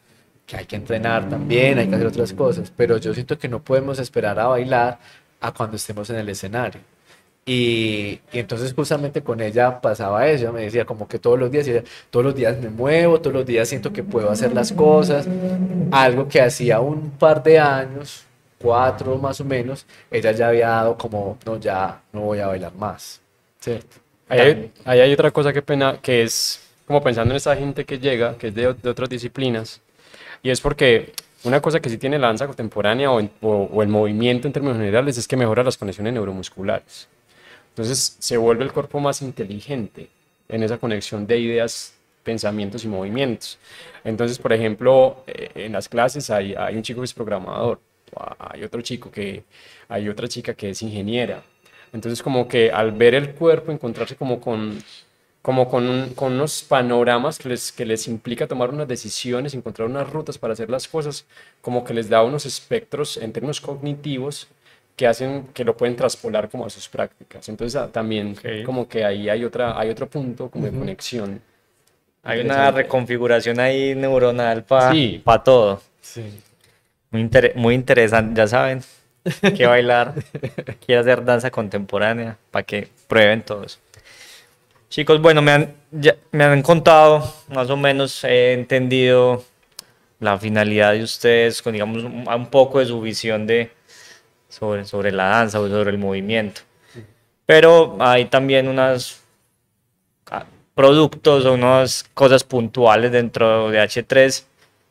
que 0.45 0.57
hay 0.57 0.65
que 0.65 0.75
entrenar 0.75 1.29
también, 1.29 1.79
hay 1.79 1.87
que 1.87 1.95
hacer 1.95 2.07
otras 2.07 2.33
cosas, 2.33 2.73
pero 2.75 2.97
yo 2.97 3.13
siento 3.13 3.37
que 3.37 3.47
no 3.47 3.63
podemos 3.63 3.99
esperar 3.99 4.37
a 4.39 4.47
bailar 4.47 4.99
a 5.41 5.51
cuando 5.51 5.75
estemos 5.75 6.09
en 6.09 6.17
el 6.17 6.29
escenario. 6.29 6.79
Y, 7.43 8.19
entonces 8.31 8.71
justamente 8.73 9.23
con 9.23 9.41
ella 9.41 9.81
pasaba 9.81 10.27
eso, 10.27 10.53
me 10.53 10.61
decía 10.61 10.85
como 10.85 11.07
que 11.07 11.17
todos 11.17 11.39
los 11.39 11.51
días, 11.51 11.67
todos 12.11 12.23
los 12.23 12.35
días 12.35 12.57
me 12.61 12.69
muevo, 12.69 13.19
todos 13.19 13.33
los 13.33 13.45
días 13.45 13.67
siento 13.67 13.91
que 13.91 14.03
puedo 14.03 14.29
hacer 14.29 14.53
las 14.53 14.71
cosas, 14.71 15.27
algo 15.91 16.27
que 16.27 16.39
hacía 16.39 16.79
un 16.79 17.09
par 17.11 17.41
de 17.41 17.57
años, 17.57 18.25
cuatro 18.59 19.17
más 19.17 19.41
o 19.41 19.45
menos, 19.45 19.87
ella 20.11 20.31
ya 20.33 20.49
había 20.49 20.67
dado 20.69 20.97
como, 20.97 21.37
no, 21.43 21.59
ya 21.59 22.01
no 22.13 22.21
voy 22.21 22.39
a 22.39 22.47
bailar 22.47 22.75
más, 22.75 23.19
¿cierto? 23.59 23.97
Ahí 24.29 24.71
hay, 24.85 25.11
otra 25.11 25.31
cosa 25.31 25.51
que 25.51 25.63
pena, 25.63 25.97
que 25.99 26.21
es 26.23 26.61
como 26.85 27.01
pensando 27.01 27.33
en 27.33 27.37
esa 27.37 27.55
gente 27.55 27.85
que 27.85 27.97
llega, 27.97 28.37
que 28.37 28.47
es 28.47 28.55
de 28.55 28.67
otras 28.67 29.09
disciplinas, 29.09 29.81
y 30.43 30.51
es 30.51 30.61
porque 30.61 31.11
una 31.43 31.61
cosa 31.61 31.79
que 31.79 31.89
sí 31.89 31.97
tiene 31.97 32.19
la 32.19 32.27
danza 32.27 32.47
contemporánea 32.47 33.11
o, 33.11 33.19
el 33.81 33.87
movimiento 33.87 34.47
en 34.47 34.53
términos 34.53 34.77
generales 34.77 35.17
es 35.17 35.27
que 35.27 35.35
mejora 35.35 35.63
las 35.63 35.77
conexiones 35.77 36.13
neuromusculares. 36.13 37.07
Entonces 37.69 38.17
se 38.19 38.37
vuelve 38.37 38.63
el 38.63 38.71
cuerpo 38.71 38.99
más 38.99 39.21
inteligente 39.21 40.09
en 40.49 40.63
esa 40.63 40.77
conexión 40.77 41.25
de 41.25 41.39
ideas, 41.39 41.93
pensamientos 42.23 42.83
y 42.83 42.87
movimientos. 42.87 43.57
Entonces, 44.03 44.37
por 44.37 44.53
ejemplo, 44.53 45.23
eh, 45.25 45.49
en 45.55 45.71
las 45.71 45.87
clases 45.87 46.29
hay, 46.29 46.53
hay 46.53 46.75
un 46.75 46.83
chico 46.83 47.01
que 47.01 47.05
es 47.05 47.13
programador, 47.13 47.79
hay 48.37 48.63
otro 48.63 48.81
chico 48.81 49.09
que, 49.09 49.43
hay 49.87 50.09
otra 50.09 50.27
chica 50.27 50.53
que 50.53 50.71
es 50.71 50.81
ingeniera. 50.81 51.43
Entonces, 51.93 52.21
como 52.21 52.47
que 52.47 52.71
al 52.71 52.91
ver 52.91 53.15
el 53.15 53.31
cuerpo, 53.33 53.71
encontrarse 53.71 54.15
como 54.15 54.39
con, 54.39 54.81
como 55.41 55.67
con, 55.69 55.89
un- 55.89 56.09
con 56.13 56.33
unos 56.33 56.61
panoramas 56.63 57.37
que 57.39 57.49
les, 57.49 57.71
que 57.71 57.85
les 57.85 58.07
implica 58.07 58.47
tomar 58.47 58.69
unas 58.69 58.87
decisiones, 58.87 59.53
encontrar 59.53 59.87
unas 59.87 60.09
rutas 60.09 60.37
para 60.37 60.53
hacer 60.53 60.69
las 60.69 60.87
cosas, 60.87 61.25
como 61.61 61.83
que 61.83 61.93
les 61.93 62.09
da 62.09 62.23
unos 62.23 62.45
espectros 62.45 63.17
en 63.17 63.31
términos 63.33 63.59
cognitivos 63.59 64.47
que 64.95 65.07
hacen 65.07 65.47
que 65.53 65.63
lo 65.63 65.75
pueden 65.75 65.95
traspolar 65.95 66.47
como 66.49 66.65
a 66.65 66.69
sus 66.69 66.87
prácticas. 66.87 67.49
Entonces, 67.49 67.75
ah, 67.81 67.89
también 67.91 68.35
como 68.65 68.87
que 68.87 69.03
ahí 69.03 69.29
hay, 69.29 69.43
otra, 69.43 69.79
hay 69.79 69.89
otro 69.89 70.07
punto 70.07 70.49
como 70.49 70.65
de 70.65 70.71
conexión. 70.77 71.41
Hay 72.23 72.41
una 72.41 72.69
reconfiguración 72.69 73.59
ahí 73.59 73.95
neuronal 73.95 74.63
para 74.63 74.91
Sí. 74.91 75.23
todo. 75.43 75.81
Sí. 76.01 76.23
Muy, 77.09 77.21
inter- 77.21 77.53
muy 77.55 77.73
interesante, 77.73 78.37
ya 78.37 78.47
saben. 78.47 78.83
Que 79.55 79.65
bailar, 79.65 80.13
quiere 80.85 81.01
hacer 81.01 81.25
danza 81.25 81.49
contemporánea, 81.49 82.37
para 82.51 82.63
que 82.63 82.89
prueben 83.07 83.41
todos. 83.41 83.79
Chicos, 84.91 85.21
bueno, 85.21 85.41
me 85.41 85.51
han, 85.51 85.73
ya- 85.91 86.17
me 86.33 86.43
han 86.43 86.61
contado, 86.61 87.23
más 87.47 87.69
o 87.69 87.77
menos 87.77 88.25
he 88.25 88.51
entendido 88.51 89.41
la 90.19 90.37
finalidad 90.37 90.91
de 90.91 91.03
ustedes, 91.03 91.61
con 91.61 91.71
digamos 91.73 92.03
un, 92.03 92.27
un 92.27 92.47
poco 92.47 92.79
de 92.79 92.85
su 92.87 92.99
visión 92.99 93.47
de, 93.47 93.71
sobre, 94.49 94.83
sobre 94.83 95.13
la 95.13 95.25
danza 95.29 95.61
o 95.61 95.69
sobre 95.69 95.91
el 95.91 95.97
movimiento. 95.97 96.59
Pero 97.45 97.95
hay 98.01 98.25
también 98.25 98.67
unos 98.67 99.21
productos 100.75 101.45
o 101.45 101.53
unas 101.53 102.03
cosas 102.13 102.43
puntuales 102.43 103.11
dentro 103.13 103.69
de 103.71 103.79
H3 103.79 104.43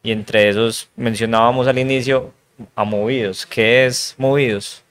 y 0.03 0.13
entre 0.13 0.49
esos 0.49 0.89
mencionábamos 0.97 1.67
al 1.67 1.79
inicio 1.79 2.33
a 2.75 2.85
Movidos. 2.85 3.45
¿Qué 3.45 3.85
es 3.87 4.15
Movidos? 4.17 4.83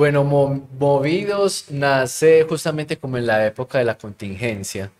Bueno, 0.00 0.24
Mo- 0.24 0.66
Movidos 0.78 1.66
nace 1.70 2.44
justamente 2.48 2.96
como 2.96 3.18
en 3.18 3.26
la 3.26 3.44
época 3.46 3.76
de 3.78 3.84
la 3.84 3.98
contingencia. 3.98 4.90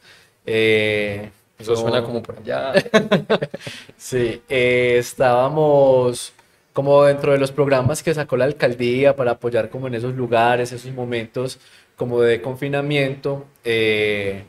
Eh, 0.44 1.30
Eso 1.58 1.74
suena 1.74 2.02
como 2.02 2.22
por 2.22 2.36
allá. 2.38 2.74
Sí, 3.96 4.42
eh, 4.50 4.96
estábamos 4.98 6.34
como 6.74 7.04
dentro 7.04 7.32
de 7.32 7.38
los 7.38 7.50
programas 7.50 8.02
que 8.02 8.12
sacó 8.12 8.36
la 8.36 8.44
alcaldía 8.44 9.16
para 9.16 9.32
apoyar 9.32 9.70
como 9.70 9.86
en 9.88 9.94
esos 9.94 10.14
lugares, 10.14 10.70
esos 10.72 10.92
momentos 10.92 11.58
como 11.96 12.20
de 12.20 12.42
confinamiento. 12.42 13.46
eh, 13.64 14.44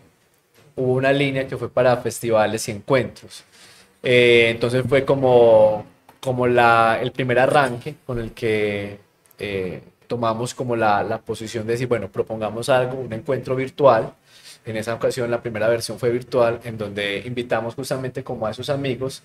hubo 0.75 0.93
una 0.93 1.13
línea 1.13 1.47
que 1.47 1.57
fue 1.57 1.69
para 1.69 1.95
festivales 1.97 2.67
y 2.67 2.71
encuentros. 2.71 3.45
Entonces 4.03 4.83
fue 4.89 5.05
como, 5.05 5.85
como 6.21 6.47
la, 6.47 6.99
el 7.01 7.11
primer 7.13 7.39
arranque 7.39 7.95
con 8.05 8.19
el 8.19 8.31
que 8.33 8.99
tomamos 10.11 10.53
como 10.53 10.75
la, 10.75 11.03
la 11.03 11.21
posición 11.21 11.65
de 11.65 11.71
decir, 11.71 11.87
bueno, 11.87 12.11
propongamos 12.11 12.67
algo, 12.67 12.99
un 12.99 13.13
encuentro 13.13 13.55
virtual. 13.55 14.13
En 14.65 14.75
esa 14.75 14.93
ocasión 14.93 15.31
la 15.31 15.41
primera 15.41 15.69
versión 15.69 15.97
fue 15.97 16.09
virtual, 16.09 16.59
en 16.65 16.77
donde 16.77 17.23
invitamos 17.25 17.75
justamente 17.75 18.21
como 18.21 18.45
a 18.45 18.51
esos 18.51 18.69
amigos 18.69 19.23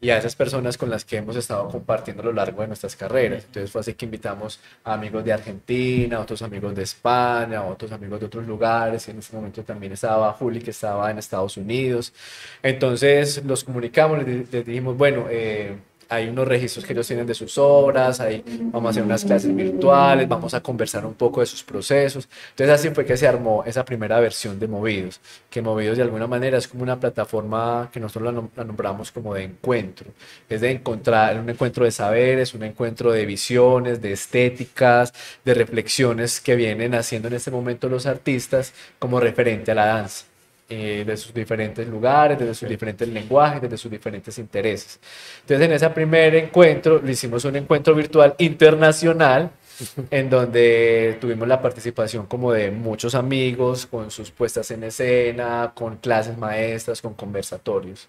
y 0.00 0.08
a 0.08 0.16
esas 0.16 0.34
personas 0.34 0.78
con 0.78 0.88
las 0.88 1.04
que 1.04 1.18
hemos 1.18 1.36
estado 1.36 1.68
compartiendo 1.68 2.22
a 2.22 2.26
lo 2.26 2.32
largo 2.32 2.62
de 2.62 2.68
nuestras 2.68 2.96
carreras. 2.96 3.44
Entonces 3.44 3.70
fue 3.70 3.82
así 3.82 3.92
que 3.92 4.06
invitamos 4.06 4.58
a 4.84 4.94
amigos 4.94 5.22
de 5.22 5.34
Argentina, 5.34 6.18
otros 6.18 6.40
amigos 6.40 6.74
de 6.74 6.82
España, 6.84 7.62
otros 7.62 7.92
amigos 7.92 8.18
de 8.18 8.26
otros 8.26 8.46
lugares. 8.46 9.06
En 9.08 9.18
ese 9.18 9.36
momento 9.36 9.62
también 9.62 9.92
estaba 9.92 10.32
Juli, 10.32 10.60
que 10.62 10.70
estaba 10.70 11.10
en 11.10 11.18
Estados 11.18 11.58
Unidos. 11.58 12.14
Entonces 12.62 13.44
los 13.44 13.64
comunicamos, 13.64 14.26
les, 14.26 14.50
les 14.50 14.64
dijimos, 14.64 14.96
bueno, 14.96 15.26
eh, 15.28 15.76
hay 16.12 16.28
unos 16.28 16.46
registros 16.46 16.84
que 16.84 16.92
ellos 16.92 17.06
tienen 17.06 17.26
de 17.26 17.32
sus 17.32 17.56
obras, 17.56 18.20
ahí 18.20 18.44
vamos 18.70 18.88
a 18.88 18.90
hacer 18.90 19.02
unas 19.02 19.24
clases 19.24 19.54
virtuales, 19.54 20.28
vamos 20.28 20.52
a 20.52 20.62
conversar 20.62 21.06
un 21.06 21.14
poco 21.14 21.40
de 21.40 21.46
sus 21.46 21.62
procesos. 21.62 22.28
Entonces 22.50 22.74
así 22.74 22.90
fue 22.90 23.06
que 23.06 23.16
se 23.16 23.26
armó 23.26 23.64
esa 23.64 23.82
primera 23.82 24.20
versión 24.20 24.60
de 24.60 24.68
Movidos, 24.68 25.20
que 25.48 25.62
Movidos 25.62 25.96
de 25.96 26.02
alguna 26.02 26.26
manera 26.26 26.58
es 26.58 26.68
como 26.68 26.82
una 26.82 27.00
plataforma 27.00 27.88
que 27.90 27.98
nosotros 27.98 28.24
la, 28.24 28.32
nom 28.32 28.50
la 28.54 28.64
nombramos 28.64 29.10
como 29.10 29.32
de 29.34 29.44
encuentro, 29.44 30.10
es 30.50 30.60
de 30.60 30.70
encontrar 30.70 31.40
un 31.40 31.48
encuentro 31.48 31.84
de 31.86 31.90
saberes, 31.90 32.52
un 32.52 32.64
encuentro 32.64 33.10
de 33.10 33.24
visiones, 33.24 34.02
de 34.02 34.12
estéticas, 34.12 35.14
de 35.44 35.54
reflexiones 35.54 36.40
que 36.40 36.56
vienen 36.56 36.94
haciendo 36.94 37.28
en 37.28 37.34
este 37.34 37.50
momento 37.50 37.88
los 37.88 38.04
artistas 38.04 38.74
como 38.98 39.18
referente 39.18 39.70
a 39.72 39.74
la 39.74 39.86
danza 39.86 40.31
eh, 40.74 41.04
de 41.04 41.18
sus 41.18 41.34
diferentes 41.34 41.86
lugares, 41.86 42.38
desde 42.38 42.54
sus 42.54 42.66
diferentes 42.66 43.06
lenguajes, 43.06 43.60
desde 43.60 43.76
sus 43.76 43.90
diferentes 43.90 44.38
intereses. 44.38 44.98
Entonces, 45.42 45.66
en 45.66 45.72
ese 45.74 45.90
primer 45.90 46.34
encuentro, 46.34 46.98
lo 46.98 47.10
hicimos 47.10 47.44
un 47.44 47.56
encuentro 47.56 47.94
virtual 47.94 48.34
internacional, 48.38 49.50
en 50.10 50.30
donde 50.30 51.18
tuvimos 51.20 51.46
la 51.46 51.60
participación 51.60 52.24
como 52.24 52.52
de 52.52 52.70
muchos 52.70 53.14
amigos, 53.14 53.84
con 53.84 54.10
sus 54.10 54.30
puestas 54.30 54.70
en 54.70 54.84
escena, 54.84 55.72
con 55.74 55.98
clases 55.98 56.38
maestras, 56.38 57.02
con 57.02 57.12
conversatorios. 57.12 58.08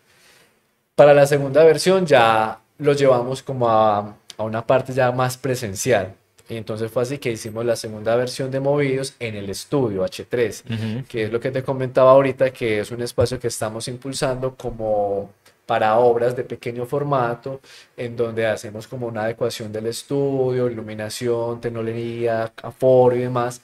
Para 0.96 1.14
la 1.14 1.26
segunda 1.26 1.66
versión 1.66 2.06
ya 2.06 2.62
lo 2.78 2.94
llevamos 2.94 3.44
como 3.44 3.68
a, 3.68 4.16
a 4.38 4.44
una 4.44 4.66
parte 4.66 4.94
ya 4.94 5.12
más 5.12 5.36
presencial. 5.36 6.16
Y 6.50 6.58
entonces 6.58 6.92
fue 6.92 7.04
así 7.04 7.18
que 7.20 7.32
hicimos 7.32 7.66
la 7.66 7.76
segunda 7.76 8.16
versión 8.16 8.52
de 8.52 8.60
Movidos 8.60 9.16
en 9.20 9.36
el 9.36 9.50
estudio 9.50 10.04
H3, 10.04 10.64
uh 10.66 10.74
-huh. 10.74 11.08
que 11.08 11.24
es 11.24 11.32
lo 11.32 11.40
que 11.40 11.52
te 11.52 11.64
comentaba 11.64 12.12
ahorita, 12.12 12.52
que 12.52 12.80
es 12.82 12.92
un 12.92 13.02
espacio 13.02 13.40
que 13.40 13.48
estamos 13.48 13.88
impulsando 13.88 14.56
como 14.56 15.32
para 15.66 15.98
obras 15.98 16.36
de 16.36 16.44
pequeño 16.44 16.86
formato, 16.86 17.62
en 17.96 18.16
donde 18.18 18.46
hacemos 18.46 18.88
como 18.88 19.08
una 19.08 19.24
adecuación 19.24 19.72
del 19.72 19.88
estudio, 19.88 20.70
iluminación, 20.70 21.62
tecnología, 21.62 22.52
aforo 22.62 23.16
y 23.16 23.20
demás, 23.20 23.62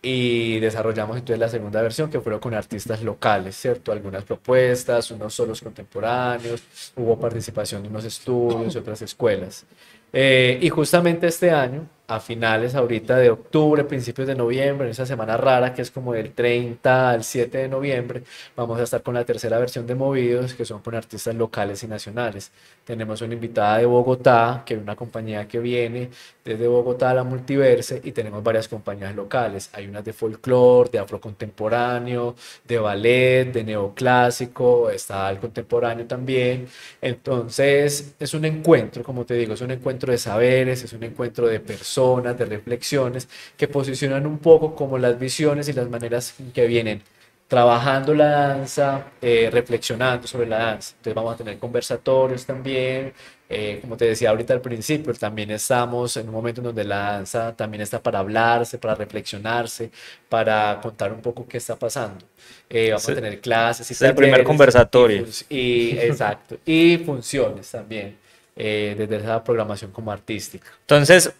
y 0.00 0.60
desarrollamos 0.60 1.16
entonces 1.16 1.38
la 1.38 1.48
segunda 1.48 1.80
versión 1.82 2.10
que 2.10 2.20
fueron 2.20 2.40
con 2.40 2.54
artistas 2.54 3.02
locales, 3.02 3.56
¿cierto? 3.56 3.90
Algunas 3.92 4.24
propuestas, 4.24 5.10
unos 5.10 5.32
solos 5.34 5.60
contemporáneos, 5.62 6.62
hubo 6.96 7.18
participación 7.18 7.82
de 7.82 7.88
unos 7.88 8.04
estudios 8.04 8.74
y 8.74 8.78
otras 8.78 9.00
escuelas. 9.02 9.64
Eh, 10.12 10.58
y 10.60 10.68
justamente 10.68 11.26
este 11.26 11.50
año, 11.50 11.86
a 12.06 12.20
finales 12.20 12.74
ahorita 12.74 13.16
de 13.16 13.30
octubre, 13.30 13.82
principios 13.84 14.28
de 14.28 14.34
noviembre, 14.34 14.86
en 14.86 14.90
esa 14.90 15.06
semana 15.06 15.38
rara 15.38 15.72
que 15.72 15.80
es 15.80 15.90
como 15.90 16.12
del 16.12 16.32
30 16.32 17.10
al 17.10 17.24
7 17.24 17.56
de 17.56 17.68
noviembre, 17.68 18.22
vamos 18.54 18.78
a 18.78 18.82
estar 18.82 19.02
con 19.02 19.14
la 19.14 19.24
tercera 19.24 19.58
versión 19.58 19.86
de 19.86 19.94
Movidos, 19.94 20.52
que 20.52 20.66
son 20.66 20.82
con 20.82 20.94
artistas 20.94 21.34
locales 21.34 21.82
y 21.82 21.86
nacionales. 21.86 22.52
Tenemos 22.84 23.22
una 23.22 23.32
invitada 23.32 23.78
de 23.78 23.86
Bogotá, 23.86 24.62
que 24.66 24.74
es 24.74 24.80
una 24.80 24.96
compañía 24.96 25.48
que 25.48 25.58
viene 25.60 26.10
desde 26.44 26.68
Bogotá 26.68 27.10
a 27.10 27.14
la 27.14 27.24
Multiverse, 27.24 28.02
y 28.04 28.12
tenemos 28.12 28.42
varias 28.42 28.68
compañías 28.68 29.14
locales. 29.14 29.70
Hay 29.72 29.86
unas 29.86 30.04
de 30.04 30.12
folclore, 30.12 30.90
de 30.90 30.98
afrocontemporáneo, 30.98 32.34
de 32.68 32.78
ballet, 32.78 33.50
de 33.50 33.64
neoclásico, 33.64 34.90
está 34.90 35.30
el 35.30 35.38
contemporáneo 35.38 36.06
también. 36.06 36.68
Entonces, 37.00 38.14
es 38.18 38.34
un 38.34 38.44
encuentro, 38.44 39.02
como 39.02 39.24
te 39.24 39.34
digo, 39.34 39.54
es 39.54 39.62
un 39.62 39.70
encuentro 39.70 40.12
de 40.12 40.18
saberes, 40.18 40.84
es 40.84 40.92
un 40.92 41.02
encuentro 41.04 41.46
de 41.46 41.60
personas 41.60 41.93
personas, 41.94 42.36
de 42.38 42.44
reflexiones 42.44 43.28
que 43.56 43.68
posicionan 43.68 44.26
un 44.26 44.38
poco 44.38 44.74
como 44.74 44.98
las 44.98 45.18
visiones 45.18 45.68
y 45.68 45.72
las 45.72 45.88
maneras 45.88 46.34
que 46.52 46.66
vienen 46.66 47.02
trabajando 47.46 48.14
la 48.14 48.26
danza, 48.26 49.04
eh, 49.20 49.48
reflexionando 49.52 50.26
sobre 50.26 50.46
la 50.46 50.58
danza. 50.58 50.94
Entonces 50.96 51.14
vamos 51.14 51.34
a 51.34 51.36
tener 51.36 51.58
conversatorios 51.58 52.44
también, 52.46 53.12
eh, 53.48 53.78
como 53.80 53.96
te 53.96 54.06
decía 54.06 54.30
ahorita 54.30 54.54
al 54.54 54.60
principio, 54.60 55.12
también 55.14 55.50
estamos 55.50 56.16
en 56.16 56.26
un 56.28 56.34
momento 56.34 56.62
en 56.62 56.64
donde 56.64 56.84
la 56.84 57.12
danza 57.12 57.54
también 57.54 57.82
está 57.82 58.02
para 58.02 58.18
hablarse, 58.18 58.78
para 58.78 58.94
reflexionarse, 58.96 59.90
para 60.28 60.80
contar 60.82 61.12
un 61.12 61.20
poco 61.20 61.46
qué 61.46 61.58
está 61.58 61.76
pasando. 61.76 62.24
Eh, 62.68 62.88
vamos 62.88 63.02
sí. 63.04 63.12
a 63.12 63.14
tener 63.14 63.40
clases 63.40 63.88
y 63.90 63.92
es 63.92 64.02
el 64.02 64.14
primer 64.14 64.42
conversatorio. 64.42 65.24
Y, 65.48 65.56
y, 65.56 65.98
exacto, 66.00 66.56
y 66.64 66.98
funciones 66.98 67.70
también. 67.70 68.16
desde 68.56 69.16
esa 69.16 69.42
programación 69.42 69.90
como 69.90 70.12
artística. 70.12 70.68
Entonces, 70.82 71.32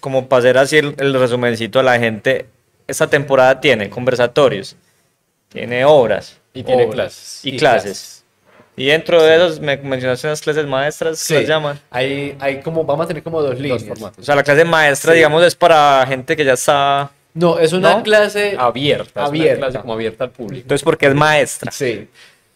como 0.00 0.28
para 0.28 0.40
hacer 0.40 0.58
así 0.58 0.78
el, 0.78 0.94
el 0.98 1.14
resumencito 1.14 1.78
a 1.78 1.82
la 1.82 1.98
gente, 1.98 2.46
esta 2.86 3.08
temporada 3.08 3.60
tiene 3.60 3.88
conversatorios, 3.88 4.76
tiene 5.48 5.84
obras. 5.84 6.38
Y 6.52 6.64
tiene 6.64 6.84
obras, 6.84 6.94
clases. 6.94 7.44
Y, 7.44 7.48
y 7.50 7.58
clases. 7.58 7.82
clases. 7.82 8.24
Y 8.76 8.86
dentro 8.86 9.22
de 9.22 9.36
esos, 9.36 9.60
me 9.60 9.76
mencionaste 9.76 10.26
unas 10.26 10.40
clases 10.40 10.66
maestras, 10.66 11.18
sí. 11.18 11.34
las 11.34 11.46
llaman? 11.46 11.78
Hay, 11.90 12.36
hay 12.40 12.60
como, 12.60 12.84
vamos 12.84 13.04
a 13.04 13.08
tener 13.08 13.22
como 13.22 13.42
dos 13.42 13.58
líneas. 13.58 13.86
Dos 13.86 14.12
o 14.18 14.22
sea, 14.22 14.34
la 14.34 14.42
clase 14.42 14.64
maestra, 14.64 15.12
sí. 15.12 15.16
digamos, 15.16 15.44
es 15.44 15.54
para 15.54 16.04
gente 16.06 16.36
que 16.36 16.44
ya 16.44 16.54
está... 16.54 17.10
No, 17.34 17.58
es 17.58 17.72
una 17.72 17.96
¿No? 17.96 18.02
clase 18.02 18.56
abierta. 18.58 19.24
abierta. 19.24 19.52
Es 19.52 19.60
una 19.60 19.68
clase 19.68 19.78
como 19.80 19.92
abierta 19.92 20.24
al 20.24 20.30
público. 20.30 20.62
Entonces, 20.62 20.82
porque 20.82 21.06
es 21.06 21.14
maestra. 21.14 21.70
Sí. 21.70 22.08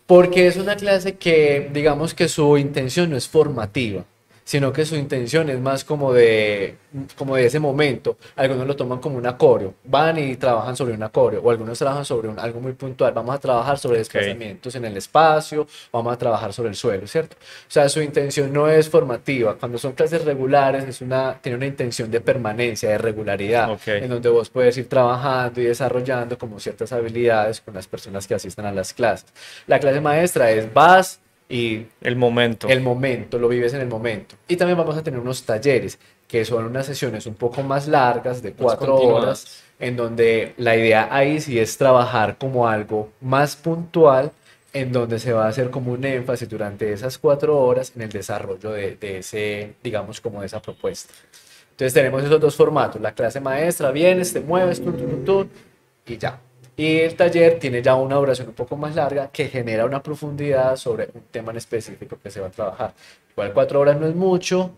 Porque 0.06 0.46
es 0.46 0.56
una 0.56 0.76
clase 0.76 1.14
que, 1.16 1.70
digamos 1.72 2.14
que 2.14 2.28
su 2.28 2.58
intención 2.58 3.10
no 3.10 3.16
es 3.16 3.28
formativa 3.28 4.04
sino 4.44 4.72
que 4.72 4.84
su 4.84 4.94
intención 4.94 5.48
es 5.48 5.58
más 5.58 5.84
como 5.84 6.12
de, 6.12 6.76
como 7.16 7.36
de 7.36 7.46
ese 7.46 7.58
momento. 7.58 8.18
Algunos 8.36 8.66
lo 8.66 8.76
toman 8.76 8.98
como 8.98 9.16
un 9.16 9.26
acorio, 9.26 9.74
van 9.84 10.18
y 10.18 10.36
trabajan 10.36 10.76
sobre 10.76 10.94
un 10.94 11.02
acorio, 11.02 11.40
o 11.42 11.50
algunos 11.50 11.78
trabajan 11.78 12.04
sobre 12.04 12.28
un, 12.28 12.38
algo 12.38 12.60
muy 12.60 12.74
puntual. 12.74 13.12
Vamos 13.14 13.34
a 13.34 13.38
trabajar 13.38 13.78
sobre 13.78 13.98
desplazamientos 13.98 14.74
okay. 14.74 14.78
en 14.86 14.92
el 14.92 14.96
espacio, 14.98 15.66
vamos 15.90 16.12
a 16.12 16.18
trabajar 16.18 16.52
sobre 16.52 16.68
el 16.68 16.74
suelo, 16.76 17.06
¿cierto? 17.06 17.36
O 17.40 17.70
sea, 17.70 17.88
su 17.88 18.02
intención 18.02 18.52
no 18.52 18.68
es 18.68 18.88
formativa. 18.88 19.56
Cuando 19.56 19.78
son 19.78 19.92
clases 19.92 20.24
regulares, 20.24 20.84
es 20.84 21.00
una, 21.00 21.38
tiene 21.40 21.56
una 21.56 21.66
intención 21.66 22.10
de 22.10 22.20
permanencia, 22.20 22.90
de 22.90 22.98
regularidad, 22.98 23.70
okay. 23.70 24.02
en 24.02 24.10
donde 24.10 24.28
vos 24.28 24.50
puedes 24.50 24.76
ir 24.76 24.88
trabajando 24.88 25.60
y 25.60 25.64
desarrollando 25.64 26.36
como 26.36 26.60
ciertas 26.60 26.92
habilidades 26.92 27.62
con 27.62 27.74
las 27.74 27.86
personas 27.86 28.26
que 28.26 28.34
asistan 28.34 28.66
a 28.66 28.72
las 28.72 28.92
clases. 28.92 29.32
La 29.66 29.80
clase 29.80 30.00
maestra 30.00 30.50
es 30.50 30.72
vas, 30.72 31.20
y 31.54 31.86
el 32.00 32.16
momento. 32.16 32.66
El 32.66 32.80
momento, 32.80 33.38
lo 33.38 33.46
vives 33.46 33.72
en 33.74 33.80
el 33.80 33.86
momento. 33.86 34.34
Y 34.48 34.56
también 34.56 34.76
vamos 34.76 34.96
a 34.96 35.04
tener 35.04 35.20
unos 35.20 35.44
talleres, 35.44 36.00
que 36.26 36.44
son 36.44 36.64
unas 36.64 36.84
sesiones 36.84 37.26
un 37.26 37.34
poco 37.34 37.62
más 37.62 37.86
largas, 37.86 38.42
de 38.42 38.54
cuatro 38.54 38.96
horas, 38.96 39.62
en 39.78 39.94
donde 39.94 40.54
la 40.56 40.76
idea 40.76 41.06
ahí 41.12 41.40
sí 41.40 41.60
es 41.60 41.78
trabajar 41.78 42.38
como 42.38 42.66
algo 42.66 43.12
más 43.20 43.54
puntual, 43.54 44.32
en 44.72 44.90
donde 44.90 45.20
se 45.20 45.32
va 45.32 45.46
a 45.46 45.48
hacer 45.48 45.70
como 45.70 45.92
un 45.92 46.04
énfasis 46.04 46.48
durante 46.48 46.92
esas 46.92 47.18
cuatro 47.18 47.56
horas 47.56 47.92
en 47.94 48.02
el 48.02 48.08
desarrollo 48.08 48.72
de, 48.72 48.96
de 48.96 49.18
ese, 49.18 49.74
digamos, 49.80 50.20
como 50.20 50.40
de 50.40 50.46
esa 50.46 50.60
propuesta. 50.60 51.14
Entonces 51.70 51.94
tenemos 51.94 52.24
esos 52.24 52.40
dos 52.40 52.56
formatos, 52.56 53.00
la 53.00 53.12
clase 53.12 53.38
maestra, 53.38 53.92
vienes, 53.92 54.32
te 54.32 54.40
mueves, 54.40 54.82
tú, 54.82 54.90
tú, 55.24 55.48
y 56.04 56.18
ya. 56.18 56.40
Y 56.76 56.98
el 56.98 57.14
taller 57.14 57.58
tiene 57.58 57.82
ya 57.82 57.94
una 57.94 58.16
duración 58.16 58.48
un 58.48 58.54
poco 58.54 58.76
más 58.76 58.94
larga 58.94 59.30
que 59.32 59.48
genera 59.48 59.84
una 59.84 60.02
profundidad 60.02 60.76
sobre 60.76 61.08
un 61.14 61.22
tema 61.30 61.52
en 61.52 61.58
específico 61.58 62.18
que 62.20 62.30
se 62.30 62.40
va 62.40 62.48
a 62.48 62.50
trabajar. 62.50 62.94
Igual 63.30 63.52
cuatro 63.52 63.80
horas 63.80 63.98
no 63.98 64.06
es 64.06 64.14
mucho, 64.14 64.72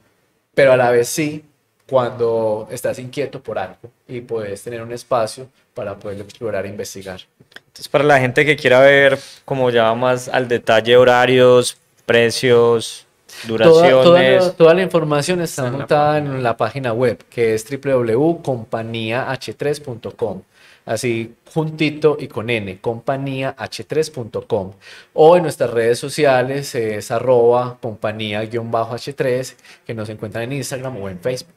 pero 0.54 0.72
a 0.72 0.76
la 0.76 0.90
vez 0.90 1.08
sí 1.08 1.44
cuando 1.88 2.68
estás 2.70 2.98
inquieto 2.98 3.42
por 3.42 3.58
algo 3.58 3.90
y 4.08 4.20
puedes 4.20 4.62
tener 4.62 4.82
un 4.82 4.92
espacio 4.92 5.48
para 5.72 5.96
poderlo 5.96 6.24
explorar 6.24 6.66
e 6.66 6.68
investigar. 6.68 7.20
Entonces, 7.54 7.88
para 7.88 8.04
la 8.04 8.18
gente 8.18 8.44
que 8.44 8.56
quiera 8.56 8.80
ver 8.80 9.18
como 9.44 9.70
ya 9.70 9.94
más 9.94 10.28
al 10.28 10.48
detalle 10.48 10.96
horarios, 10.96 11.76
precios, 12.04 13.05
duraciones. 13.46 13.90
Toda, 13.90 14.04
toda, 14.04 14.22
la, 14.22 14.52
toda 14.52 14.74
la, 14.74 14.82
información 14.82 15.40
está 15.40 15.70
montada 15.70 16.18
en 16.18 16.42
la 16.42 16.56
página 16.56 16.92
web 16.92 17.24
que 17.28 17.54
es 17.54 17.64
www.compañiah3.com 17.68 20.42
así 20.86 21.34
juntito 21.52 22.16
y 22.18 22.28
con 22.28 22.48
n, 22.48 22.80
compañíah3.com 22.80 24.72
o 25.12 25.36
en 25.36 25.42
nuestras 25.42 25.70
redes 25.70 25.98
sociales 25.98 26.74
es 26.74 27.10
arroba 27.10 27.78
compañía-h3 27.82 29.54
que 29.84 29.94
nos 29.94 30.08
encuentran 30.08 30.44
en 30.44 30.52
Instagram 30.52 30.96
o 30.96 31.08
en 31.08 31.18
Facebook. 31.18 31.52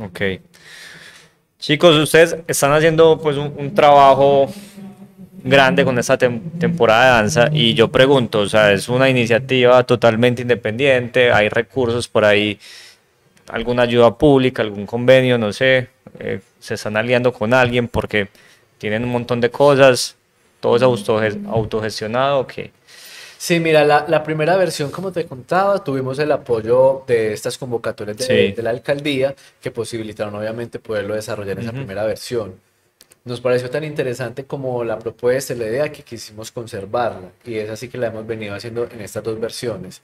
Ok. 0.00 0.20
Chicos, 1.58 1.96
ustedes 1.96 2.36
están 2.46 2.72
haciendo 2.72 3.18
pues 3.18 3.36
un, 3.36 3.54
un 3.56 3.74
trabajo 3.74 4.50
grande 5.46 5.84
con 5.84 5.98
esta 5.98 6.18
temporada 6.18 7.04
de 7.04 7.10
danza 7.10 7.48
y 7.52 7.74
yo 7.74 7.88
pregunto, 7.88 8.40
o 8.40 8.48
sea, 8.48 8.72
es 8.72 8.88
una 8.88 9.08
iniciativa 9.08 9.84
totalmente 9.84 10.42
independiente, 10.42 11.30
hay 11.32 11.48
recursos 11.48 12.08
por 12.08 12.24
ahí, 12.24 12.58
alguna 13.48 13.82
ayuda 13.82 14.18
pública, 14.18 14.62
algún 14.62 14.86
convenio, 14.86 15.38
no 15.38 15.52
sé, 15.52 15.88
eh, 16.18 16.40
se 16.58 16.74
están 16.74 16.96
aliando 16.96 17.32
con 17.32 17.54
alguien 17.54 17.86
porque 17.86 18.28
tienen 18.78 19.04
un 19.04 19.10
montón 19.10 19.40
de 19.40 19.50
cosas, 19.50 20.16
todo 20.60 20.76
es 20.76 20.82
autogestionado, 21.46 22.46
que... 22.46 22.72
Sí, 23.38 23.60
mira, 23.60 23.84
la, 23.84 24.06
la, 24.08 24.24
primera 24.24 24.56
versión, 24.56 24.90
como 24.90 25.12
te 25.12 25.26
contaba, 25.26 25.84
tuvimos 25.84 26.18
el 26.18 26.32
apoyo 26.32 27.04
de 27.06 27.34
estas 27.34 27.58
convocatorias 27.58 28.16
de, 28.16 28.52
de 28.52 28.62
la 28.62 28.70
alcaldía 28.70 29.34
que 29.60 29.70
posibilitaron 29.70 30.34
obviamente 30.34 30.78
poderlo 30.78 31.14
desarrollar 31.14 31.58
en 31.58 31.64
esa 31.64 31.72
primera 31.72 32.04
versión. 32.04 32.65
Nos 33.26 33.40
pareció 33.40 33.68
tan 33.68 33.82
interesante 33.82 34.44
como 34.44 34.84
la 34.84 35.00
propuesta, 35.00 35.52
la 35.56 35.66
idea 35.66 35.90
que 35.90 36.04
quisimos 36.04 36.52
conservarla 36.52 37.32
y 37.44 37.56
es 37.56 37.68
así 37.68 37.88
que 37.88 37.98
la 37.98 38.06
hemos 38.06 38.24
venido 38.24 38.54
haciendo 38.54 38.88
en 38.88 39.00
estas 39.00 39.24
dos 39.24 39.40
versiones. 39.40 40.00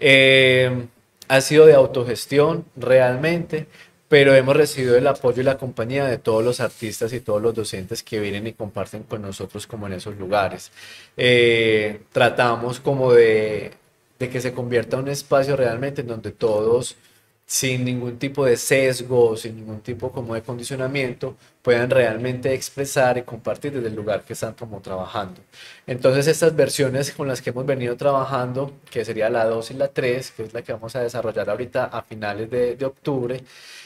Eh, 0.00 0.86
ha 1.28 1.40
sido 1.40 1.66
de 1.66 1.74
autogestión 1.74 2.64
realmente, 2.74 3.68
pero 4.08 4.34
hemos 4.34 4.56
recibido 4.56 4.96
el 4.96 5.06
apoyo 5.06 5.40
y 5.40 5.44
la 5.44 5.56
compañía 5.56 6.04
de 6.06 6.18
todos 6.18 6.44
los 6.44 6.58
artistas 6.58 7.12
y 7.12 7.20
todos 7.20 7.40
los 7.40 7.54
docentes 7.54 8.02
que 8.02 8.18
vienen 8.18 8.48
y 8.48 8.54
comparten 8.54 9.04
con 9.04 9.22
nosotros 9.22 9.68
como 9.68 9.86
en 9.86 9.92
esos 9.92 10.16
lugares. 10.16 10.72
Eh, 11.16 12.00
tratamos 12.10 12.80
como 12.80 13.12
de, 13.12 13.70
de 14.18 14.28
que 14.28 14.40
se 14.40 14.52
convierta 14.52 14.96
un 14.96 15.06
espacio 15.06 15.54
realmente 15.56 16.00
en 16.00 16.08
donde 16.08 16.32
todos 16.32 16.96
sin 17.46 17.84
ningún 17.84 18.18
tipo 18.18 18.44
de 18.44 18.56
sesgo, 18.56 19.36
sin 19.36 19.56
ningún 19.56 19.80
tipo 19.80 20.10
como 20.10 20.34
de 20.34 20.42
condicionamiento, 20.42 21.36
puedan 21.62 21.90
realmente 21.90 22.52
expresar 22.54 23.18
y 23.18 23.22
compartir 23.22 23.72
desde 23.72 23.88
el 23.88 23.94
lugar 23.94 24.24
que 24.24 24.32
están 24.34 24.54
como 24.54 24.80
trabajando. 24.80 25.40
Entonces 25.86 26.26
estas 26.26 26.54
versiones 26.56 27.12
con 27.12 27.28
las 27.28 27.42
que 27.42 27.50
hemos 27.50 27.66
venido 27.66 27.96
trabajando, 27.96 28.72
que 28.90 29.04
sería 29.04 29.30
la 29.30 29.44
2 29.46 29.70
y 29.72 29.74
la 29.74 29.88
3, 29.88 30.30
que 30.32 30.42
es 30.44 30.54
la 30.54 30.62
que 30.62 30.72
vamos 30.72 30.96
a 30.96 31.00
desarrollar 31.02 31.48
ahorita 31.50 31.84
a 31.86 32.02
finales 32.02 32.50
de, 32.50 32.76
de 32.76 32.84
octubre, 32.86 33.42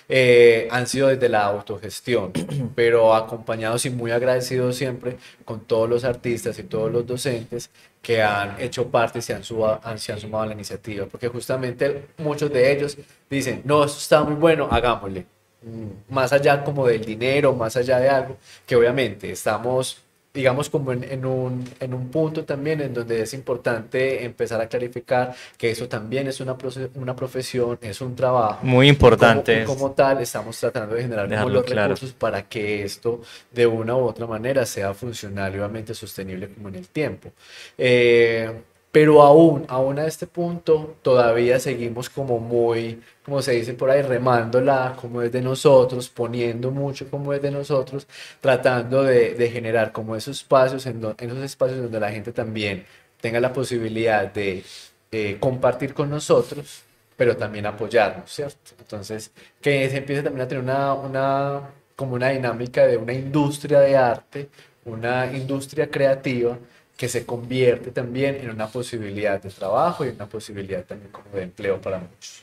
eh, 0.08 0.68
han 0.70 0.86
sido 0.86 1.08
desde 1.08 1.28
la 1.28 1.44
autogestión, 1.44 2.32
pero 2.74 3.14
acompañados 3.14 3.84
y 3.86 3.90
muy 3.90 4.10
agradecidos 4.10 4.76
siempre 4.76 5.18
con 5.44 5.60
todos 5.60 5.88
los 5.88 6.04
artistas 6.04 6.58
y 6.58 6.62
todos 6.62 6.90
los 6.90 7.06
docentes 7.06 7.70
que 8.08 8.22
han 8.22 8.58
hecho 8.58 8.88
parte 8.88 9.18
y 9.18 9.22
se 9.22 9.34
han, 9.34 9.44
se 9.44 10.12
han 10.12 10.18
sumado 10.18 10.44
a 10.44 10.46
la 10.46 10.54
iniciativa, 10.54 11.04
porque 11.04 11.28
justamente 11.28 12.06
muchos 12.16 12.50
de 12.50 12.72
ellos 12.72 12.96
dicen, 13.28 13.60
no, 13.66 13.84
esto 13.84 13.98
está 13.98 14.24
muy 14.24 14.36
bueno, 14.36 14.66
hagámosle. 14.70 15.26
Mm, 15.60 16.14
más 16.14 16.32
allá 16.32 16.64
como 16.64 16.86
del 16.86 17.04
dinero, 17.04 17.52
más 17.52 17.76
allá 17.76 18.00
de 18.00 18.08
algo, 18.08 18.38
que 18.64 18.76
obviamente 18.76 19.30
estamos 19.30 19.98
digamos, 20.32 20.70
como 20.70 20.92
en, 20.92 21.24
un, 21.24 21.64
en, 21.80 21.94
un, 21.94 22.08
punto 22.08 22.44
también 22.44 22.80
en 22.80 22.94
donde 22.94 23.22
es 23.22 23.34
importante 23.34 24.24
empezar 24.24 24.60
a 24.60 24.68
clarificar 24.68 25.34
que 25.56 25.70
eso 25.70 25.88
también 25.88 26.28
es 26.28 26.40
una, 26.40 26.56
una 26.94 27.16
profesión, 27.16 27.78
es 27.80 28.00
un 28.00 28.14
trabajo. 28.14 28.64
Muy 28.64 28.88
importante. 28.88 29.64
Como, 29.64 29.78
como 29.78 29.94
tal, 29.94 30.20
estamos 30.20 30.58
tratando 30.58 30.94
de 30.94 31.02
generar 31.02 31.28
los 31.48 31.68
recursos 31.68 32.12
para 32.12 32.42
que 32.42 32.84
esto 32.84 33.20
de 33.50 33.66
una 33.66 33.96
u 33.96 34.00
otra 34.00 34.26
manera 34.26 34.64
sea 34.66 34.94
funcional 34.94 35.54
y 35.54 35.58
obviamente 35.58 35.94
sostenible 35.94 36.48
como 36.50 36.68
en 36.68 36.74
el 36.76 36.88
tiempo. 36.88 37.32
Eh, 37.76 38.52
pero 38.90 39.22
aún, 39.22 39.64
aún 39.68 39.98
a 39.98 40.06
este 40.06 40.26
punto, 40.26 40.96
todavía 41.02 41.60
seguimos 41.60 42.08
como 42.08 42.38
muy, 42.38 43.02
como 43.24 43.42
se 43.42 43.52
dice 43.52 43.74
por 43.74 43.90
ahí, 43.90 44.02
remándola 44.02 44.96
como 45.00 45.22
es 45.22 45.30
de 45.30 45.42
nosotros, 45.42 46.08
poniendo 46.08 46.70
mucho 46.70 47.10
como 47.10 47.32
es 47.34 47.42
de 47.42 47.50
nosotros, 47.50 48.06
tratando 48.40 49.02
de, 49.02 49.34
de 49.34 49.50
generar 49.50 49.92
como 49.92 50.16
esos 50.16 50.38
espacios, 50.38 50.86
en, 50.86 51.02
esos 51.18 51.38
espacios 51.38 51.82
donde 51.82 52.00
la 52.00 52.10
gente 52.10 52.32
también 52.32 52.86
tenga 53.20 53.40
la 53.40 53.52
posibilidad 53.52 54.32
de 54.32 54.64
eh, 55.12 55.36
compartir 55.40 55.94
con 55.94 56.10
nosotros, 56.10 56.82
pero 57.16 57.36
también 57.36 57.66
apoyarnos, 57.66 58.30
¿cierto? 58.32 58.72
Entonces, 58.78 59.32
que 59.60 59.88
se 59.90 59.98
empiece 59.98 60.22
también 60.22 60.44
a 60.44 60.48
tener 60.48 60.62
una, 60.64 60.94
una, 60.94 61.62
como 61.96 62.14
una 62.14 62.28
dinámica 62.30 62.86
de 62.86 62.96
una 62.96 63.12
industria 63.12 63.80
de 63.80 63.96
arte, 63.96 64.48
una 64.84 65.30
industria 65.32 65.90
creativa, 65.90 66.58
que 66.98 67.08
se 67.08 67.24
convierte 67.24 67.92
también 67.92 68.38
en 68.42 68.50
una 68.50 68.66
posibilidad 68.66 69.40
de 69.40 69.50
trabajo 69.50 70.04
y 70.04 70.08
una 70.08 70.26
posibilidad 70.26 70.82
también 70.82 71.12
como 71.12 71.30
de 71.32 71.44
empleo 71.44 71.80
para 71.80 72.00
muchos. 72.00 72.42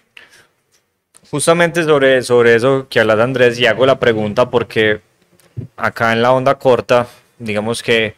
Justamente 1.29 1.83
sobre, 1.83 2.21
sobre 2.21 2.55
eso 2.55 2.87
que 2.89 3.01
hablas 3.01 3.19
Andrés, 3.19 3.59
y 3.59 3.65
hago 3.65 3.85
la 3.85 3.99
pregunta 3.99 4.49
porque 4.49 5.01
acá 5.75 6.13
en 6.13 6.21
la 6.21 6.31
onda 6.31 6.55
corta, 6.55 7.05
digamos 7.37 7.83
que 7.83 8.15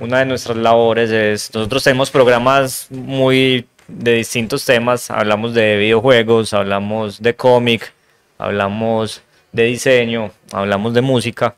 una 0.00 0.18
de 0.18 0.26
nuestras 0.26 0.56
labores 0.56 1.10
es, 1.12 1.54
nosotros 1.54 1.84
tenemos 1.84 2.10
programas 2.10 2.88
muy 2.90 3.64
de 3.86 4.14
distintos 4.14 4.64
temas, 4.64 5.12
hablamos 5.12 5.54
de 5.54 5.76
videojuegos, 5.76 6.54
hablamos 6.54 7.22
de 7.22 7.36
cómic, 7.36 7.92
hablamos 8.36 9.22
de 9.52 9.62
diseño, 9.62 10.32
hablamos 10.50 10.92
de 10.92 11.02
música, 11.02 11.54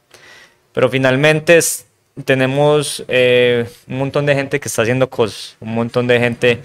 pero 0.75 0.91
finalmente 0.91 1.57
es 1.57 1.87
tenemos 2.25 3.05
eh, 3.09 3.67
un 3.89 3.99
montón 3.99 4.27
de 4.27 4.35
gente 4.35 4.61
que 4.61 4.69
está 4.69 4.83
haciendo 4.83 5.09
cosas, 5.09 5.57
un 5.61 5.75
montón 5.75 6.07
de 6.07 6.19
gente 6.19 6.61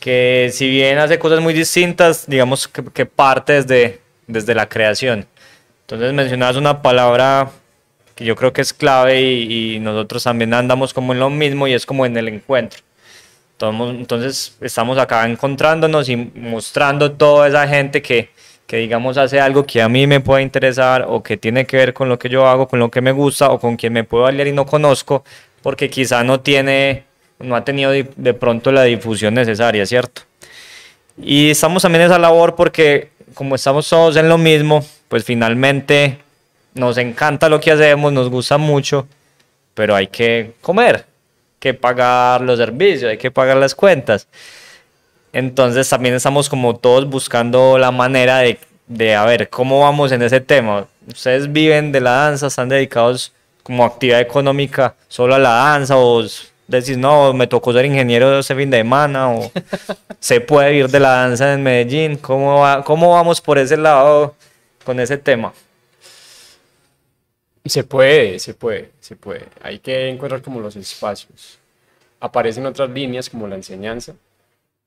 que 0.00 0.50
si 0.52 0.68
bien 0.68 0.98
hace 0.98 1.18
cosas 1.18 1.40
muy 1.40 1.52
distintas, 1.52 2.26
digamos 2.26 2.66
que, 2.66 3.06
parte 3.06 3.62
desde, 3.62 4.00
desde 4.26 4.54
la 4.54 4.68
creación. 4.68 5.26
Entonces 5.82 6.12
mencionabas 6.14 6.56
una 6.56 6.82
palabra 6.82 7.50
que 8.14 8.24
yo 8.24 8.34
creo 8.36 8.52
que 8.52 8.62
es 8.62 8.72
clave 8.72 9.20
y, 9.20 9.78
nosotros 9.80 10.24
también 10.24 10.54
andamos 10.54 10.94
como 10.94 11.12
en 11.12 11.20
lo 11.20 11.30
mismo 11.30 11.66
y 11.68 11.74
es 11.74 11.84
como 11.84 12.06
en 12.06 12.16
el 12.16 12.28
encuentro. 12.28 12.80
Entonces 13.60 14.56
estamos 14.62 14.96
acá 14.96 15.26
encontrándonos 15.26 16.08
y 16.08 16.16
mostrando 16.16 17.12
toda 17.12 17.48
esa 17.48 17.68
gente 17.68 18.00
que, 18.00 18.30
que 18.70 18.76
digamos 18.76 19.18
hace 19.18 19.40
algo 19.40 19.66
que 19.66 19.82
a 19.82 19.88
mí 19.88 20.06
me 20.06 20.20
puede 20.20 20.44
interesar 20.44 21.04
o 21.08 21.24
que 21.24 21.36
tiene 21.36 21.66
que 21.66 21.76
ver 21.76 21.92
con 21.92 22.08
lo 22.08 22.20
que 22.20 22.28
yo 22.28 22.46
hago, 22.46 22.68
con 22.68 22.78
lo 22.78 22.88
que 22.88 23.00
me 23.00 23.10
gusta 23.10 23.50
o 23.50 23.58
con 23.58 23.76
quien 23.76 23.92
me 23.92 24.04
puedo 24.04 24.26
aliar 24.26 24.46
y 24.46 24.52
no 24.52 24.64
conozco, 24.64 25.24
porque 25.60 25.90
quizá 25.90 26.22
no 26.22 26.38
tiene, 26.38 27.02
no 27.40 27.56
ha 27.56 27.64
tenido 27.64 27.90
de 27.90 28.34
pronto 28.34 28.70
la 28.70 28.84
difusión 28.84 29.34
necesaria, 29.34 29.84
¿cierto? 29.86 30.22
Y 31.20 31.50
estamos 31.50 31.82
también 31.82 32.02
en 32.02 32.12
esa 32.12 32.20
labor 32.20 32.54
porque 32.54 33.08
como 33.34 33.56
estamos 33.56 33.88
todos 33.88 34.14
en 34.14 34.28
lo 34.28 34.38
mismo, 34.38 34.84
pues 35.08 35.24
finalmente 35.24 36.18
nos 36.74 36.96
encanta 36.96 37.48
lo 37.48 37.58
que 37.58 37.72
hacemos, 37.72 38.12
nos 38.12 38.30
gusta 38.30 38.56
mucho, 38.56 39.08
pero 39.74 39.96
hay 39.96 40.06
que 40.06 40.52
comer, 40.60 41.06
que 41.58 41.74
pagar 41.74 42.40
los 42.42 42.60
servicios, 42.60 43.10
hay 43.10 43.18
que 43.18 43.32
pagar 43.32 43.56
las 43.56 43.74
cuentas. 43.74 44.28
Entonces 45.32 45.88
también 45.88 46.14
estamos 46.14 46.48
como 46.48 46.76
todos 46.76 47.08
buscando 47.08 47.78
la 47.78 47.90
manera 47.90 48.38
de, 48.38 48.58
de, 48.86 49.14
a 49.14 49.24
ver, 49.24 49.48
¿cómo 49.48 49.80
vamos 49.80 50.10
en 50.12 50.22
ese 50.22 50.40
tema? 50.40 50.86
¿Ustedes 51.06 51.52
viven 51.52 51.92
de 51.92 52.00
la 52.00 52.10
danza? 52.10 52.48
¿Están 52.48 52.68
dedicados 52.68 53.32
como 53.62 53.84
actividad 53.84 54.20
económica 54.20 54.94
solo 55.08 55.36
a 55.36 55.38
la 55.38 55.50
danza? 55.50 55.96
¿O 55.96 56.22
decís, 56.66 56.98
no, 56.98 57.32
me 57.32 57.46
tocó 57.46 57.72
ser 57.72 57.84
ingeniero 57.84 58.40
ese 58.40 58.54
fin 58.56 58.70
de 58.70 58.78
semana? 58.78 59.32
¿O 59.32 59.52
se 60.20 60.40
puede 60.40 60.70
vivir 60.70 60.88
de 60.88 61.00
la 61.00 61.10
danza 61.10 61.52
en 61.52 61.62
Medellín? 61.62 62.16
¿Cómo, 62.16 62.60
va, 62.60 62.82
¿Cómo 62.82 63.12
vamos 63.12 63.40
por 63.40 63.58
ese 63.58 63.76
lado 63.76 64.34
con 64.84 64.98
ese 64.98 65.16
tema? 65.16 65.52
Se 67.64 67.84
puede, 67.84 68.40
se 68.40 68.54
puede, 68.54 68.90
se 69.00 69.14
puede. 69.14 69.46
Hay 69.62 69.78
que 69.78 70.08
encontrar 70.08 70.42
como 70.42 70.60
los 70.60 70.74
espacios. 70.74 71.58
Aparecen 72.18 72.66
otras 72.66 72.90
líneas 72.90 73.30
como 73.30 73.46
la 73.46 73.54
enseñanza, 73.54 74.14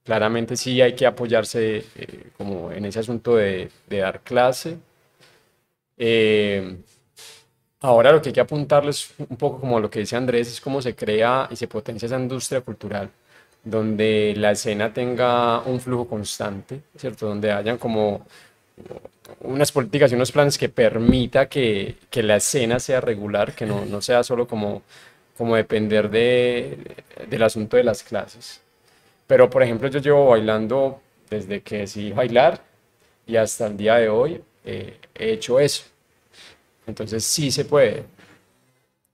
claramente 0.03 0.55
sí 0.57 0.81
hay 0.81 0.93
que 0.95 1.05
apoyarse 1.05 1.85
eh, 1.95 2.31
como 2.37 2.71
en 2.71 2.85
ese 2.85 2.99
asunto 2.99 3.35
de, 3.35 3.69
dar 3.89 4.21
clase. 4.21 4.77
Eh, 5.97 6.77
ahora 7.81 8.11
lo 8.11 8.21
que 8.21 8.29
hay 8.29 8.33
que 8.33 8.41
apuntarles 8.41 9.13
un 9.17 9.37
poco 9.37 9.59
como 9.59 9.79
lo 9.79 9.89
que 9.89 9.99
dice 9.99 10.15
Andrés 10.15 10.47
es 10.47 10.61
cómo 10.61 10.81
se 10.81 10.95
crea 10.95 11.47
y 11.51 11.55
se 11.55 11.67
potencia 11.67 12.07
esa 12.07 12.19
industria 12.19 12.61
cultural 12.61 13.09
donde 13.63 14.33
la 14.37 14.51
escena 14.51 14.93
tenga 14.93 15.61
un 15.61 15.79
flujo 15.79 16.07
constante, 16.07 16.81
¿cierto? 16.97 17.27
Donde 17.27 17.51
hayan 17.51 17.77
como 17.77 18.25
unas 19.41 19.71
políticas 19.71 20.11
y 20.11 20.15
unos 20.15 20.31
planes 20.31 20.57
que 20.57 20.69
permita 20.69 21.47
que, 21.47 21.95
la 22.13 22.37
escena 22.37 22.79
sea 22.79 22.99
regular, 23.01 23.53
que 23.53 23.65
no, 23.65 24.01
sea 24.01 24.23
solo 24.23 24.47
como, 24.47 24.83
como 25.37 25.55
depender 25.55 26.09
de, 26.09 26.77
del 27.29 27.43
asunto 27.43 27.77
de 27.77 27.83
las 27.83 28.03
clases. 28.03 28.61
Pero, 29.27 29.49
por 29.49 29.63
ejemplo, 29.63 29.87
yo 29.89 29.99
llevo 29.99 30.27
bailando 30.27 31.01
desde 31.29 31.61
que 31.61 31.79
decidí 31.79 32.11
bailar 32.11 32.61
y 33.25 33.35
hasta 33.37 33.67
el 33.67 33.77
día 33.77 33.95
de 33.95 34.09
hoy 34.09 34.41
eh, 34.65 34.99
he 35.15 35.31
hecho 35.31 35.59
eso. 35.59 35.85
Entonces, 36.85 37.23
sí 37.23 37.51
se 37.51 37.65
puede. 37.65 38.05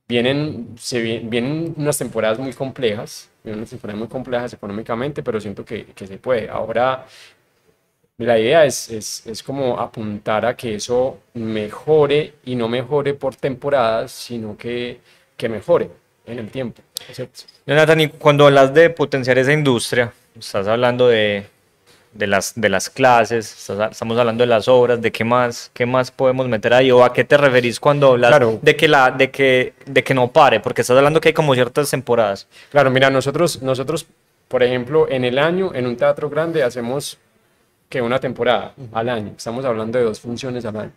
Vienen, 0.07 0.75
se 0.77 1.01
vienen 1.01 1.73
unas 1.77 1.97
temporadas 1.97 2.39
muy 2.39 2.53
complejas, 2.53 3.29
vienen 3.43 3.59
unas 3.59 3.69
temporadas 3.69 3.99
muy 3.99 4.07
complejas 4.07 4.53
económicamente, 4.53 5.21
pero 5.21 5.39
siento 5.39 5.63
que, 5.63 5.85
que 5.85 6.07
se 6.07 6.17
puede. 6.17 6.49
Ahora, 6.49 7.05
la 8.17 8.37
idea 8.37 8.65
es, 8.65 8.89
es, 8.89 9.25
es, 9.27 9.41
como 9.43 9.79
apuntar 9.79 10.45
a 10.45 10.55
que 10.55 10.75
eso 10.75 11.19
mejore 11.35 12.33
y 12.43 12.55
no 12.55 12.67
mejore 12.67 13.13
por 13.13 13.35
temporadas, 13.35 14.11
sino 14.11 14.57
que, 14.57 14.99
que 15.37 15.47
mejore. 15.47 15.89
En 16.29 16.39
el 16.39 16.49
tiempo. 16.49 16.81
¿cierto? 17.11 17.41
Jonathan, 17.65 17.99
y 18.01 18.07
cuando 18.09 18.45
hablas 18.45 18.73
de 18.73 18.89
potenciar 18.89 19.37
esa 19.37 19.51
industria, 19.53 20.11
estás 20.37 20.67
hablando 20.67 21.07
de, 21.07 21.45
de 22.13 22.27
las, 22.27 22.53
de 22.55 22.69
las 22.69 22.89
clases, 22.89 23.51
estás- 23.69 23.91
estamos 23.91 24.17
hablando 24.17 24.41
de 24.43 24.47
las 24.47 24.67
obras, 24.67 25.01
de 25.01 25.11
qué 25.11 25.23
más, 25.23 25.71
qué 25.73 25.85
más 25.85 26.11
podemos 26.11 26.47
meter 26.47 26.73
ahí, 26.73 26.91
o 26.91 27.03
a 27.03 27.13
qué 27.13 27.23
te 27.23 27.37
referís 27.37 27.79
cuando 27.79 28.09
hablas 28.11 28.29
Claro. 28.31 28.59
de, 28.61 28.75
que 28.75 28.87
la, 28.87 29.11
de, 29.11 29.31
que, 29.31 29.73
de 29.85 30.03
que 30.03 30.13
no 30.13 30.31
pare, 30.31 30.59
porque 30.59 30.81
estás 30.81 30.97
hablando 30.97 31.19
que 31.21 31.29
hay 31.29 31.33
como 31.33 31.53
ciertas 31.53 31.89
temporadas. 31.89 32.47
Claro, 32.71 32.89
mira, 32.91 33.09
nosotros, 33.09 33.61
nosotros, 33.61 34.05
por 34.47 34.63
ejemplo, 34.63 35.07
en 35.09 35.23
el 35.25 35.37
año, 35.39 35.71
en 35.73 35.85
un 35.87 35.95
teatro 35.97 36.29
grande, 36.29 36.63
hacemos 36.63 37.17
que 37.89 38.01
una 38.01 38.19
temporada 38.19 38.73
al 38.91 39.09
año. 39.09 39.33
Estamos 39.35 39.65
hablando 39.65 39.97
de 39.97 40.05
dos 40.05 40.19
funciones 40.19 40.63
al 40.65 40.75
año. 40.77 40.91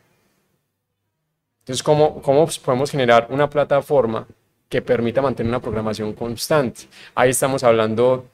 Entonces, 1.61 1.83
¿cómo, 1.83 2.21
cómo 2.23 2.47
podemos 2.65 2.91
generar 2.91 3.29
una 3.31 3.49
plataforma 3.49 4.27
que 4.73 4.81
permita 4.81 5.21
mantener 5.21 5.51
una 5.51 5.61
programación 5.61 6.15
constante? 6.15 6.83
Ahí 7.15 7.31
estamos 7.31 7.63
hablando 7.63 8.25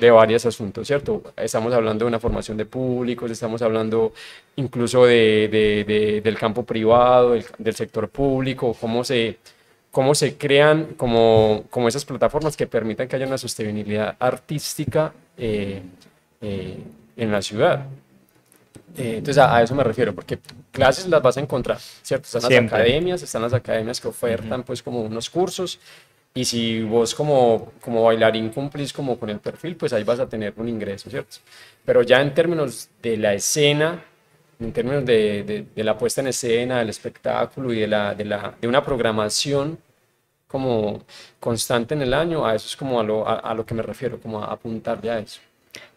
de 0.00 0.10
varios 0.10 0.44
asuntos, 0.44 0.88
¿cierto? 0.88 1.22
Estamos 1.36 1.72
hablando 1.72 2.04
de 2.04 2.08
una 2.08 2.18
formación 2.18 2.56
de 2.56 2.66
públicos, 2.66 3.30
estamos 3.30 3.62
hablando 3.62 4.12
incluso 4.56 5.06
de, 5.06 5.48
de- 5.56 5.84
de- 5.86 6.20
del 6.20 6.36
campo 6.36 6.64
privado, 6.64 7.30
del, 7.34 7.44
del 7.58 7.74
sector 7.76 8.08
público, 8.08 8.74
cómo 8.80 9.04
se, 9.04 9.36
cómo 9.92 10.16
se 10.16 10.36
crean 10.36 10.94
como, 10.96 11.62
como 11.70 11.86
esas 11.86 12.04
plataformas 12.04 12.56
que 12.56 12.66
permitan 12.66 13.06
que 13.06 13.14
haya 13.14 13.26
una 13.28 13.38
sostenibilidad 13.38 14.16
artística 14.18 15.12
eh, 15.36 15.80
eh, 16.40 16.76
en 17.16 17.30
la 17.30 17.40
ciudad. 17.40 17.86
Eh, 18.96 19.16
entonces 19.18 19.38
a, 19.38 19.54
a 19.56 19.62
eso 19.62 19.74
me 19.74 19.84
refiero, 19.84 20.14
porque 20.14 20.38
clases 20.72 21.06
las 21.08 21.22
vas 21.22 21.36
a 21.36 21.40
encontrar, 21.40 21.78
¿cierto? 22.02 22.26
Están 22.26 22.42
las 22.42 22.50
Siempre. 22.50 22.78
academias, 22.78 23.22
están 23.22 23.42
las 23.42 23.52
academias 23.52 24.00
que 24.00 24.08
ofertan 24.08 24.62
pues 24.64 24.82
como 24.82 25.02
unos 25.02 25.30
cursos 25.30 25.78
y 26.34 26.44
si 26.44 26.82
vos 26.82 27.14
como, 27.14 27.72
como 27.80 28.04
bailarín 28.04 28.50
cumplís 28.50 28.92
como 28.92 29.18
con 29.18 29.30
el 29.30 29.40
perfil, 29.40 29.76
pues 29.76 29.92
ahí 29.92 30.04
vas 30.04 30.20
a 30.20 30.28
tener 30.28 30.54
un 30.56 30.68
ingreso, 30.68 31.10
¿cierto? 31.10 31.38
Pero 31.84 32.02
ya 32.02 32.20
en 32.20 32.34
términos 32.34 32.88
de 33.02 33.16
la 33.16 33.34
escena, 33.34 34.04
en 34.60 34.72
términos 34.72 35.04
de, 35.06 35.42
de- 35.44 35.66
de 35.74 35.84
la 35.84 35.96
puesta 35.98 36.20
en 36.20 36.28
escena, 36.28 36.78
del 36.80 36.88
espectáculo 36.90 37.72
y 37.72 37.80
de, 37.80 37.86
la, 37.88 38.14
de, 38.14 38.24
la, 38.24 38.54
de 38.60 38.68
una 38.68 38.84
programación 38.84 39.78
como 40.48 41.02
constante 41.40 41.94
en 41.94 42.02
el 42.02 42.14
año, 42.14 42.46
a 42.46 42.54
eso 42.54 42.66
es 42.68 42.76
como 42.76 43.00
a 43.00 43.04
lo, 43.04 43.28
a, 43.28 43.34
a 43.40 43.54
lo 43.54 43.66
que 43.66 43.74
me 43.74 43.82
refiero, 43.82 44.20
como 44.20 44.42
a 44.42 44.52
apuntar 44.52 45.00
ya 45.02 45.14
a 45.14 45.18
eso. 45.20 45.40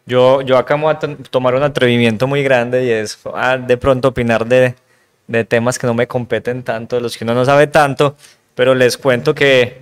Yo, 0.05 0.41
yo 0.41 0.57
acá 0.57 0.77
me 0.77 0.83
voy 0.83 0.93
a 0.93 0.99
to- 0.99 1.15
tomar 1.29 1.55
un 1.55 1.63
atrevimiento 1.63 2.27
muy 2.27 2.43
grande 2.43 2.85
y 2.85 2.89
es 2.89 3.19
ah, 3.35 3.57
de 3.57 3.77
pronto 3.77 4.09
opinar 4.09 4.45
de, 4.45 4.75
de 5.27 5.45
temas 5.45 5.77
que 5.79 5.87
no 5.87 5.93
me 5.93 6.07
competen 6.07 6.63
tanto, 6.63 6.95
de 6.95 7.01
los 7.01 7.17
que 7.17 7.23
uno 7.23 7.33
no 7.33 7.45
sabe 7.45 7.67
tanto, 7.67 8.15
pero 8.55 8.73
les 8.75 8.97
cuento 8.97 9.33
que, 9.35 9.77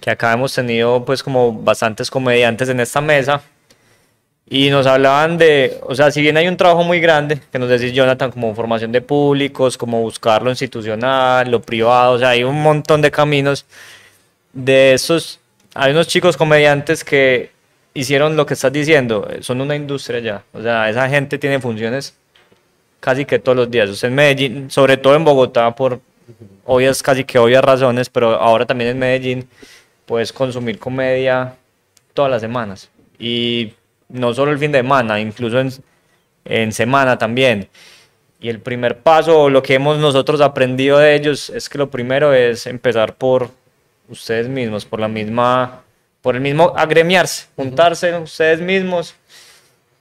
que 0.00 0.10
acá 0.10 0.32
hemos 0.32 0.54
tenido 0.54 1.04
pues 1.04 1.22
como 1.22 1.52
bastantes 1.52 2.10
comediantes 2.10 2.68
en 2.68 2.80
esta 2.80 3.00
mesa 3.00 3.42
y 4.46 4.68
nos 4.70 4.86
hablaban 4.86 5.38
de, 5.38 5.78
o 5.82 5.94
sea, 5.94 6.10
si 6.10 6.20
bien 6.20 6.36
hay 6.36 6.48
un 6.48 6.56
trabajo 6.58 6.84
muy 6.84 7.00
grande, 7.00 7.40
que 7.50 7.58
nos 7.58 7.68
decís 7.70 7.92
Jonathan, 7.94 8.30
como 8.30 8.54
formación 8.54 8.92
de 8.92 9.00
públicos, 9.00 9.78
como 9.78 10.00
buscar 10.02 10.42
lo 10.42 10.50
institucional, 10.50 11.50
lo 11.50 11.62
privado, 11.62 12.12
o 12.12 12.18
sea, 12.18 12.30
hay 12.30 12.44
un 12.44 12.60
montón 12.62 13.00
de 13.00 13.10
caminos. 13.10 13.64
De 14.52 14.92
esos, 14.92 15.40
hay 15.74 15.92
unos 15.92 16.08
chicos 16.08 16.36
comediantes 16.36 17.02
que 17.04 17.53
hicieron 17.94 18.36
lo 18.36 18.44
que 18.44 18.54
estás 18.54 18.72
diciendo, 18.72 19.26
eh, 19.30 19.42
son 19.42 19.60
una 19.60 19.76
industria 19.76 20.18
ya, 20.18 20.44
o 20.52 20.60
sea, 20.60 20.90
esa 20.90 21.08
gente 21.08 21.38
tiene 21.38 21.60
funciones 21.60 22.16
casi 23.04 23.26
que 23.26 23.38
todos 23.38 23.54
los 23.54 23.70
días. 23.70 23.90
Usted 23.90 24.08
en 24.08 24.14
Medellín, 24.14 24.70
sobre 24.70 24.96
todo 24.96 25.14
en 25.14 25.24
Bogotá, 25.24 25.74
por 25.74 26.00
obvias, 26.64 27.02
casi 27.02 27.22
que 27.22 27.38
obvias 27.38 27.62
razones, 27.62 28.08
pero 28.08 28.34
ahora 28.40 28.64
también 28.64 28.90
en 28.90 28.98
Medellín 28.98 29.48
puedes 30.06 30.32
consumir 30.32 30.78
comedia 30.78 31.54
todas 32.14 32.30
las 32.30 32.40
semanas. 32.40 32.90
Y 33.18 33.74
no 34.08 34.32
solo 34.32 34.52
el 34.52 34.58
fin 34.58 34.72
de 34.72 34.78
semana, 34.78 35.20
incluso 35.20 35.60
en, 35.60 35.70
en 36.46 36.72
semana 36.72 37.18
también. 37.18 37.68
Y 38.40 38.48
el 38.48 38.60
primer 38.60 38.98
paso, 38.98 39.42
o 39.42 39.50
lo 39.50 39.62
que 39.62 39.74
hemos 39.74 39.98
nosotros 39.98 40.40
aprendido 40.40 40.98
de 40.98 41.14
ellos, 41.14 41.50
es 41.50 41.68
que 41.68 41.76
lo 41.76 41.90
primero 41.90 42.32
es 42.32 42.66
empezar 42.66 43.14
por 43.16 43.50
ustedes 44.08 44.48
mismos, 44.48 44.86
por 44.86 44.98
la 44.98 45.08
misma, 45.08 45.83
por 46.24 46.36
el 46.36 46.40
mismo 46.42 46.72
agremiarse, 46.76 47.48
juntarse 47.54 48.16
ustedes 48.16 48.62
mismos 48.62 49.14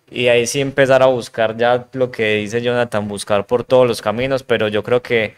y 0.10 0.28
ahí 0.30 0.48
sí 0.48 0.62
empezar 0.62 1.04
a 1.04 1.08
buscar 1.08 1.58
ya 1.58 1.88
lo 1.94 2.12
que 2.12 2.36
dice 2.36 2.62
Jonathan, 2.62 3.08
buscar 3.10 3.46
por 3.46 3.66
todos 3.66 3.88
los 3.88 4.02
caminos, 4.02 4.44
pero 4.44 4.70
yo 4.70 4.84
creo 4.84 5.02
que, 5.04 5.36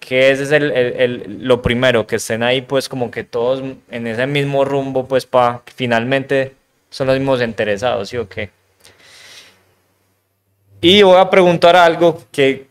que 0.00 0.30
ese 0.30 0.44
es 0.44 0.52
el, 0.52 0.72
el- 0.72 0.94
el- 1.00 1.38
lo 1.48 1.62
primero, 1.62 2.06
que 2.06 2.16
estén 2.16 2.42
ahí 2.42 2.62
pues 2.62 2.88
como 2.88 3.10
que 3.10 3.24
todos 3.24 3.62
en 3.90 4.06
ese 4.06 4.26
mismo 4.26 4.64
rumbo 4.64 5.06
pues 5.06 5.26
para 5.26 5.62
finalmente 5.76 6.54
son 6.90 7.08
los 7.08 7.18
mismos 7.18 7.42
interesados, 7.42 8.08
¿sí 8.10 8.16
o 8.18 8.28
qué? 8.28 8.50
Y 10.80 11.02
voy 11.02 11.16
a 11.18 11.30
preguntar 11.30 11.76
algo 11.76 12.22
que, 12.32 12.66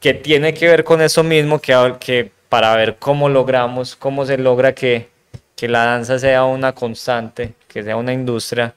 que 0.00 0.14
tiene 0.14 0.52
que 0.54 0.66
ver 0.66 0.82
con 0.84 1.00
eso 1.00 1.22
mismo, 1.22 1.60
que, 1.60 1.94
que 2.00 2.30
para 2.48 2.74
ver 2.76 2.96
cómo 2.98 3.28
logramos, 3.28 3.94
cómo 3.96 4.26
se 4.26 4.36
logra 4.36 4.74
que, 4.74 5.08
que 5.56 5.68
la 5.68 5.84
danza 5.86 6.18
sea 6.18 6.44
una 6.44 6.72
constante, 6.74 7.54
que 7.68 7.82
sea 7.82 7.96
una 7.96 8.12
industria. 8.12 8.74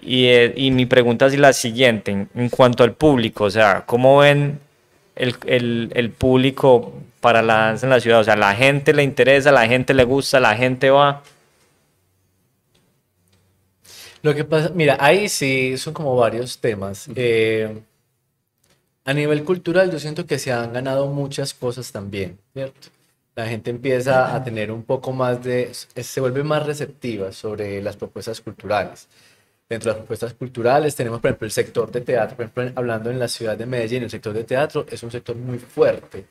Y, 0.00 0.26
eh, 0.26 0.52
y 0.56 0.70
mi 0.70 0.86
pregunta 0.86 1.26
es 1.26 1.38
la 1.38 1.52
siguiente, 1.52 2.10
en, 2.12 2.28
en 2.34 2.48
cuanto 2.50 2.84
al 2.84 2.92
público, 2.94 3.44
o 3.44 3.50
sea, 3.50 3.84
¿cómo 3.86 4.18
ven 4.18 4.60
el, 5.16 5.36
el- 5.46 5.92
el 5.94 6.10
público 6.10 6.92
para 7.20 7.42
la 7.42 7.54
danza 7.56 7.86
en 7.86 7.90
la 7.90 8.00
ciudad? 8.00 8.20
O 8.20 8.24
sea, 8.24 8.36
¿la 8.36 8.54
gente 8.54 8.92
le 8.94 9.02
interesa, 9.04 9.52
la 9.52 9.66
gente 9.66 9.94
le 9.94 10.04
gusta, 10.04 10.40
la 10.40 10.56
gente 10.56 10.90
va? 10.90 11.22
Lo 14.22 14.34
que 14.34 14.44
pasa, 14.44 14.70
mira, 14.74 14.96
ahí 15.00 15.28
sí 15.28 15.76
son 15.76 15.92
como 15.94 16.16
varios 16.16 16.58
temas. 16.58 17.08
Eh, 17.14 17.82
a 19.04 19.12
nivel 19.14 19.44
cultural, 19.44 19.90
yo 19.90 19.98
siento 19.98 20.26
que 20.26 20.38
se 20.38 20.52
han 20.52 20.72
ganado 20.72 21.06
muchas 21.08 21.54
cosas 21.54 21.92
también, 21.92 22.38
¿cierto? 22.52 22.88
La 23.34 23.46
gente 23.48 23.70
empieza 23.70 24.34
a 24.34 24.44
tener 24.44 24.70
un 24.70 24.84
poco 24.84 25.12
más 25.12 25.42
de, 25.42 25.72
se 25.74 26.20
vuelve 26.20 26.44
más 26.44 26.64
receptiva 26.64 27.32
sobre 27.32 27.82
las 27.82 27.96
propuestas 27.96 28.40
culturales. 28.40 29.08
Dentro 29.68 29.90
de 29.90 29.94
las 29.94 30.02
propuestas 30.02 30.34
culturales 30.34 30.94
tenemos, 30.94 31.20
por 31.20 31.30
ejemplo, 31.30 31.46
el 31.46 31.50
sector 31.52 31.90
de 31.90 32.00
teatro. 32.02 32.36
Por 32.36 32.46
ejemplo, 32.46 32.72
hablando 32.76 33.10
en 33.10 33.18
la 33.18 33.26
ciudad 33.26 33.56
de 33.56 33.66
Medellín, 33.66 34.04
el 34.04 34.10
sector 34.10 34.32
de 34.32 34.44
teatro 34.44 34.86
es 34.88 35.02
un 35.02 35.10
sector 35.10 35.34
muy 35.34 35.58
fuerte. 35.58 36.26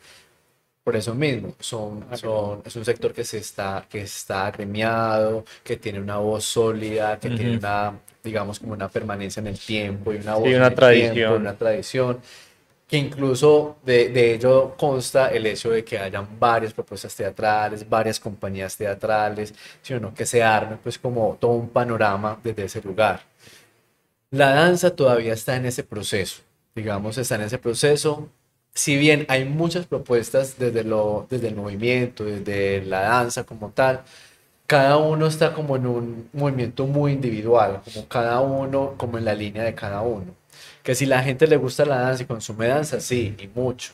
Por 0.83 0.95
eso 0.95 1.15
mismo, 1.15 1.55
son, 1.59 2.05
son, 2.17 2.61
es 2.65 2.75
un 2.75 2.85
sector 2.85 3.13
que, 3.13 3.23
se 3.23 3.37
está, 3.37 3.85
que 3.89 4.01
está 4.01 4.47
agremiado, 4.47 5.45
que 5.63 5.77
tiene 5.77 5.99
una 5.99 6.17
voz 6.17 6.43
sólida, 6.45 7.19
que 7.19 7.29
tiene 7.29 7.51
Ujú. 7.51 7.59
una, 7.59 7.93
digamos, 8.21 8.59
como 8.59 8.73
una 8.73 8.89
permanencia 8.89 9.39
en 9.39 9.47
el 9.47 9.57
tiempo 9.59 10.13
y 10.13 10.17
una 10.17 10.35
voz 10.35 10.49
Sí, 10.49 10.53
una 10.55 10.75
tradición. 10.75 11.13
tiempo, 11.13 11.35
una 11.35 11.53
tradición. 11.55 12.19
Que 12.93 12.99
incluso 12.99 13.77
de, 13.83 14.35
ello 14.35 14.75
consta 14.77 15.29
el 15.29 15.47
hecho 15.47 15.71
de 15.71 15.83
que 15.83 15.97
hayan 15.97 16.27
varias 16.39 16.73
propuestas 16.73 17.15
teatrales, 17.15 17.89
varias 17.89 18.19
compañías 18.19 18.77
teatrales, 18.77 19.51
¿sí 19.81 19.95
o 19.95 19.99
no? 19.99 20.13
que 20.13 20.27
se 20.27 20.43
arme 20.43 20.77
pues 20.77 20.99
como 20.99 21.35
todo 21.41 21.53
un 21.53 21.69
panorama 21.69 22.39
desde 22.43 22.65
ese 22.65 22.83
lugar. 22.83 23.21
La 24.29 24.51
danza 24.51 24.95
todavía 24.95 25.33
está 25.33 25.55
en 25.55 25.65
ese 25.65 25.83
proceso, 25.83 26.43
digamos, 26.75 27.17
está 27.17 27.33
en 27.33 27.41
ese 27.41 27.57
proceso. 27.57 28.29
Si 28.75 28.95
bien 28.95 29.25
hay 29.27 29.45
muchas 29.45 29.87
propuestas 29.87 30.59
desde, 30.59 30.83
lo, 30.83 31.25
desde 31.31 31.47
el 31.47 31.55
movimiento, 31.55 32.25
desde 32.25 32.85
la 32.85 33.01
danza 33.01 33.43
como 33.43 33.71
tal, 33.71 34.03
cada 34.67 34.97
uno 34.97 35.25
está 35.25 35.53
como 35.55 35.77
en 35.77 35.87
un 35.87 36.29
movimiento 36.31 36.85
muy 36.85 37.13
individual, 37.13 37.81
como 37.91 38.07
cada 38.07 38.39
uno, 38.41 38.93
como 38.97 39.17
en 39.17 39.25
la 39.25 39.33
línea 39.33 39.63
de 39.63 39.73
cada 39.73 40.03
uno. 40.03 40.42
Que 40.83 40.95
si 40.95 41.05
la 41.05 41.23
gente 41.23 41.47
le 41.47 41.57
gusta 41.57 41.85
la 41.85 41.99
danza 41.99 42.23
y 42.23 42.25
consume 42.25 42.67
danza, 42.67 42.99
sí, 42.99 43.35
y 43.39 43.47
mucho, 43.47 43.93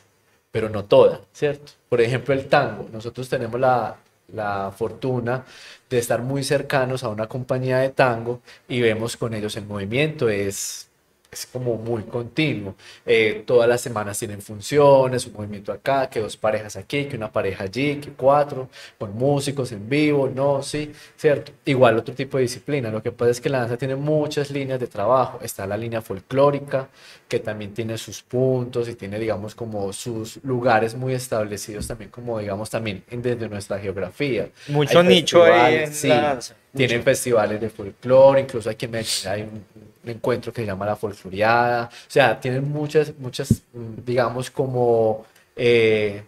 pero 0.50 0.68
no 0.68 0.84
toda, 0.84 1.20
¿cierto? 1.32 1.72
Por 1.88 2.00
ejemplo, 2.00 2.34
el 2.34 2.48
tango. 2.48 2.88
Nosotros 2.92 3.28
tenemos 3.28 3.60
la, 3.60 3.96
la 4.32 4.72
fortuna 4.76 5.44
de 5.88 5.98
estar 5.98 6.22
muy 6.22 6.44
cercanos 6.44 7.04
a 7.04 7.08
una 7.08 7.28
compañía 7.28 7.78
de 7.78 7.90
tango 7.90 8.40
y 8.68 8.80
vemos 8.80 9.16
con 9.16 9.34
ellos 9.34 9.56
el 9.56 9.66
movimiento, 9.66 10.28
es, 10.28 10.89
es 11.30 11.46
como 11.46 11.76
muy 11.76 12.02
continuo. 12.02 12.74
Eh, 13.06 13.44
todas 13.46 13.68
las 13.68 13.80
semanas 13.80 14.18
tienen 14.18 14.42
funciones, 14.42 15.26
un 15.26 15.34
movimiento 15.34 15.72
acá, 15.72 16.08
que 16.10 16.20
dos 16.20 16.36
parejas 16.36 16.76
aquí, 16.76 17.04
que 17.04 17.16
una 17.16 17.30
pareja 17.30 17.64
allí, 17.64 17.96
que 17.96 18.10
cuatro, 18.10 18.68
con 18.98 19.16
músicos 19.16 19.70
en 19.72 19.88
vivo, 19.88 20.28
no, 20.28 20.62
sí, 20.62 20.92
¿cierto? 21.16 21.52
Igual 21.64 21.98
otro 21.98 22.14
tipo 22.14 22.36
de 22.36 22.42
disciplina. 22.42 22.90
Lo 22.90 23.02
que 23.02 23.12
pasa 23.12 23.30
es 23.30 23.40
que 23.40 23.48
la 23.48 23.60
danza 23.60 23.76
tiene 23.76 23.94
muchas 23.94 24.50
líneas 24.50 24.80
de 24.80 24.88
trabajo. 24.88 25.38
Está 25.42 25.66
la 25.66 25.76
línea 25.76 26.02
folclórica, 26.02 26.88
que 27.28 27.38
también 27.38 27.74
tiene 27.74 27.96
sus 27.96 28.22
puntos 28.22 28.88
y 28.88 28.94
tiene, 28.94 29.18
digamos, 29.18 29.54
como 29.54 29.92
sus 29.92 30.42
lugares 30.42 30.94
muy 30.96 31.14
establecidos 31.14 31.86
también, 31.86 32.10
como, 32.10 32.40
digamos, 32.40 32.70
también 32.70 33.04
desde 33.08 33.48
nuestra 33.48 33.78
geografía. 33.78 34.48
Mucho 34.68 34.98
Hay 34.98 35.06
nicho 35.06 35.44
ahí 35.44 35.76
en 35.76 35.94
sí, 35.94 36.08
la 36.08 36.20
danza. 36.20 36.56
Tienen 36.74 37.02
festivales 37.02 37.60
de 37.60 37.68
folclore, 37.68 38.40
incluso 38.40 38.70
aquí 38.70 38.86
en 38.86 38.90
Medellín 38.92 39.28
hay 39.28 39.42
un 39.42 39.89
encuentro 40.04 40.52
que 40.52 40.62
se 40.62 40.66
llama 40.66 40.86
La 40.86 40.96
Folcloreada. 40.96 41.86
O 41.86 42.10
sea, 42.10 42.38
tienen 42.40 42.70
muchas, 42.70 43.12
muchas, 43.18 43.62
mm, 43.72 44.04
digamos, 44.04 44.50
como, 44.50 45.24
eh, 45.56 46.22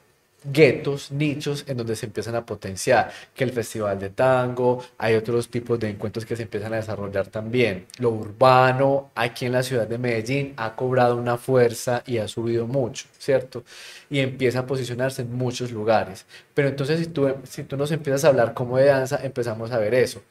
guetos, 0.44 1.12
nichos 1.12 1.64
en 1.68 1.76
donde 1.76 1.96
se 1.96 2.06
empiezan 2.06 2.34
a 2.34 2.44
potenciar, 2.44 3.12
que 3.34 3.44
el 3.44 3.52
festival 3.52 3.98
de 3.98 4.10
tango, 4.10 4.82
hay 4.98 5.14
otros 5.14 5.48
tipos 5.48 5.78
de 5.78 5.90
encuentros 5.90 6.24
que 6.24 6.36
se 6.36 6.42
empiezan 6.42 6.72
a 6.72 6.76
desarrollar 6.76 7.28
también. 7.28 7.86
Lo 7.98 8.10
urbano 8.10 9.10
aquí 9.14 9.46
en 9.46 9.52
la 9.52 9.62
ciudad 9.62 9.86
de 9.86 9.98
Medellín 9.98 10.54
ha 10.56 10.74
cobrado 10.74 11.16
una 11.16 11.36
fuerza 11.38 12.02
y 12.06 12.18
ha 12.18 12.28
subido 12.28 12.66
mucho, 12.66 13.06
¿cierto? 13.18 13.64
Y 14.10 14.20
empieza 14.20 14.60
a 14.60 14.66
posicionarse 14.66 15.22
en 15.22 15.32
muchos 15.32 15.70
lugares. 15.70 16.26
Pero 16.54 16.68
entonces 16.68 17.00
si 17.00 17.06
tú, 17.06 17.34
si 17.44 17.64
tú 17.64 17.76
nos 17.76 17.92
empiezas 17.92 18.24
a 18.24 18.28
hablar 18.28 18.54
como 18.54 18.78
de 18.78 18.86
danza, 18.86 19.20
empezamos 19.22 19.70
a 19.70 19.78
ver 19.78 19.94
eso. 19.94 20.22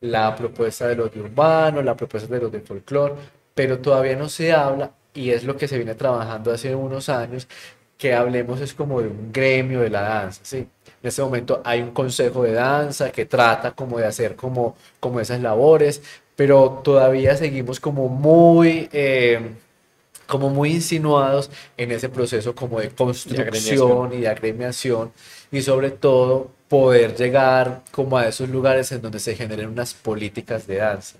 La 0.00 0.34
propuesta 0.36 0.88
de 0.88 0.96
los 0.96 1.12
de 1.12 1.20
urbano, 1.20 1.82
la 1.82 1.96
propuesta 1.96 2.32
de 2.34 2.40
los 2.40 2.52
de 2.52 2.60
folclore, 2.60 3.14
pero 3.54 3.78
todavía 3.78 4.16
no 4.16 4.28
se 4.28 4.52
habla 4.52 4.92
y 5.14 5.30
es 5.30 5.44
lo 5.44 5.56
que 5.56 5.68
se 5.68 5.76
viene 5.76 5.94
trabajando 5.94 6.52
hace 6.52 6.74
unos 6.74 7.08
años, 7.08 7.48
que 7.96 8.14
hablemos 8.14 8.60
es 8.60 8.74
como 8.74 9.00
de 9.00 9.08
un 9.08 9.32
gremio 9.32 9.80
de 9.80 9.90
la 9.90 10.02
danza, 10.02 10.40
¿sí? 10.44 10.58
En 10.58 11.08
este 11.08 11.22
momento 11.22 11.62
hay 11.64 11.80
un 11.80 11.92
consejo 11.92 12.42
de 12.42 12.52
danza 12.52 13.10
que 13.10 13.24
trata 13.24 13.72
como 13.72 13.98
de 13.98 14.06
hacer 14.06 14.36
como, 14.36 14.76
como 15.00 15.20
esas 15.20 15.40
labores, 15.40 16.02
pero 16.36 16.82
todavía 16.84 17.36
seguimos 17.36 17.80
como 17.80 18.08
muy... 18.08 18.88
Eh, 18.92 19.40
como 20.26 20.50
muy 20.50 20.72
insinuados 20.72 21.50
en 21.76 21.92
ese 21.92 22.08
proceso 22.08 22.54
como 22.54 22.80
de 22.80 22.90
construcción 22.90 24.12
y 24.12 24.22
de 24.22 24.28
agremiación 24.28 25.12
y 25.52 25.62
sobre 25.62 25.90
todo 25.92 26.50
poder 26.68 27.16
llegar 27.16 27.82
como 27.92 28.18
a 28.18 28.26
esos 28.28 28.48
lugares 28.48 28.92
en 28.92 29.02
donde 29.02 29.20
se 29.20 29.34
generen 29.34 29.68
unas 29.68 29.94
políticas 29.94 30.66
de 30.66 30.76
danza 30.76 31.18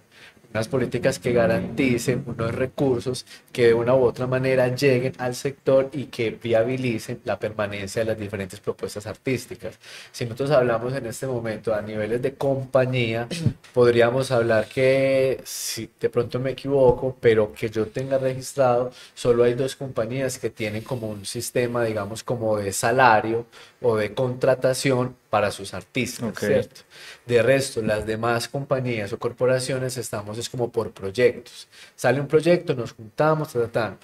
unas 0.57 0.69
políticas 0.69 1.19
que 1.19 1.33
garanticen 1.33 2.25
unos 2.27 2.55
recursos 2.55 3.27
que 3.53 3.67
de 3.67 3.75
una 3.75 3.95
u 3.95 4.05
otra 4.05 4.27
manera 4.27 4.75
lleguen 4.75 5.13
al 5.19 5.35
sector 5.35 5.91
y 5.93 6.05
que 6.05 6.31
viabilicen 6.31 7.21
la 7.25 7.39
permanencia 7.39 8.01
de 8.03 8.07
las 8.07 8.19
diferentes 8.19 8.61
propuestas 8.61 9.07
artísticas. 9.07 9.79
Si 10.13 10.25
nosotros 10.25 10.51
hablamos 10.53 10.95
en 10.95 11.07
este 11.07 11.27
momento 11.27 11.75
a 11.75 11.83
niveles 11.83 12.23
de 12.23 12.35
compañía, 12.35 13.29
podríamos 13.75 14.31
hablar 14.31 14.67
que, 14.67 15.41
si 15.45 15.91
de 16.01 16.09
pronto 16.09 16.41
me 16.41 16.53
equivoco, 16.53 17.17
pero 17.21 17.53
que 17.53 17.69
yo 17.69 17.87
tenga 17.89 18.17
registrado, 18.19 18.93
solo 19.15 19.45
hay 19.45 19.55
dos 19.55 19.77
compañías 19.77 20.39
que 20.39 20.51
tienen 20.51 20.83
como 20.83 21.09
un 21.09 21.27
sistema, 21.27 21.85
digamos, 21.85 22.23
como 22.23 22.57
de 22.57 22.73
salario 22.73 23.47
o 23.89 23.97
de 23.97 24.13
contratación 24.15 25.15
para 25.31 25.53
sus 25.53 25.73
artistas, 25.73 26.35
¿cierto? 26.41 26.81
De 27.25 27.41
resto, 27.41 27.81
las 27.83 28.05
demás 28.05 28.49
compañías 28.49 29.13
o 29.13 29.19
corporaciones 29.19 29.97
estamos 29.97 30.39
es 30.39 30.49
como 30.49 30.73
por 30.73 30.91
proyectos. 30.91 31.69
Sale 31.95 32.21
un 32.21 32.27
proyecto, 32.27 32.75
nos 32.75 32.95
juntamos, 32.95 33.53
tratando. 33.53 33.99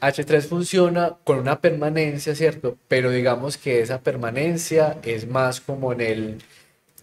H3 0.00 0.42
funciona 0.48 1.16
con 1.22 1.38
una 1.38 1.60
permanencia, 1.60 2.34
¿cierto? 2.34 2.76
Pero 2.88 3.12
digamos 3.12 3.56
que 3.56 3.80
esa 3.82 4.00
permanencia 4.00 4.98
es 5.04 5.28
más 5.28 5.60
como 5.60 5.92
en 5.92 6.00
el 6.00 6.42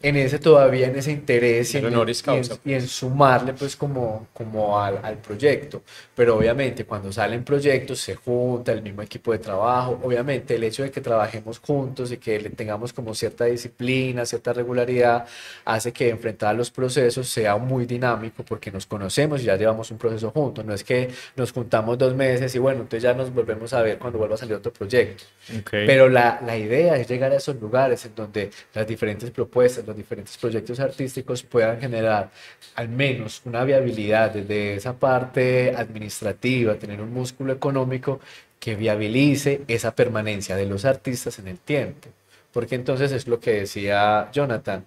en 0.04 0.16
ese 0.16 0.40
todavía, 0.40 0.88
en 0.88 0.96
ese 0.96 1.12
interés 1.12 1.74
y 1.76 1.78
en, 1.78 2.88
sumarle 2.88 3.54
pues 3.54 3.76
como, 3.76 4.28
como 4.34 4.80
al, 4.80 5.00
al, 5.04 5.18
proyecto. 5.18 5.84
Pero 6.16 6.38
obviamente 6.38 6.86
cuando 6.86 7.12
salen 7.12 7.44
proyectos 7.44 8.00
se 8.00 8.16
junta 8.16 8.72
el 8.72 8.82
mismo 8.82 9.02
equipo 9.02 9.32
de 9.32 9.40
trabajo. 9.40 10.00
Obviamente 10.04 10.56
el 10.56 10.64
hecho 10.64 10.84
de 10.84 10.92
que 10.92 11.02
trabajemos 11.02 11.60
juntos 11.60 12.12
y 12.12 12.18
que 12.18 12.40
tengamos 12.52 12.94
como 12.94 13.14
cierta 13.14 13.46
disciplina, 13.46 14.26
cierta 14.26 14.54
regularidad, 14.54 15.26
hace 15.66 15.92
que 15.92 16.10
enfrentar 16.10 16.56
los 16.56 16.72
procesos 16.72 17.28
sea 17.28 17.58
muy 17.58 17.86
dinámico 17.86 18.44
porque 18.44 18.72
nos 18.72 18.86
conocemos 18.86 19.42
y 19.42 19.46
ya 19.46 19.56
llevamos 19.56 19.92
un 19.92 19.98
proceso 19.98 20.32
juntos. 20.32 20.66
No 20.66 20.74
es 20.74 20.84
que 20.84 21.10
nos 21.36 21.52
juntamos 21.52 21.98
dos 21.98 22.16
meses 22.16 22.54
y 22.56 22.60
bueno, 22.60 22.82
entonces 22.82 23.04
ya 23.04 23.14
nos 23.14 23.34
volvemos 23.34 23.72
a 23.74 23.82
ver 23.82 24.00
cuando 24.00 24.18
vuelva 24.18 24.36
a 24.36 24.38
salir 24.38 24.56
otro 24.56 24.74
proyecto. 24.74 25.24
Pero 25.70 26.10
la, 26.10 26.42
la 26.46 26.58
idea 26.58 26.96
es 26.96 27.08
llegar 27.08 27.32
a 27.32 27.36
esos 27.36 27.56
lugares 27.58 28.06
en 28.06 28.16
donde 28.16 28.50
las 28.74 28.88
diferentes 28.88 29.30
propuestas, 29.32 29.86
diferentes 29.96 30.38
proyectos 30.38 30.80
artísticos 30.80 31.44
puedan 31.44 31.80
generar 31.80 32.30
al 32.76 32.90
menos 32.90 33.42
una 33.46 33.64
viabilidad 33.64 34.32
desde 34.32 34.76
esa 34.76 34.94
parte 34.94 35.74
administrativa, 35.76 36.76
tener 36.76 37.02
un 37.02 37.14
músculo 37.14 37.54
económico 37.54 38.20
que 38.60 38.76
viabilice 38.76 39.62
esa 39.68 39.96
permanencia 39.96 40.56
de 40.56 40.68
los 40.68 40.86
artistas 40.86 41.40
en 41.40 41.48
el 41.48 41.58
tiempo. 41.58 42.10
Porque 42.54 42.76
entonces 42.76 43.12
es 43.12 43.28
lo 43.28 43.40
que 43.40 43.52
decía 43.62 44.30
Jonathan. 44.32 44.86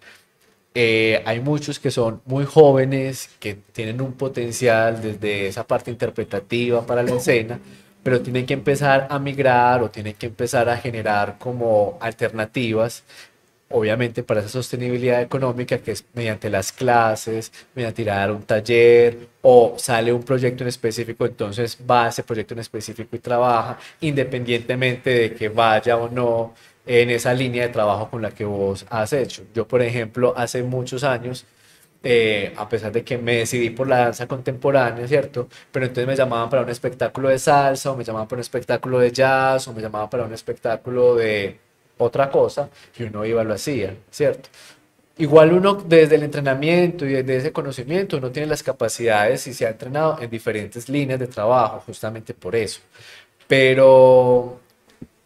Eh, 0.74 1.22
hay 1.24 1.40
muchos 1.40 1.78
que 1.78 1.90
son 1.90 2.20
muy 2.24 2.44
jóvenes, 2.44 3.30
que 3.40 3.54
tienen 3.72 4.00
un 4.00 4.12
potencial 4.12 5.00
desde 5.02 5.48
esa 5.48 5.66
parte 5.66 5.90
interpretativa 5.90 6.84
para 6.86 7.02
la 7.02 7.14
escena, 7.14 7.58
pero 8.04 8.20
tienen 8.20 8.44
que 8.46 8.54
empezar 8.54 9.08
a 9.10 9.18
migrar 9.18 9.82
o 9.82 9.90
tienen 9.90 10.14
que 10.14 10.26
empezar 10.26 10.68
a 10.68 10.76
generar 10.76 11.38
como 11.38 11.98
alternativas 12.00 13.02
obviamente 13.74 14.22
para 14.22 14.40
esa 14.40 14.48
sostenibilidad 14.48 15.20
económica 15.20 15.78
que 15.78 15.90
es 15.92 16.04
mediante 16.14 16.48
las 16.48 16.70
clases, 16.72 17.52
mediante 17.74 18.04
dar 18.04 18.30
un 18.30 18.42
taller 18.44 19.28
o 19.42 19.74
sale 19.78 20.12
un 20.12 20.22
proyecto 20.22 20.62
en 20.62 20.68
específico, 20.68 21.26
entonces 21.26 21.76
va 21.90 22.06
a 22.06 22.08
ese 22.08 22.22
proyecto 22.22 22.54
en 22.54 22.60
específico 22.60 23.16
y 23.16 23.18
trabaja 23.18 23.78
independientemente 24.00 25.10
de 25.10 25.34
que 25.34 25.48
vaya 25.48 25.96
o 25.96 26.08
no 26.08 26.54
en 26.86 27.10
esa 27.10 27.34
línea 27.34 27.64
de 27.66 27.70
trabajo 27.70 28.08
con 28.10 28.22
la 28.22 28.30
que 28.30 28.44
vos 28.44 28.86
has 28.90 29.12
hecho. 29.12 29.42
Yo, 29.54 29.66
por 29.66 29.82
ejemplo, 29.82 30.34
hace 30.36 30.62
muchos 30.62 31.02
años, 31.02 31.44
eh, 32.04 32.52
a 32.56 32.68
pesar 32.68 32.92
de 32.92 33.02
que 33.02 33.18
me 33.18 33.36
decidí 33.38 33.70
por 33.70 33.88
la 33.88 33.98
danza 33.98 34.28
contemporánea, 34.28 35.08
¿cierto? 35.08 35.48
Pero 35.72 35.86
entonces 35.86 36.06
me 36.06 36.16
llamaban 36.16 36.48
para 36.50 36.62
un 36.62 36.68
espectáculo 36.70 37.28
de 37.28 37.38
salsa, 37.40 37.90
o 37.90 37.96
me 37.96 38.04
llamaban 38.04 38.28
para 38.28 38.38
un 38.38 38.42
espectáculo 38.42 38.98
de 39.00 39.10
jazz, 39.10 39.66
o 39.68 39.72
me 39.72 39.82
llamaban 39.82 40.10
para 40.10 40.24
un 40.24 40.32
espectáculo 40.32 41.16
de 41.16 41.58
otra 41.98 42.30
cosa 42.30 42.68
y 42.98 43.04
uno 43.04 43.24
iba 43.24 43.44
lo 43.44 43.54
hacía, 43.54 43.94
¿cierto? 44.10 44.48
Igual 45.16 45.52
uno 45.52 45.74
desde 45.74 46.16
el 46.16 46.24
entrenamiento 46.24 47.06
y 47.06 47.12
desde 47.12 47.36
ese 47.36 47.52
conocimiento 47.52 48.16
uno 48.16 48.30
tiene 48.30 48.48
las 48.48 48.62
capacidades 48.62 49.46
y 49.46 49.54
se 49.54 49.66
ha 49.66 49.70
entrenado 49.70 50.20
en 50.20 50.28
diferentes 50.28 50.88
líneas 50.88 51.20
de 51.20 51.28
trabajo, 51.28 51.82
justamente 51.86 52.34
por 52.34 52.56
eso. 52.56 52.80
Pero 53.46 54.60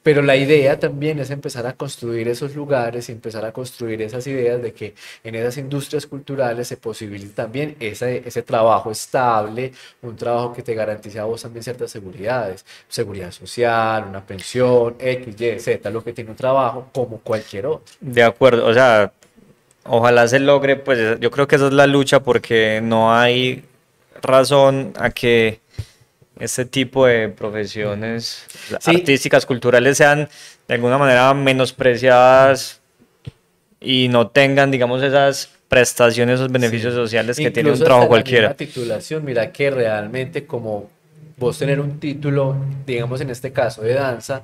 pero 0.09 0.23
la 0.23 0.37
idea 0.37 0.79
también 0.79 1.19
es 1.19 1.29
empezar 1.29 1.67
a 1.67 1.75
construir 1.75 2.29
esos 2.29 2.55
lugares 2.57 3.11
y 3.11 3.13
empezar 3.13 3.45
a 3.45 3.53
construir 3.53 4.01
esas 4.01 4.27
ideas 4.27 4.63
de 4.63 4.73
que 4.73 4.95
en 5.23 5.35
esas 5.35 5.59
industrias 5.59 6.07
culturales 6.07 6.67
se 6.67 6.79
posibilite 6.79 7.35
también 7.35 7.77
ese, 7.79 8.23
ese 8.25 8.41
trabajo 8.41 8.91
estable, 8.91 9.71
un 10.01 10.17
trabajo 10.17 10.55
que 10.55 10.63
te 10.63 10.73
garantice 10.75 11.19
a 11.19 11.25
vos 11.25 11.43
también 11.43 11.63
ciertas 11.63 11.91
seguridades, 11.91 12.65
seguridad 12.89 13.33
social, 13.33 14.07
una 14.09 14.25
pensión, 14.25 14.97
X, 14.99 15.39
Y, 15.39 15.61
Z, 15.61 15.91
lo 15.91 16.03
que 16.03 16.15
tiene 16.15 16.31
un 16.31 16.37
trabajo 16.39 16.89
como 16.91 17.19
cualquier 17.19 17.67
otro. 17.67 17.95
De 18.01 18.23
acuerdo, 18.23 18.65
o 18.65 18.73
sea, 18.73 19.13
ojalá 19.85 20.27
se 20.27 20.39
logre, 20.39 20.77
pues 20.77 21.21
yo 21.21 21.31
creo 21.31 21.47
que 21.47 21.57
esa 21.57 21.67
es 21.67 21.75
la 21.75 21.87
lucha 21.87 22.21
porque 22.21 22.81
no 22.83 23.15
hay 23.15 23.63
razón 24.23 24.95
a 24.99 25.11
que 25.11 25.61
este 26.41 26.64
tipo 26.64 27.07
de 27.07 27.28
profesiones 27.28 28.45
artísticas, 28.84 29.47
culturales 29.47 29.97
sean 29.97 30.28
de 30.66 30.74
alguna 30.74 30.99
manera 30.99 31.32
menospreciadas 31.34 32.80
y 33.80 34.09
no 34.09 34.28
tengan, 34.28 34.70
digamos, 34.70 35.03
esas 35.03 35.51
prestaciones, 35.68 36.36
esos 36.36 36.51
beneficios 36.51 36.95
sociales 36.95 37.36
que 37.36 37.51
tiene 37.51 37.70
un 37.70 37.78
trabajo 37.78 38.09
cualquiera. 38.09 38.49
La 38.49 38.55
titulación, 38.55 39.24
mira 39.24 39.53
que 39.53 39.70
realmente 39.70 40.47
como 40.47 40.91
vos 41.36 41.59
tener 41.59 41.80
un 41.80 42.01
título, 42.01 42.57
digamos 42.86 43.20
en 43.20 43.30
este 43.30 43.53
caso 43.53 43.82
de 43.82 43.95
danza, 43.95 44.43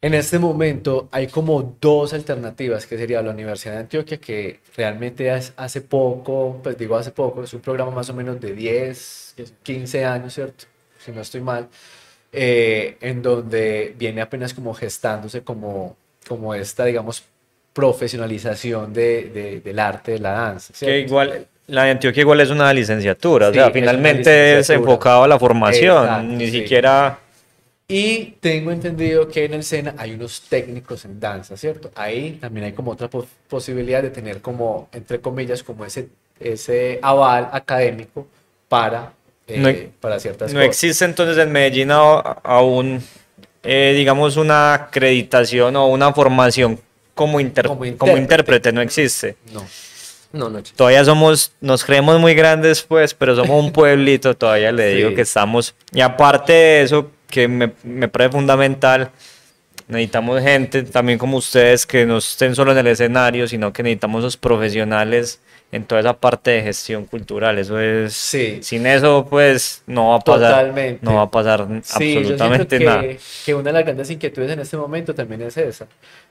en 0.00 0.14
este 0.14 0.38
momento 0.38 1.08
hay 1.10 1.26
como 1.26 1.76
dos 1.80 2.12
alternativas, 2.12 2.86
que 2.86 2.96
sería 2.96 3.20
la 3.20 3.30
Universidad 3.30 3.74
de 3.74 3.80
Antioquia, 3.80 4.18
que 4.18 4.60
realmente 4.76 5.30
hace 5.30 5.80
poco, 5.80 6.60
pues 6.62 6.78
digo 6.78 6.96
hace 6.96 7.10
poco, 7.10 7.42
es 7.42 7.52
un 7.52 7.60
programa 7.60 7.90
más 7.90 8.08
o 8.10 8.14
menos 8.14 8.40
de 8.40 8.54
10, 8.54 9.34
15 9.62 10.04
años, 10.04 10.34
¿cierto? 10.34 10.66
Si 10.98 11.12
no 11.12 11.20
estoy 11.20 11.40
mal, 11.40 11.68
eh, 12.32 12.96
en 13.00 13.22
donde 13.22 13.94
viene 13.98 14.20
apenas 14.20 14.52
como 14.52 14.74
gestándose 14.74 15.42
como, 15.42 15.96
como 16.26 16.54
esta, 16.54 16.84
digamos, 16.84 17.24
profesionalización 17.72 18.92
de, 18.92 19.60
del 19.64 19.78
arte 19.78 20.12
de 20.12 20.18
la 20.18 20.32
danza. 20.32 20.74
Que 20.78 21.00
igual, 21.00 21.46
la 21.68 21.84
de 21.84 21.90
Antioquia 21.92 22.22
igual 22.22 22.40
es 22.40 22.50
una 22.50 22.72
licenciatura, 22.72 23.48
o 23.48 23.54
sea, 23.54 23.70
finalmente 23.70 24.58
es, 24.58 24.70
enfocado 24.70 25.24
a 25.24 25.28
la 25.28 25.38
formación, 25.38 26.36
ni 26.36 26.50
siquiera... 26.50 27.20
Y 27.90 28.34
tengo 28.40 28.70
entendido 28.70 29.28
que 29.28 29.46
en 29.46 29.54
el 29.54 29.64
SENA 29.64 29.94
hay 29.96 30.12
unos 30.12 30.42
técnicos 30.42 31.06
en 31.06 31.18
danza, 31.18 31.56
¿cierto? 31.56 31.90
Ahí 31.94 32.32
también 32.38 32.66
hay 32.66 32.72
como 32.72 32.90
otra 32.90 33.08
posibilidad 33.48 34.02
de 34.02 34.10
tener 34.10 34.42
como, 34.42 34.90
entre 34.92 35.20
comillas, 35.20 35.62
como 35.62 35.86
ese, 35.86 36.08
ese 36.38 36.98
aval 37.00 37.48
académico 37.50 38.26
para 38.68 39.14
no, 39.56 39.68
eh, 39.68 39.90
para 40.00 40.20
ciertas 40.20 40.52
no 40.52 40.60
existe 40.60 41.04
entonces 41.04 41.38
en 41.38 41.50
Medellín 41.50 41.90
aún, 41.90 43.02
eh, 43.62 43.94
digamos, 43.96 44.36
una 44.36 44.74
acreditación 44.74 45.76
o 45.76 45.86
una 45.86 46.12
formación 46.12 46.78
como, 47.14 47.38
como, 47.96 48.16
intérprete. 48.16 48.72
no 48.72 48.80
existe. 48.80 49.36
No. 49.52 49.66
No, 50.30 50.50
no 50.50 50.62
Todavía 50.62 51.04
somos, 51.06 51.52
nos 51.60 51.84
creemos 51.84 52.20
muy 52.20 52.34
grandes, 52.34 52.82
pues, 52.82 53.14
pero 53.14 53.34
somos 53.34 53.64
un 53.64 53.72
pueblito, 53.72 54.36
todavía 54.36 54.70
le 54.70 54.94
digo 54.94 55.14
que 55.14 55.22
estamos. 55.22 55.74
Y 55.92 56.00
aparte 56.00 56.52
de 56.52 56.82
eso, 56.82 57.10
que 57.30 57.48
me, 57.48 57.72
me 57.82 58.08
parece 58.08 58.32
fundamental, 58.32 59.10
necesitamos 59.88 60.42
gente 60.42 60.82
también 60.82 61.18
como 61.18 61.38
ustedes 61.38 61.86
que 61.86 62.04
no 62.04 62.18
estén 62.18 62.54
solo 62.54 62.72
en 62.72 62.78
el 62.78 62.88
escenario, 62.88 63.48
sino 63.48 63.72
que 63.72 63.82
necesitamos 63.82 64.20
esos 64.20 64.36
profesionales 64.36 65.40
en 65.70 65.84
toda 65.84 66.00
esa 66.00 66.18
parte 66.18 66.50
de 66.52 66.62
gestión 66.62 67.04
cultural. 67.04 67.58
Eso 67.58 67.78
es. 67.78 68.14
Sí. 68.14 68.58
Sin 68.62 68.86
eso, 68.86 69.26
pues, 69.28 69.82
no 69.86 70.10
va 70.10 70.16
a 70.16 70.20
pasar. 70.20 70.50
Totalmente. 70.52 71.04
No 71.04 71.16
va 71.16 71.22
a 71.22 71.30
pasar 71.30 71.66
Sí, 71.82 72.14
yo 72.14 72.20
absolutamente 72.20 72.80
nada. 72.80 73.02
que, 73.02 73.18
que 73.44 73.54
una 73.54 73.64
de 73.64 73.72
las 73.72 73.84
grandes 73.84 74.10
inquietudes 74.10 74.50
en 74.50 74.60
este 74.60 74.76
momento 74.76 75.14
también 75.14 75.42
es 75.42 75.56
esa. 75.58 75.86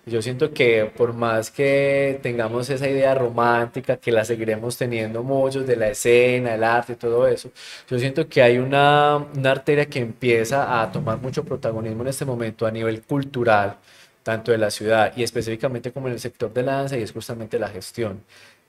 Yo 0.07 0.21
siento 0.21 0.51
que 0.53 0.85
por 0.95 1.13
más 1.13 1.51
que 1.51 2.19
tengamos 2.23 2.69
esa 2.69 2.87
idea 2.87 3.13
romántica, 3.13 3.97
que 3.97 4.11
la 4.11 4.23
seguiremos 4.25 4.77
teniendo 4.77 5.21
muchos 5.21 5.67
de 5.67 5.75
la 5.75 5.89
escena, 5.89 6.55
el 6.55 6.63
arte 6.63 6.93
y 6.93 6.95
todo 6.95 7.27
eso, 7.27 7.51
yo 7.89 7.99
siento 7.99 8.27
que 8.27 8.41
hay 8.41 8.57
una, 8.57 9.17
una 9.17 9.51
arteria 9.51 9.85
que 9.85 9.99
empieza 9.99 10.81
a 10.81 10.91
tomar 10.91 11.17
mucho 11.19 11.43
protagonismo 11.43 12.03
en 12.03 12.07
este 12.07 12.23
momento 12.25 12.65
a 12.65 12.71
nivel 12.71 13.01
cultural, 13.01 13.75
tanto 14.23 14.51
de 14.51 14.57
la 14.57 14.71
ciudad 14.71 15.11
y 15.15 15.23
específicamente 15.23 15.91
como 15.91 16.07
en 16.07 16.13
el 16.13 16.19
sector 16.21 16.53
de 16.53 16.63
la 16.63 16.77
danza, 16.77 16.97
y 16.97 17.01
es 17.03 17.11
justamente 17.11 17.59
la 17.59 17.67
gestión. 17.67 18.23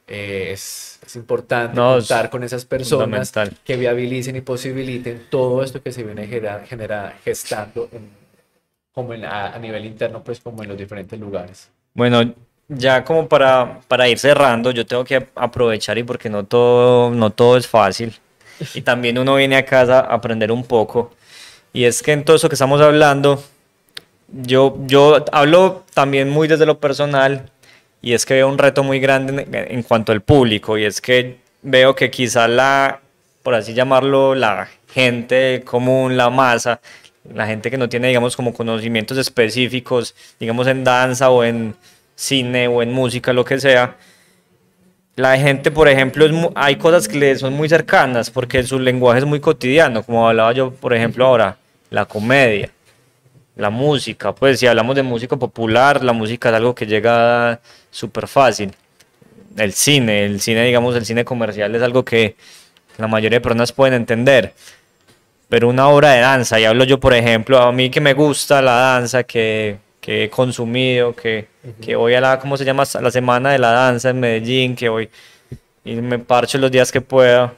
Eh, 0.08 0.52
es, 0.52 0.98
es 1.06 1.16
importante 1.16 1.76
No, 1.76 1.98
es 1.98 2.08
contar 2.08 2.30
con 2.30 2.42
esas 2.42 2.64
personas 2.64 3.30
que 3.64 3.76
viabilicen 3.76 4.36
y 4.36 4.40
posibiliten 4.40 5.26
todo 5.30 5.62
esto 5.62 5.82
que 5.82 5.92
se 5.92 6.02
viene 6.02 6.26
genera, 6.26 6.64
genera- 6.66 7.14
gestando 7.22 7.88
en- 7.92 8.08
como 8.92 9.12
en- 9.14 9.24
a, 9.26 9.54
a 9.54 9.58
nivel 9.58 9.84
interno, 9.84 10.22
pues 10.24 10.40
como 10.40 10.62
en 10.62 10.70
los 10.70 10.78
diferentes 10.78 11.18
lugares. 11.20 11.68
Bueno, 11.94 12.34
ya 12.68 13.04
como 13.04 13.28
para, 13.28 13.80
para 13.86 14.08
ir 14.08 14.18
cerrando, 14.18 14.70
yo 14.70 14.86
tengo 14.86 15.04
que 15.04 15.28
aprovechar 15.34 15.98
y 15.98 16.02
porque 16.04 16.28
no 16.30 16.44
todo, 16.44 17.10
no 17.10 17.30
todo 17.30 17.56
es 17.56 17.66
fácil. 17.68 18.14
Y 18.74 18.80
también 18.82 19.18
uno 19.18 19.36
viene 19.36 19.56
a 19.56 19.64
casa 19.64 20.00
a 20.00 20.14
aprender 20.14 20.50
un 20.50 20.64
poco. 20.64 21.12
Y 21.72 21.84
es 21.84 22.02
que 22.02 22.12
en 22.12 22.24
todo 22.24 22.36
eso 22.36 22.48
que 22.48 22.54
estamos 22.54 22.80
hablando, 22.80 23.42
yo, 24.32 24.76
yo 24.86 25.24
hablo 25.32 25.84
también 25.94 26.28
muy 26.30 26.48
desde 26.48 26.66
lo 26.66 26.80
personal 26.80 27.50
y 28.00 28.12
es 28.12 28.24
que 28.24 28.34
veo 28.34 28.48
un 28.48 28.58
reto 28.58 28.82
muy 28.82 29.00
grande 29.00 29.46
en, 29.50 29.82
cuanto 29.82 30.12
al 30.12 30.20
público 30.20 30.78
y 30.78 30.84
es 30.84 31.00
que 31.00 31.38
veo 31.62 31.94
que 31.94 32.10
quizá 32.10 32.46
la, 32.48 33.00
por 33.42 33.54
así 33.54 33.74
llamarlo, 33.74 34.34
la 34.34 34.68
gente 34.92 35.62
común, 35.64 36.16
la 36.16 36.30
masa, 36.30 36.80
la 37.34 37.46
gente 37.46 37.70
que 37.70 37.76
no 37.78 37.88
tiene, 37.88 38.08
digamos, 38.08 38.36
como 38.36 38.54
conocimientos 38.54 39.18
específicos, 39.18 40.14
digamos, 40.38 40.66
en 40.66 40.84
danza 40.84 41.30
o 41.30 41.44
en 41.44 41.74
cine 42.14 42.68
o 42.68 42.82
en 42.82 42.92
música, 42.92 43.32
lo 43.32 43.44
que 43.44 43.60
sea, 43.60 43.96
la 45.16 45.36
gente, 45.36 45.72
por 45.72 45.88
ejemplo, 45.88 46.52
hay 46.54 46.76
cosas 46.76 47.08
que 47.08 47.18
le 47.18 47.36
son 47.36 47.52
muy 47.52 47.68
cercanas 47.68 48.30
porque 48.30 48.62
su 48.62 48.78
lenguaje 48.78 49.18
es 49.18 49.24
muy 49.24 49.40
cotidiano, 49.40 50.04
como 50.04 50.28
hablaba 50.28 50.52
yo, 50.52 50.70
por 50.70 50.94
ejemplo, 50.94 51.26
ahora, 51.26 51.58
la 51.90 52.04
comedia, 52.04 52.70
la 53.58 53.70
música, 53.70 54.34
pues 54.34 54.60
si 54.60 54.66
hablamos 54.66 54.96
de 54.96 55.02
música 55.02 55.36
popular, 55.36 56.02
la 56.02 56.12
música 56.12 56.48
es 56.48 56.54
algo 56.54 56.74
que 56.74 56.86
llega 56.86 57.60
súper 57.90 58.28
fácil. 58.28 58.72
El 59.56 59.72
cine, 59.72 60.24
el 60.24 60.40
cine, 60.40 60.64
digamos, 60.64 60.94
el 60.94 61.04
cine 61.04 61.24
comercial 61.24 61.74
es 61.74 61.82
algo 61.82 62.04
que 62.04 62.36
la 62.96 63.08
mayoría 63.08 63.38
de 63.38 63.42
personas 63.42 63.72
pueden 63.72 63.94
entender. 63.94 64.54
Pero 65.48 65.68
una 65.68 65.88
obra 65.88 66.12
de 66.12 66.20
danza, 66.20 66.60
y 66.60 66.64
hablo 66.64 66.84
yo, 66.84 67.00
por 67.00 67.14
ejemplo, 67.14 67.58
a 67.58 67.72
mí 67.72 67.90
que 67.90 68.00
me 68.00 68.14
gusta 68.14 68.62
la 68.62 68.72
danza, 68.72 69.24
que, 69.24 69.78
que 70.00 70.24
he 70.24 70.30
consumido, 70.30 71.14
que, 71.14 71.48
que 71.80 71.96
voy 71.96 72.14
a 72.14 72.20
la, 72.20 72.38
¿cómo 72.38 72.56
se 72.56 72.64
llama? 72.64 72.84
A 72.94 73.00
la 73.00 73.10
semana 73.10 73.50
de 73.50 73.58
la 73.58 73.72
danza 73.72 74.10
en 74.10 74.20
Medellín, 74.20 74.76
que 74.76 74.88
voy 74.88 75.10
y 75.84 75.94
me 75.94 76.18
parcho 76.18 76.58
los 76.58 76.70
días 76.70 76.92
que 76.92 77.00
pueda. 77.00 77.54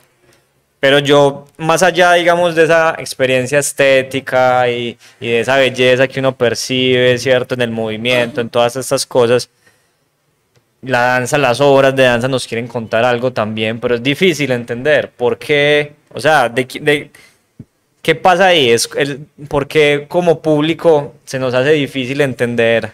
Pero 0.81 0.99
yo, 0.99 1.45
más 1.59 1.83
allá, 1.83 2.15
digamos, 2.15 2.55
de 2.55 2.65
esa 2.65 2.95
experiencia 2.99 3.59
estética 3.59 4.69
y, 4.71 4.97
de 5.21 5.41
esa 5.41 5.57
belleza 5.57 6.09
que 6.09 6.21
uno 6.21 6.35
percibe, 6.35 7.19
¿cierto? 7.19 7.55
En 7.55 7.61
el 7.61 7.71
movimiento, 7.71 8.41
en 8.41 8.49
todas 8.49 8.77
estas 8.77 9.05
cosas, 9.05 9.51
la 10.83 11.01
danza, 11.01 11.37
las 11.37 11.61
obras 11.61 11.95
de 11.95 12.05
danza 12.05 12.29
nos 12.29 12.47
quieren 12.47 12.67
contar 12.67 13.05
algo 13.05 13.31
también, 13.33 13.79
pero 13.79 13.97
es 13.97 14.03
difícil 14.03 14.51
entender 14.53 15.11
por 15.11 15.39
qué, 15.39 15.93
o 16.15 16.21
sea, 16.21 16.49
de, 16.49 16.65
de- 16.81 17.11
¿qué 18.01 18.15
pasa 18.15 18.47
ahí? 18.47 18.71
Es 18.71 18.89
el, 18.97 19.27
¿Por 19.49 19.69
qué 19.69 20.07
como 20.09 20.41
público 20.41 21.15
se 21.27 21.39
nos 21.39 21.53
hace 21.53 21.73
difícil 21.73 22.23
entender 22.23 22.93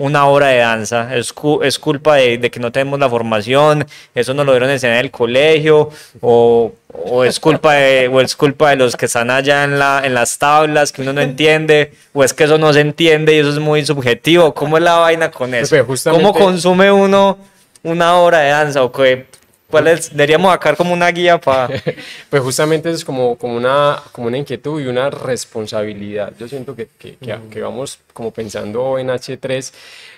una 0.00 0.26
obra 0.26 0.48
de 0.48 0.58
danza? 0.58 1.14
¿Es, 1.14 1.32
cu- 1.32 1.62
es 1.62 1.78
culpa 1.78 2.16
de, 2.16 2.38
de 2.38 2.50
que 2.50 2.58
no 2.58 2.72
tenemos 2.72 2.98
la 2.98 3.08
formación? 3.08 3.86
¿Eso 4.14 4.34
no 4.34 4.44
lo 4.44 4.52
dieron 4.52 4.70
enseñar 4.70 4.96
en 4.96 5.04
el 5.04 5.10
colegio? 5.10 5.90
¿O, 6.20 6.72
o 6.88 7.24
es 7.24 7.38
culpa 7.38 7.74
de, 7.74 8.08
o 8.08 8.20
es 8.20 8.34
culpa 8.34 8.70
de 8.70 8.76
los 8.76 8.96
que 8.96 9.06
están 9.06 9.30
allá 9.30 9.62
en, 9.64 9.78
la, 9.78 10.00
en 10.04 10.14
las 10.14 10.38
tablas 10.38 10.90
que 10.92 11.02
uno 11.02 11.12
no 11.12 11.20
entiende? 11.20 11.92
¿O 12.12 12.24
es 12.24 12.32
que 12.34 12.44
eso 12.44 12.56
no 12.58 12.72
se 12.72 12.80
entiende 12.80 13.34
y 13.34 13.38
eso 13.38 13.50
es 13.50 13.58
muy 13.58 13.84
subjetivo? 13.84 14.54
¿Cómo 14.54 14.78
es 14.78 14.82
la 14.82 14.96
vaina 14.96 15.30
con 15.30 15.54
eso? 15.54 15.76
Justamente- 15.82 16.24
¿Cómo 16.24 16.34
consume 16.46 16.90
uno 16.90 17.38
una 17.82 18.16
obra 18.16 18.38
de 18.38 18.50
danza? 18.50 18.82
¿O 18.82 18.90
qué? 18.92 19.26
¿Cuál 19.70 19.86
es? 19.88 20.10
Deberíamos 20.10 20.50
sacar 20.52 20.76
como 20.76 20.92
una 20.92 21.08
guía 21.10 21.38
para... 21.40 21.68
Pues 22.30 22.42
justamente 22.42 22.90
es 22.90 23.04
como, 23.04 23.36
como, 23.36 23.56
una, 23.56 24.02
como 24.12 24.26
una 24.28 24.38
inquietud 24.38 24.80
y 24.80 24.86
una 24.86 25.10
responsabilidad. 25.10 26.32
Yo 26.38 26.48
siento 26.48 26.74
que, 26.74 26.88
que, 26.98 27.16
que- 27.16 27.38
que 27.50 27.60
vamos 27.60 27.98
como 28.12 28.30
pensando 28.32 28.98
en 28.98 29.08
H3 29.10 29.72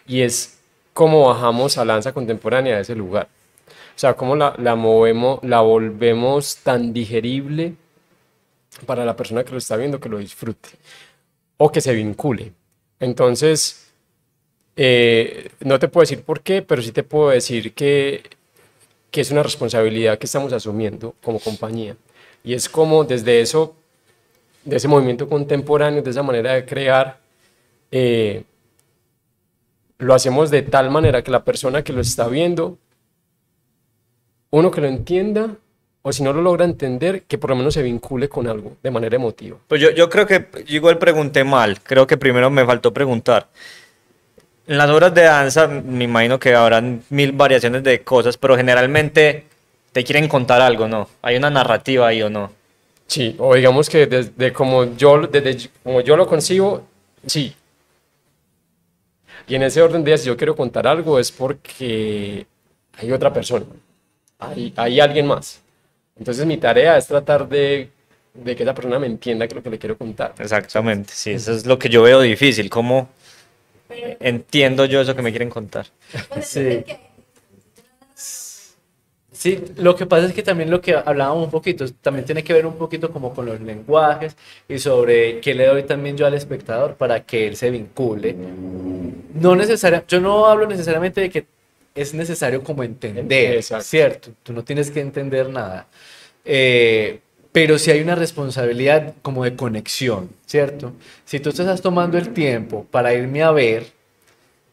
y 0.06 0.22
es 0.22 0.58
cómo 0.94 1.28
bajamos 1.28 1.78
a 1.78 1.84
la 1.84 1.94
danza 1.94 2.12
contemporánea 2.12 2.76
de 2.76 2.82
ese 2.82 2.94
lugar. 2.94 3.28
O 3.94 3.98
sea, 3.98 4.14
cómo 4.14 4.36
la, 4.36 4.54
la 4.58 4.74
movemos, 4.74 5.40
la 5.42 5.60
volvemos 5.60 6.56
tan 6.58 6.92
digerible 6.92 7.74
para 8.86 9.04
la 9.04 9.16
persona 9.16 9.44
que 9.44 9.52
lo 9.52 9.58
está 9.58 9.76
viendo, 9.76 10.00
que 10.00 10.08
lo 10.08 10.18
disfrute 10.18 10.70
o 11.58 11.70
que 11.70 11.80
se 11.80 11.94
vincule. 11.94 12.52
Entonces, 13.00 13.92
eh, 14.76 15.50
no 15.60 15.78
te 15.78 15.88
puedo 15.88 16.02
decir 16.02 16.22
por 16.22 16.40
qué, 16.42 16.62
pero 16.62 16.82
sí 16.82 16.92
te 16.92 17.02
puedo 17.02 17.30
decir 17.30 17.74
que 17.74 18.22
que 19.12 19.20
es 19.20 19.30
una 19.30 19.42
responsabilidad 19.42 20.18
que 20.18 20.26
estamos 20.26 20.52
asumiendo 20.54 21.14
como 21.22 21.38
compañía. 21.38 21.94
Y 22.42 22.54
es 22.54 22.68
como 22.68 23.04
desde 23.04 23.42
eso, 23.42 23.76
de 24.64 24.76
ese 24.76 24.88
movimiento 24.88 25.28
contemporáneo, 25.28 26.02
de 26.02 26.10
esa 26.10 26.22
manera 26.22 26.54
de 26.54 26.64
crear, 26.64 27.18
eh, 27.90 28.42
lo 29.98 30.14
hacemos 30.14 30.50
de 30.50 30.62
tal 30.62 30.90
manera 30.90 31.22
que 31.22 31.30
la 31.30 31.44
persona 31.44 31.84
que 31.84 31.92
lo 31.92 32.00
está 32.00 32.26
viendo, 32.26 32.78
uno 34.50 34.70
que 34.70 34.80
lo 34.80 34.88
entienda, 34.88 35.56
o 36.00 36.10
si 36.10 36.22
no 36.22 36.32
lo 36.32 36.40
logra 36.40 36.64
entender, 36.64 37.24
que 37.24 37.36
por 37.36 37.50
lo 37.50 37.56
menos 37.56 37.74
se 37.74 37.82
vincule 37.82 38.30
con 38.30 38.48
algo 38.48 38.78
de 38.82 38.90
manera 38.90 39.14
emotiva. 39.14 39.58
Pues 39.68 39.80
yo, 39.80 39.90
yo 39.90 40.08
creo 40.08 40.26
que 40.26 40.46
igual 40.68 40.98
pregunté 40.98 41.44
mal. 41.44 41.80
Creo 41.82 42.06
que 42.06 42.16
primero 42.16 42.50
me 42.50 42.64
faltó 42.64 42.94
preguntar. 42.94 43.48
En 44.66 44.78
las 44.78 44.88
obras 44.90 45.12
de 45.12 45.22
danza, 45.22 45.66
me 45.66 46.04
imagino 46.04 46.38
que 46.38 46.54
habrán 46.54 47.02
mil 47.10 47.32
variaciones 47.32 47.82
de 47.82 48.02
cosas, 48.02 48.36
pero 48.36 48.56
generalmente 48.56 49.44
te 49.92 50.04
quieren 50.04 50.28
contar 50.28 50.60
algo, 50.60 50.86
¿no? 50.86 51.08
Hay 51.20 51.36
una 51.36 51.50
narrativa 51.50 52.08
ahí 52.08 52.22
o 52.22 52.30
no. 52.30 52.50
Sí, 53.06 53.34
o 53.38 53.54
digamos 53.54 53.90
que 53.90 54.06
desde 54.06 54.52
como 54.52 54.96
yo, 54.96 55.26
desde 55.26 55.68
como 55.82 56.00
yo 56.00 56.16
lo 56.16 56.26
concibo, 56.26 56.86
sí. 57.26 57.54
Y 59.48 59.56
en 59.56 59.64
ese 59.64 59.82
orden 59.82 60.04
de 60.04 60.10
ideas, 60.10 60.20
si 60.20 60.28
yo 60.28 60.36
quiero 60.36 60.54
contar 60.54 60.86
algo, 60.86 61.18
es 61.18 61.32
porque 61.32 62.46
hay 62.96 63.12
otra 63.12 63.32
persona, 63.32 63.66
hay, 64.38 64.72
hay 64.76 65.00
alguien 65.00 65.26
más. 65.26 65.60
Entonces 66.16 66.46
mi 66.46 66.56
tarea 66.56 66.96
es 66.96 67.06
tratar 67.08 67.48
de, 67.48 67.90
de 68.34 68.56
que 68.56 68.62
esa 68.62 68.74
persona 68.74 68.98
me 69.00 69.06
entienda 69.06 69.48
que 69.48 69.56
lo 69.56 69.62
que 69.62 69.70
le 69.70 69.78
quiero 69.78 69.98
contar. 69.98 70.34
Exactamente, 70.38 71.12
sí, 71.14 71.32
eso 71.32 71.52
es 71.52 71.66
lo 71.66 71.78
que 71.78 71.88
yo 71.88 72.02
veo 72.02 72.20
difícil. 72.20 72.70
¿Cómo 72.70 73.08
entiendo 74.20 74.84
yo 74.84 75.00
eso 75.00 75.14
que 75.14 75.22
me 75.22 75.30
quieren 75.30 75.50
contar? 75.50 75.86
Sí. 76.42 76.84
Sí, 79.42 79.60
lo 79.78 79.96
que 79.96 80.06
pasa 80.06 80.26
es 80.26 80.34
que 80.34 80.44
también 80.44 80.70
lo 80.70 80.80
que 80.80 80.94
hablábamos 80.94 81.46
un 81.46 81.50
poquito, 81.50 81.84
también 82.00 82.24
tiene 82.24 82.44
que 82.44 82.52
ver 82.52 82.64
un 82.64 82.76
poquito 82.76 83.10
como 83.10 83.34
con 83.34 83.46
los 83.46 83.60
lenguajes 83.60 84.36
y 84.68 84.78
sobre 84.78 85.40
qué 85.40 85.52
le 85.52 85.66
doy 85.66 85.82
también 85.82 86.16
yo 86.16 86.26
al 86.26 86.34
espectador 86.34 86.94
para 86.94 87.24
que 87.24 87.48
él 87.48 87.56
se 87.56 87.70
vincule. 87.70 88.36
No 89.34 89.56
necesaria, 89.56 90.04
yo 90.06 90.20
no 90.20 90.46
hablo 90.46 90.68
necesariamente 90.68 91.22
de 91.22 91.30
que 91.30 91.46
es 91.92 92.14
necesario 92.14 92.62
como 92.62 92.84
entender, 92.84 93.56
Exacto. 93.56 93.84
¿cierto? 93.84 94.30
Tú 94.44 94.52
no 94.52 94.62
tienes 94.62 94.92
que 94.92 95.00
entender 95.00 95.48
nada. 95.48 95.88
Eh, 96.44 97.20
pero 97.52 97.78
sí 97.78 97.90
hay 97.90 98.00
una 98.00 98.14
responsabilidad 98.14 99.14
como 99.22 99.44
de 99.44 99.54
conexión, 99.54 100.30
¿cierto? 100.46 100.92
Si 101.26 101.38
tú 101.38 101.52
te 101.52 101.62
estás 101.62 101.82
tomando 101.82 102.16
el 102.16 102.32
tiempo 102.32 102.86
para 102.90 103.12
irme 103.12 103.42
a 103.42 103.50
ver, 103.50 103.86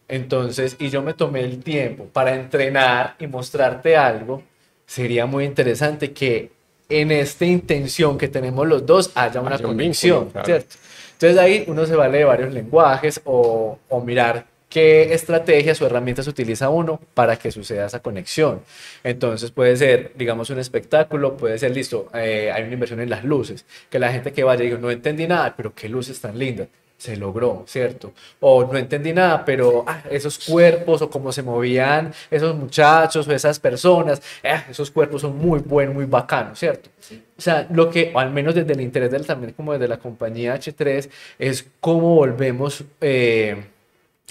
entonces, 0.07 0.77
y 0.79 0.89
yo 0.89 1.01
me 1.03 1.13
tomé 1.13 1.41
el 1.41 1.61
tiempo 1.61 2.05
para 2.05 2.33
entrenar 2.33 3.15
y 3.19 3.27
mostrarte 3.27 3.95
algo, 3.97 4.41
sería 4.85 5.25
muy 5.25 5.43
interesante 5.43 6.13
que 6.13 6.51
en 6.87 7.11
esta 7.11 7.45
intención 7.45 8.17
que 8.17 8.27
tenemos 8.27 8.67
los 8.67 8.85
dos 8.85 9.11
haya 9.13 9.41
una 9.41 9.55
Haya 9.55 9.67
un 9.67 9.73
conexión, 9.73 10.19
vínculo, 10.23 10.31
claro. 10.31 10.45
¿cierto? 10.45 10.75
Entonces 11.13 11.37
ahí 11.37 11.63
uno 11.67 11.85
se 11.85 11.95
vale 11.95 12.19
de 12.19 12.23
varios 12.23 12.53
lenguajes 12.53 13.21
o, 13.25 13.77
o 13.89 14.01
mirar 14.01 14.45
qué 14.69 15.13
estrategias 15.13 15.81
o 15.81 15.85
herramientas 15.87 16.27
utiliza 16.27 16.69
uno 16.69 16.99
para 17.13 17.35
que 17.37 17.51
suceda 17.51 17.87
esa 17.87 18.01
conexión. 18.01 18.61
Entonces 19.03 19.51
puede 19.51 19.75
ser, 19.75 20.13
digamos, 20.15 20.49
un 20.51 20.59
espectáculo, 20.59 21.35
puede 21.35 21.57
ser, 21.57 21.71
listo, 21.71 22.09
eh, 22.13 22.51
hay 22.53 22.63
una 22.63 22.73
inversión 22.73 22.99
en 23.01 23.09
las 23.09 23.23
luces, 23.23 23.65
que 23.89 23.99
la 23.99 24.11
gente 24.11 24.31
que 24.31 24.43
vaya 24.43 24.63
diga, 24.63 24.77
no 24.77 24.91
entendí 24.91 25.27
nada, 25.27 25.55
pero 25.57 25.73
qué 25.73 25.89
luces 25.89 26.21
tan 26.21 26.37
lindas. 26.37 26.67
se 26.97 27.15
logró, 27.15 27.63
¿cierto? 27.65 28.11
O 28.41 28.65
no 28.65 28.77
entendí 28.77 29.13
nada, 29.13 29.45
pero 29.45 29.85
ah, 29.87 30.03
esos 30.11 30.37
cuerpos 30.37 31.01
o 31.01 31.09
cómo 31.09 31.31
se 31.31 31.41
movían 31.41 32.13
esos 32.29 32.53
muchachos 32.55 33.25
o 33.25 33.31
esas 33.31 33.57
personas, 33.57 34.21
ah, 34.43 34.65
esos 34.69 34.91
cuerpos 34.91 35.21
son 35.21 35.37
muy 35.37 35.59
buenos, 35.59 35.95
muy 35.95 36.03
bacanos, 36.05 36.59
¿cierto? 36.59 36.89
O 37.37 37.41
sea, 37.41 37.65
lo 37.71 37.89
que, 37.89 38.11
al 38.13 38.31
menos 38.31 38.53
desde 38.53 38.73
el 38.73 38.81
interés 38.81 39.11
del 39.11 39.25
también 39.25 39.53
como 39.53 39.71
desde 39.71 39.87
la 39.87 39.97
compañía 39.97 40.55
H3, 40.55 41.09
es 41.39 41.65
cómo 41.79 42.15
volvemos 42.15 42.83
eh, 42.99 43.63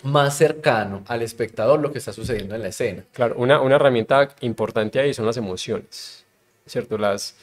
más 0.05 0.37
cercano 0.37 1.03
al 1.07 1.23
espectador 1.23 1.81
lo 1.81 1.93
que 1.93 1.99
está 1.99 2.13
sucediendo 2.13 2.55
en 2.55 2.63
la 2.63 2.69
escena. 2.69 3.05
Claro, 3.13 3.35
una, 3.37 3.61
una 3.61 3.77
herramienta 3.77 4.29
importante 4.41 5.01
ahí 5.01 5.15
son 5.15 5.27
las 5.27 5.37
emociones, 5.37 6.25
¿cierto? 6.67 6.99
Las... 6.99 7.37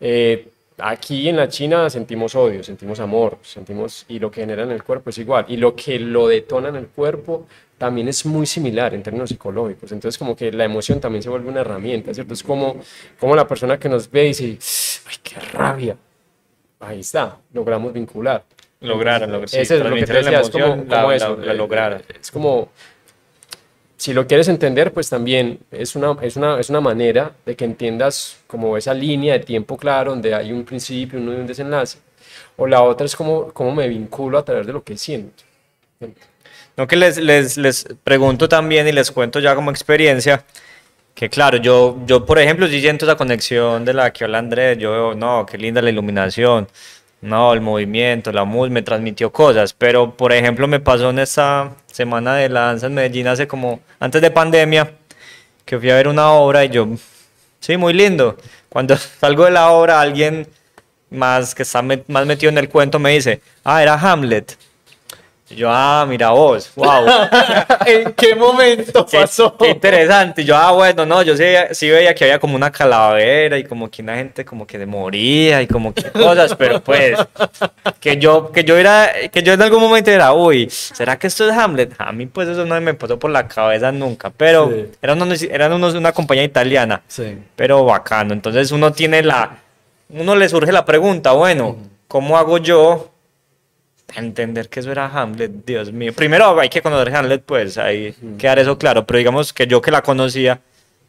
Eh, 0.00 0.48
Aquí 0.78 1.28
en 1.28 1.36
la 1.36 1.48
China 1.48 1.88
sentimos 1.90 2.34
odio, 2.34 2.64
sentimos 2.64 2.98
amor, 2.98 3.38
sentimos 3.42 4.06
y 4.08 4.18
lo 4.18 4.30
que 4.30 4.40
genera 4.40 4.62
en 4.62 4.70
el 4.70 4.82
cuerpo 4.82 5.10
es 5.10 5.18
igual 5.18 5.44
y 5.48 5.56
lo 5.56 5.76
que 5.76 5.98
lo 5.98 6.26
detona 6.26 6.70
en 6.70 6.76
el 6.76 6.88
cuerpo 6.88 7.46
también 7.76 8.08
es 8.08 8.24
muy 8.24 8.46
similar 8.46 8.94
en 8.94 9.02
términos 9.02 9.28
psicológicos. 9.28 9.92
Entonces 9.92 10.18
como 10.18 10.34
que 10.34 10.50
la 10.50 10.64
emoción 10.64 10.98
también 10.98 11.22
se 11.22 11.28
vuelve 11.28 11.48
una 11.48 11.60
herramienta, 11.60 12.14
¿cierto? 12.14 12.32
Es 12.32 12.42
como, 12.42 12.80
como 13.20 13.36
la 13.36 13.46
persona 13.46 13.78
que 13.78 13.88
nos 13.88 14.10
ve 14.10 14.24
y 14.24 14.28
dice, 14.28 14.58
¡ay, 15.08 15.16
qué 15.22 15.38
rabia! 15.40 15.96
Ahí 16.80 17.00
está, 17.00 17.38
logramos 17.52 17.92
vincular. 17.92 18.42
Lograr, 18.82 19.28
lograr 19.28 19.48
sí, 19.48 19.58
Ese 19.58 19.76
es 19.76 19.84
lo 19.84 19.94
que 19.94 20.04
te 20.04 20.12
decía, 20.12 20.40
es 20.40 20.50
como, 20.50 20.86
como 20.86 21.12
eso, 21.12 21.36
la, 21.36 21.54
lograr. 21.54 22.02
Es 22.20 22.30
como 22.30 22.70
si 23.96 24.12
lo 24.12 24.26
quieres 24.26 24.48
entender, 24.48 24.92
pues 24.92 25.08
también 25.08 25.60
es 25.70 25.94
una, 25.94 26.16
es, 26.22 26.36
una, 26.36 26.58
es 26.58 26.68
una 26.70 26.80
manera 26.80 27.30
de 27.46 27.54
que 27.54 27.64
entiendas 27.64 28.38
como 28.48 28.76
esa 28.76 28.92
línea 28.92 29.34
de 29.34 29.40
tiempo 29.40 29.76
claro, 29.76 30.10
donde 30.10 30.34
hay 30.34 30.52
un 30.52 30.64
principio, 30.64 31.20
un 31.20 31.28
un 31.28 31.46
desenlace. 31.46 31.98
O 32.56 32.66
la 32.66 32.82
otra 32.82 33.06
es 33.06 33.14
como, 33.14 33.52
cómo 33.52 33.72
me 33.72 33.86
vinculo 33.86 34.38
a 34.38 34.44
través 34.44 34.66
de 34.66 34.72
lo 34.72 34.82
que 34.82 34.96
siento. 34.96 35.44
No, 36.76 36.88
que 36.88 36.96
les, 36.96 37.18
les, 37.18 37.56
les 37.56 37.86
pregunto 38.02 38.48
también 38.48 38.88
y 38.88 38.92
les 38.92 39.10
cuento 39.12 39.38
ya 39.38 39.54
como 39.54 39.70
experiencia, 39.70 40.44
que 41.14 41.28
claro, 41.28 41.58
yo, 41.58 41.98
yo 42.06 42.24
por 42.24 42.38
ejemplo, 42.38 42.66
si 42.66 42.80
siento 42.80 43.04
esa 43.04 43.16
conexión 43.16 43.84
de 43.84 43.94
la 43.94 44.12
que 44.12 44.24
habla 44.24 44.38
Andrés, 44.38 44.78
yo 44.78 44.90
veo, 44.90 45.14
no, 45.14 45.46
qué 45.46 45.58
linda 45.58 45.82
la 45.82 45.90
iluminación, 45.90 46.66
no, 47.22 47.52
el 47.54 47.60
movimiento, 47.60 48.32
la 48.32 48.44
música 48.44 48.74
me 48.74 48.82
transmitió 48.82 49.32
cosas, 49.32 49.72
pero 49.72 50.14
por 50.14 50.32
ejemplo 50.32 50.68
me 50.68 50.80
pasó 50.80 51.10
en 51.10 51.20
esta 51.20 51.72
semana 51.86 52.34
de 52.34 52.48
la 52.48 52.62
danza 52.62 52.86
en 52.88 52.94
Medellín 52.94 53.28
hace 53.28 53.46
como, 53.46 53.80
antes 54.00 54.20
de 54.20 54.30
pandemia, 54.30 54.92
que 55.64 55.78
fui 55.78 55.90
a 55.90 55.94
ver 55.96 56.08
una 56.08 56.32
obra 56.32 56.64
y 56.64 56.68
yo, 56.68 56.88
sí, 57.60 57.76
muy 57.76 57.94
lindo. 57.94 58.36
Cuando 58.68 58.96
salgo 59.20 59.44
de 59.44 59.52
la 59.52 59.70
obra, 59.70 60.00
alguien 60.00 60.46
más 61.10 61.54
que 61.54 61.62
está 61.62 61.82
más 61.82 62.26
metido 62.26 62.50
en 62.50 62.58
el 62.58 62.68
cuento 62.68 62.98
me 62.98 63.12
dice, 63.12 63.40
ah, 63.64 63.82
era 63.82 63.94
Hamlet 63.94 64.56
yo, 65.56 65.68
ah, 65.70 66.04
mira 66.08 66.30
vos, 66.30 66.70
wow. 66.74 67.06
¿En 67.86 68.12
qué 68.12 68.34
momento 68.34 69.06
pasó? 69.06 69.56
Qué 69.56 69.70
interesante. 69.70 70.44
yo, 70.44 70.56
ah, 70.56 70.72
bueno, 70.72 71.06
no, 71.06 71.22
yo 71.22 71.36
sí, 71.36 71.44
sí, 71.72 71.90
veía 71.90 72.14
que 72.14 72.24
había 72.24 72.38
como 72.38 72.56
una 72.56 72.70
calavera 72.70 73.58
y 73.58 73.64
como 73.64 73.90
que 73.90 74.02
una 74.02 74.16
gente 74.16 74.44
como 74.44 74.66
que 74.66 74.84
moría 74.86 75.62
y 75.62 75.66
como 75.66 75.94
que 75.94 76.04
cosas, 76.10 76.54
pero 76.56 76.80
pues, 76.80 77.18
que 78.00 78.16
yo, 78.16 78.50
que 78.52 78.64
yo 78.64 78.76
era, 78.76 79.10
que 79.30 79.42
yo 79.42 79.52
en 79.52 79.62
algún 79.62 79.80
momento 79.80 80.10
era, 80.10 80.32
uy, 80.32 80.68
¿será 80.70 81.18
que 81.18 81.26
esto 81.26 81.48
es 81.48 81.56
Hamlet? 81.56 81.94
A 81.98 82.12
mí 82.12 82.26
pues 82.26 82.48
eso 82.48 82.64
no 82.64 82.80
me 82.80 82.94
pasó 82.94 83.18
por 83.18 83.30
la 83.30 83.46
cabeza 83.46 83.92
nunca, 83.92 84.30
pero 84.30 84.72
eran, 85.00 85.20
unos, 85.20 85.42
eran 85.42 85.72
unos, 85.72 85.94
una 85.94 86.12
compañía 86.12 86.44
italiana, 86.44 87.02
sí. 87.08 87.38
pero 87.56 87.84
bacano. 87.84 88.32
Entonces 88.32 88.72
uno 88.72 88.92
tiene 88.92 89.22
la, 89.22 89.58
uno 90.08 90.36
le 90.36 90.48
surge 90.48 90.72
la 90.72 90.84
pregunta, 90.84 91.32
bueno, 91.32 91.76
¿cómo 92.08 92.36
hago 92.36 92.58
yo 92.58 93.11
entender 94.14 94.68
que 94.68 94.80
eso 94.80 94.92
era 94.92 95.06
Hamlet, 95.06 95.64
Dios 95.64 95.92
mío. 95.92 96.12
Primero 96.12 96.58
hay 96.60 96.68
que 96.68 96.82
conocer 96.82 97.14
Hamlet, 97.14 97.42
pues, 97.42 97.78
ahí 97.78 98.14
quedar 98.38 98.58
eso 98.58 98.78
claro, 98.78 99.06
pero 99.06 99.18
digamos 99.18 99.52
que 99.52 99.66
yo 99.66 99.80
que 99.80 99.90
la 99.90 100.02
conocía, 100.02 100.60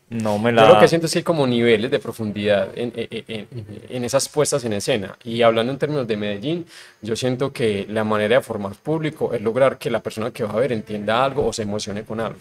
no 0.09 0.37
me 0.37 0.51
la... 0.51 0.67
Yo 0.67 0.75
lo 0.75 0.79
que 0.79 0.87
siento 0.87 1.07
es 1.07 1.13
que 1.13 1.19
hay 1.19 1.23
como 1.23 1.47
niveles 1.47 1.89
de 1.89 1.99
profundidad 1.99 2.69
en, 2.75 2.93
en, 2.95 3.47
en, 3.89 4.03
esas 4.03 4.29
puestas 4.29 4.63
en 4.63 4.73
escena. 4.73 5.17
Y 5.23 5.41
hablando 5.41 5.71
en 5.71 5.79
términos 5.79 6.07
de 6.07 6.17
Medellín, 6.17 6.65
yo 7.01 7.15
siento 7.15 7.51
que 7.51 7.85
la 7.89 8.03
manera 8.03 8.37
de 8.37 8.41
formar 8.41 8.75
público 8.75 9.33
es 9.33 9.41
lograr 9.41 9.77
que 9.77 9.89
la 9.89 10.01
persona 10.01 10.31
que 10.31 10.43
va 10.43 10.51
a 10.51 10.57
ver 10.57 10.71
entienda 10.71 11.23
algo 11.25 11.45
o 11.47 11.53
se 11.53 11.63
emocione 11.63 12.03
con 12.03 12.19
algo. 12.19 12.37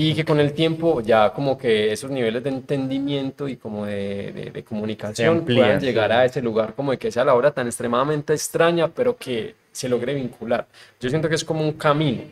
Y 0.00 0.14
que 0.14 0.24
con 0.24 0.38
el 0.38 0.52
tiempo 0.52 1.00
ya 1.00 1.32
como 1.32 1.58
que 1.58 1.92
esos 1.92 2.08
niveles 2.08 2.44
de 2.44 2.50
entendimiento 2.50 3.48
y 3.48 3.56
como 3.56 3.84
de, 3.84 4.52
de, 4.54 4.62
comunicación 4.62 5.44
puedan 5.44 5.80
llegar 5.80 6.12
a 6.12 6.24
ese 6.24 6.40
lugar 6.40 6.74
como 6.74 6.92
de 6.92 6.98
que 6.98 7.10
sea 7.10 7.24
la 7.24 7.34
obra 7.34 7.50
tan 7.50 7.66
extremadamente 7.66 8.32
extraña, 8.32 8.86
pero 8.86 9.16
que 9.16 9.56
se 9.72 9.88
logre 9.88 10.14
vincular. 10.14 10.68
Yo 11.00 11.10
siento 11.10 11.28
que 11.28 11.34
es 11.34 11.44
como 11.44 11.62
un 11.62 11.72
camino 11.72 12.22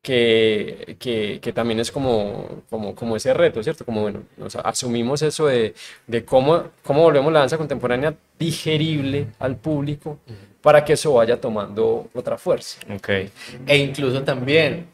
que, 0.00 0.96
que, 0.98 1.40
que, 1.42 1.52
también 1.52 1.78
es 1.80 1.92
como, 1.92 2.62
como, 2.70 2.94
como 2.94 3.16
ese 3.16 3.34
reto, 3.34 3.62
¿cierto? 3.62 3.84
Como, 3.84 4.00
bueno, 4.00 4.22
asumimos 4.64 5.20
eso 5.20 5.48
de, 5.48 5.74
de, 6.06 6.24
cómo, 6.24 6.70
cómo 6.82 7.02
volvemos 7.02 7.30
la 7.34 7.40
danza 7.40 7.58
contemporánea 7.58 8.14
digerible 8.38 9.26
al 9.40 9.56
público 9.56 10.20
para 10.62 10.82
que 10.82 10.94
eso 10.94 11.12
vaya 11.12 11.38
tomando 11.38 12.08
otra 12.14 12.38
fuerza. 12.38 12.78
Okay. 12.96 13.30
E 13.66 13.76
incluso 13.76 14.22
también 14.22 14.86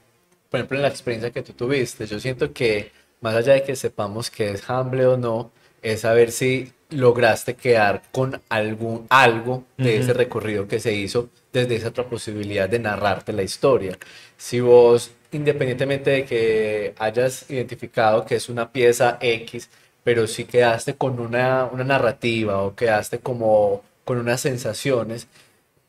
por 0.53 0.61
ejemplo, 0.61 0.77
en 0.77 0.83
la 0.83 0.89
experiencia 0.89 1.31
que 1.31 1.41
tú 1.41 1.55
tuviste, 1.55 2.07
yo 2.07 2.21
siento 2.21 2.53
que 2.53 2.93
más 3.23 3.35
allá 3.35 3.55
de 3.55 3.63
que 3.63 3.75
sepamos 3.75 4.31
que 4.31 4.51
es 4.51 4.69
Hamble 4.69 5.07
o 5.07 5.17
no, 5.17 5.51
es 5.81 6.03
saber 6.03 6.31
si 6.31 6.71
lograste 6.91 7.55
quedar 7.55 8.03
con 8.13 8.39
algún 8.51 9.07
algo 9.09 9.65
de 9.79 9.97
ese 9.97 10.13
recorrido 10.13 10.69
que 10.69 10.79
se 10.79 10.93
hizo 10.93 11.31
desde 11.55 11.77
esa 11.77 11.89
otra 11.89 12.05
posibilidad 12.05 12.69
de 12.69 12.81
narrarte 12.81 13.33
la 13.33 13.43
historia. 13.43 13.97
Si 14.37 14.61
vos, 14.61 15.13
independientemente 15.31 16.11
de 16.11 16.25
que 16.27 16.95
hayas 16.99 17.51
identificado 17.51 18.27
que 18.27 18.35
es 18.35 18.51
una 18.51 18.71
pieza 18.73 19.17
X, 19.23 19.71
pero 20.05 20.27
si 20.27 20.45
quedaste 20.45 20.97
con 20.97 21.19
una, 21.19 21.65
una 21.65 21.85
narrativa 21.85 22.63
o 22.63 22.75
quedaste 22.75 23.21
como 23.21 23.83
con 24.05 24.19
unas 24.19 24.43
sensaciones, 24.43 25.29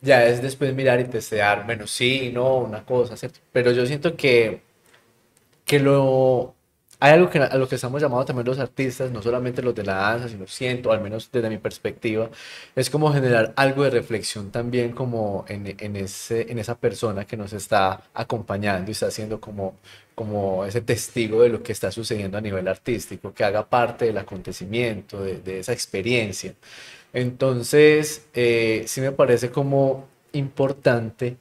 ya 0.04 0.26
es 0.26 0.42
después 0.42 0.74
mirar 0.76 1.00
y 1.00 1.06
testear, 1.06 1.66
bueno, 1.66 1.88
sí, 1.88 2.32
no, 2.34 2.58
una 2.58 2.86
cosa, 2.86 3.18
¿cierto? 3.18 3.40
Pero 3.52 3.72
yo 3.72 3.86
siento 3.86 4.16
que, 4.16 4.62
que 5.66 5.80
lo... 5.80 6.56
Hay 7.00 7.12
algo 7.14 7.30
que, 7.30 7.38
a 7.40 7.58
lo 7.58 7.68
que 7.68 7.76
estamos 7.76 8.02
llamados 8.02 8.26
también 8.28 8.46
los 8.48 8.60
artistas, 8.60 9.12
no 9.12 9.22
solamente 9.22 9.62
los 9.62 9.76
de 9.76 9.84
la 9.84 9.96
danza, 9.96 10.30
sino 10.30 10.48
siento, 10.48 10.92
al 10.94 11.02
menos 11.02 11.30
desde 11.32 11.50
mi 11.50 11.58
perspectiva, 11.58 12.30
es 12.76 12.90
como 12.90 13.12
generar 13.14 13.54
algo 13.58 13.84
de 13.84 13.90
reflexión 13.90 14.52
también 14.52 14.94
como 14.94 15.44
en, 15.50 15.76
en, 15.80 15.96
ese, 15.98 16.50
en 16.50 16.60
esa 16.60 16.78
persona 16.80 17.26
que 17.26 17.36
nos 17.36 17.52
está 17.54 18.04
acompañando 18.14 18.90
y 18.90 18.94
está 18.94 19.08
haciendo 19.08 19.42
como, 19.42 19.76
como 20.16 20.64
ese 20.66 20.80
testigo 20.82 21.42
de 21.44 21.50
lo 21.50 21.62
que 21.62 21.74
está 21.74 21.92
sucediendo 21.92 22.38
a 22.38 22.42
nivel 22.42 22.68
artístico, 22.70 23.34
que 23.34 23.44
haga 23.44 23.68
parte 23.70 24.06
del 24.06 24.18
acontecimiento, 24.18 25.22
de, 25.22 25.40
de 25.42 25.60
esa 25.60 25.74
experiencia. 25.74 26.56
Entonces, 27.14 28.26
eh, 28.34 28.84
sí 28.88 29.02
me 29.02 29.12
parece 29.12 29.52
como 29.52 30.08
importante 30.34 31.38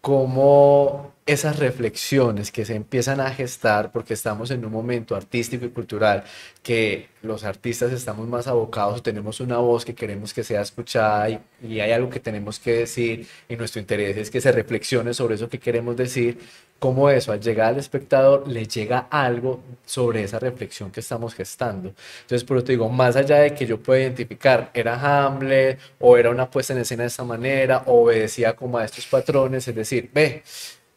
como 0.00 1.12
esas 1.26 1.58
reflexiones 1.58 2.50
que 2.50 2.64
se 2.64 2.74
empiezan 2.74 3.20
a 3.20 3.30
gestar 3.30 3.92
porque 3.92 4.14
estamos 4.14 4.50
en 4.50 4.64
un 4.64 4.72
momento 4.72 5.14
artístico 5.14 5.66
y 5.66 5.68
cultural 5.70 6.24
que 6.62 7.08
los 7.22 7.44
artistas 7.44 7.92
estamos 7.92 8.26
más 8.26 8.46
abocados, 8.48 9.02
tenemos 9.02 9.40
una 9.40 9.58
voz 9.58 9.84
que 9.84 9.94
queremos 9.94 10.34
que 10.34 10.42
sea 10.42 10.62
escuchada 10.62 11.28
y, 11.30 11.80
hay 11.80 11.92
algo 11.92 12.10
que 12.10 12.18
tenemos 12.20 12.58
que 12.58 12.72
decir 12.72 13.28
y 13.48 13.56
nuestro 13.56 13.80
interés 13.80 14.16
es 14.16 14.30
que 14.30 14.40
se 14.40 14.50
reflexione 14.52 15.14
sobre 15.14 15.34
eso 15.36 15.48
que 15.48 15.60
queremos 15.60 15.96
decir, 15.96 16.38
como 16.80 17.10
eso 17.10 17.30
al 17.30 17.40
llegar 17.40 17.68
al 17.68 17.78
espectador 17.78 18.48
le 18.48 18.66
llega 18.66 19.06
algo 19.10 19.60
sobre 19.84 20.24
esa 20.24 20.38
reflexión 20.38 20.90
que 20.90 21.00
estamos 21.00 21.34
gestando. 21.34 21.92
Entonces, 22.22 22.42
por 22.42 22.56
eso 22.56 22.64
te 22.64 22.72
digo, 22.72 22.88
más 22.88 23.16
allá 23.16 23.36
de 23.36 23.54
que 23.54 23.66
yo 23.66 23.78
pueda 23.78 24.00
identificar, 24.00 24.70
era 24.74 25.26
Hamlet 25.26 25.78
o 26.00 26.16
era 26.16 26.30
una 26.30 26.50
puesta 26.50 26.72
en 26.72 26.80
escena 26.80 27.02
de 27.02 27.08
esta 27.08 27.22
manera, 27.22 27.84
o 27.86 28.04
obedecía 28.04 28.56
como 28.56 28.78
a 28.78 28.84
estos 28.84 29.06
patrones, 29.06 29.68
es 29.68 29.74
decir, 29.74 30.10
ve, 30.12 30.42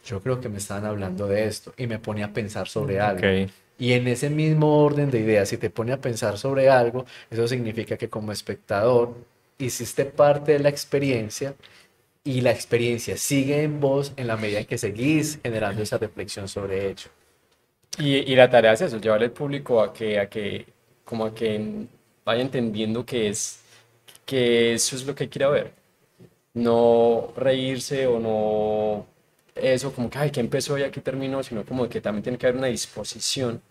yo 0.06 0.22
creo 0.22 0.40
que 0.40 0.50
me 0.50 0.58
estaban 0.58 0.86
hablando 0.86 1.28
de 1.28 1.46
esto 1.48 1.74
y 1.78 1.86
me 1.86 2.00
pone 2.00 2.24
a 2.24 2.32
pensar 2.32 2.68
sobre 2.68 3.00
algo. 3.00 3.22
Y 3.78 3.92
en 3.92 4.08
ese 4.08 4.30
mismo 4.30 4.84
orden 4.84 5.12
de 5.12 5.20
ideas, 5.20 5.50
si 5.50 5.58
te 5.58 5.70
pone 5.70 5.92
a 5.92 6.00
pensar 6.00 6.38
sobre 6.38 6.70
algo, 6.70 7.06
eso 7.30 7.46
significa 7.48 7.98
que 7.98 8.08
como 8.08 8.32
espectador 8.32 9.14
hiciste 9.58 10.06
parte 10.06 10.54
de 10.54 10.60
la 10.60 10.70
experiencia 10.70 11.56
y 12.24 12.42
la 12.42 12.52
experiencia 12.52 13.18
sigue 13.18 13.64
en 13.64 13.80
vos 13.80 14.14
en 14.16 14.28
la 14.28 14.38
medida 14.38 14.60
en 14.60 14.66
que 14.66 14.78
seguís 14.78 15.40
generando 15.44 15.84
esa 15.84 15.98
reflexión 15.98 16.48
sobre 16.48 16.90
ello. 16.90 17.10
Y, 18.00 18.18
y 18.32 18.36
la 18.36 18.50
tarea 18.50 18.74
es 18.74 18.82
eso, 18.82 19.00
llevarle 19.00 19.26
al 19.28 19.32
público 19.32 19.82
a 19.82 19.94
que, 19.94 20.20
a 20.20 20.28
que, 20.30 20.66
como 21.06 21.26
a 21.26 21.36
que 21.36 21.88
vaya 22.26 22.42
entendiendo 22.42 23.06
que 23.06 23.30
es, 23.30 23.60
que 24.26 24.74
eso 24.74 24.96
es 24.96 25.06
lo 25.06 25.16
que 25.16 25.30
quiere 25.30 25.50
ver. 25.52 25.74
No 26.54 27.34
reírse 27.38 28.08
o 28.08 28.20
no 28.20 29.08
eso 29.56 29.94
como 29.94 30.10
que, 30.10 30.18
ay, 30.20 30.32
que 30.32 30.40
empezó 30.40 30.78
y 30.78 30.84
aquí 30.84 31.02
terminó, 31.02 31.44
sino 31.44 31.66
como 31.66 31.88
que 31.90 32.02
también 32.02 32.24
tiene 32.24 32.38
que 32.38 32.48
haber 32.48 32.58
una 32.58 32.68
disposición 32.68 33.62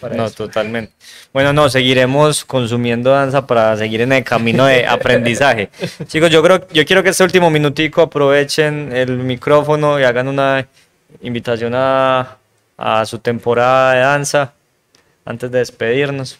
Para 0.00 0.14
No, 0.14 0.30
totalmente. 0.30 0.92
Bueno, 1.32 1.52
no, 1.52 1.68
seguiremos 1.68 2.44
consumiendo 2.44 3.10
danza 3.10 3.46
para 3.46 3.76
seguir 3.76 4.02
en 4.02 4.12
el 4.12 4.22
camino 4.22 4.66
de 4.66 4.86
aprendizaje. 4.86 5.70
Chicos, 6.06 6.30
yo 6.30 6.42
creo, 6.42 6.68
yo 6.72 6.84
quiero 6.84 7.02
que 7.02 7.08
este 7.08 7.24
último 7.24 7.50
minutico 7.50 8.02
aprovechen 8.02 8.92
el 8.94 9.18
micrófono 9.18 9.98
y 9.98 10.04
hagan 10.04 10.28
una 10.28 10.68
invitación 11.22 11.72
a, 11.74 12.36
a 12.76 13.04
su 13.04 13.18
temporada 13.18 13.94
de 13.94 14.00
danza 14.00 14.52
antes 15.24 15.50
de 15.50 15.58
despedirnos. 15.58 16.38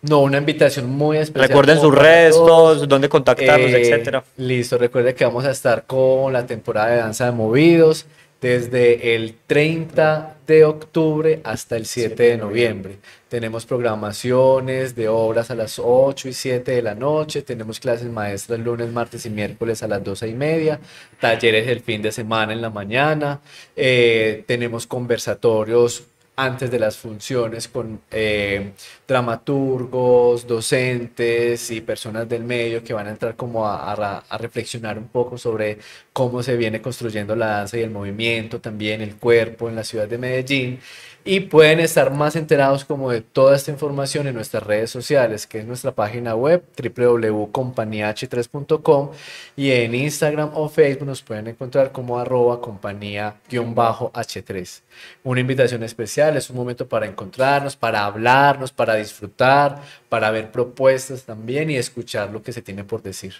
No, 0.00 0.20
una 0.20 0.38
invitación 0.38 0.90
muy 0.90 1.18
especial. 1.18 1.48
Recuerden 1.48 1.80
sus 1.80 1.94
todos. 2.34 2.88
dónde 2.88 3.08
contactarlos, 3.08 3.70
Eh, 3.70 3.80
etcétera. 3.80 4.24
Listo, 4.36 4.76
recuerde 4.78 5.14
que 5.14 5.24
vamos 5.24 5.44
a 5.44 5.50
estar 5.50 5.84
con 5.84 6.32
la 6.32 6.46
temporada 6.46 6.88
de 6.90 6.96
danza 6.96 7.26
de 7.26 7.32
movidos 7.32 8.06
desde 8.40 9.14
el 9.14 9.34
30 9.46 10.33
de 10.46 10.64
octubre 10.64 11.40
hasta 11.44 11.76
el 11.76 11.86
7 11.86 12.22
de 12.22 12.36
noviembre. 12.36 12.98
Tenemos 13.28 13.66
programaciones 13.66 14.94
de 14.94 15.08
obras 15.08 15.50
a 15.50 15.54
las 15.54 15.78
8 15.78 16.28
y 16.28 16.32
7 16.32 16.72
de 16.72 16.82
la 16.82 16.94
noche, 16.94 17.42
tenemos 17.42 17.80
clases 17.80 18.08
maestras 18.08 18.60
lunes, 18.60 18.92
martes 18.92 19.26
y 19.26 19.30
miércoles 19.30 19.82
a 19.82 19.88
las 19.88 20.04
12 20.04 20.28
y 20.28 20.34
media, 20.34 20.80
talleres 21.20 21.68
el 21.68 21.80
fin 21.80 22.02
de 22.02 22.12
semana 22.12 22.52
en 22.52 22.60
la 22.60 22.70
mañana, 22.70 23.40
eh, 23.74 24.44
tenemos 24.46 24.86
conversatorios 24.86 26.04
antes 26.36 26.70
de 26.70 26.78
las 26.78 26.96
funciones 26.96 27.68
con 27.68 28.00
eh, 28.10 28.72
dramaturgos, 29.06 30.46
docentes 30.46 31.70
y 31.70 31.80
personas 31.80 32.28
del 32.28 32.42
medio 32.44 32.82
que 32.82 32.92
van 32.92 33.06
a 33.06 33.10
entrar 33.10 33.36
como 33.36 33.66
a, 33.66 34.24
reflexionar 34.38 34.98
un 34.98 35.08
poco 35.08 35.38
sobre 35.38 35.78
cómo 36.12 36.42
se 36.42 36.56
viene 36.56 36.82
construyendo 36.82 37.36
la 37.36 37.46
danza 37.46 37.78
y 37.78 37.82
el 37.82 37.90
movimiento, 37.90 38.60
también 38.60 39.00
el 39.00 39.16
cuerpo 39.16 39.68
en 39.68 39.76
la 39.76 39.84
ciudad 39.84 40.08
de 40.08 40.18
Medellín. 40.18 40.80
Y 41.26 41.40
pueden 41.40 41.80
estar 41.80 42.12
más 42.12 42.36
enterados 42.36 42.84
como 42.84 43.10
de 43.10 43.22
toda 43.22 43.56
esta 43.56 43.70
información 43.70 44.26
en 44.26 44.34
nuestras 44.34 44.62
redes 44.62 44.90
sociales, 44.90 45.46
que 45.46 45.60
es 45.60 45.64
nuestra 45.64 45.92
página 45.92 46.34
web 46.34 46.62
www.companiah3.com 46.76 49.10
y 49.56 49.70
en 49.70 49.94
Instagram 49.94 50.50
o 50.52 50.68
Facebook 50.68 51.06
nos 51.06 51.22
pueden 51.22 51.48
encontrar 51.48 51.92
como 51.92 52.18
arroba 52.18 52.60
compañía-h3. 52.60 54.82
Una 55.22 55.40
invitación 55.40 55.82
especial, 55.82 56.36
es 56.36 56.50
un 56.50 56.56
momento 56.56 56.86
para 56.86 57.06
encontrarnos, 57.06 57.74
para 57.74 58.04
hablarnos, 58.04 58.70
para 58.70 58.96
disfrutar, 58.96 59.80
para 60.10 60.30
ver 60.30 60.52
propuestas 60.52 61.22
también 61.22 61.70
y 61.70 61.76
escuchar 61.76 62.30
lo 62.30 62.42
que 62.42 62.52
se 62.52 62.60
tiene 62.60 62.84
por 62.84 63.02
decir. 63.02 63.36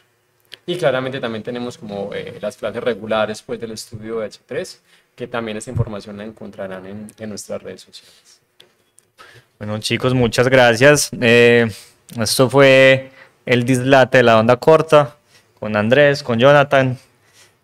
Y 0.64 0.76
claramente 0.76 1.20
también 1.20 1.42
tenemos 1.42 1.76
como 1.76 2.14
eh, 2.14 2.38
las 2.40 2.56
clases 2.56 2.82
regulares 2.82 3.42
pues, 3.42 3.60
del 3.60 3.72
estudio 3.72 4.20
de 4.20 4.28
H3, 4.28 4.78
que 5.14 5.26
también 5.26 5.56
esta 5.56 5.70
información 5.70 6.16
la 6.16 6.24
encontrarán 6.24 6.86
en, 6.86 7.06
en 7.18 7.28
nuestras 7.28 7.62
redes 7.62 7.82
sociales. 7.82 8.40
Bueno, 9.58 9.78
chicos, 9.78 10.14
muchas 10.14 10.48
gracias. 10.48 11.10
Eh, 11.20 11.70
esto 12.20 12.50
fue 12.50 13.10
el 13.46 13.64
dislate 13.64 14.18
de 14.18 14.24
la 14.24 14.38
onda 14.38 14.56
corta 14.56 15.16
con 15.58 15.76
Andrés, 15.76 16.22
con 16.22 16.38
Jonathan, 16.38 16.98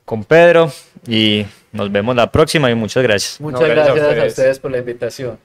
con 0.05 0.24
Pedro 0.24 0.72
y 1.07 1.44
nos 1.72 1.90
vemos 1.90 2.16
la 2.16 2.30
próxima 2.30 2.70
y 2.70 2.74
muchas 2.74 3.03
gracias. 3.03 3.40
Muchas 3.40 3.68
gracias 3.68 3.88
a 3.88 3.92
gracias 3.94 4.05
a 4.05 4.09
ustedes. 4.11 4.32
ustedes 4.32 4.59
por 4.59 4.70
la 4.70 4.78
invitación. 4.78 5.38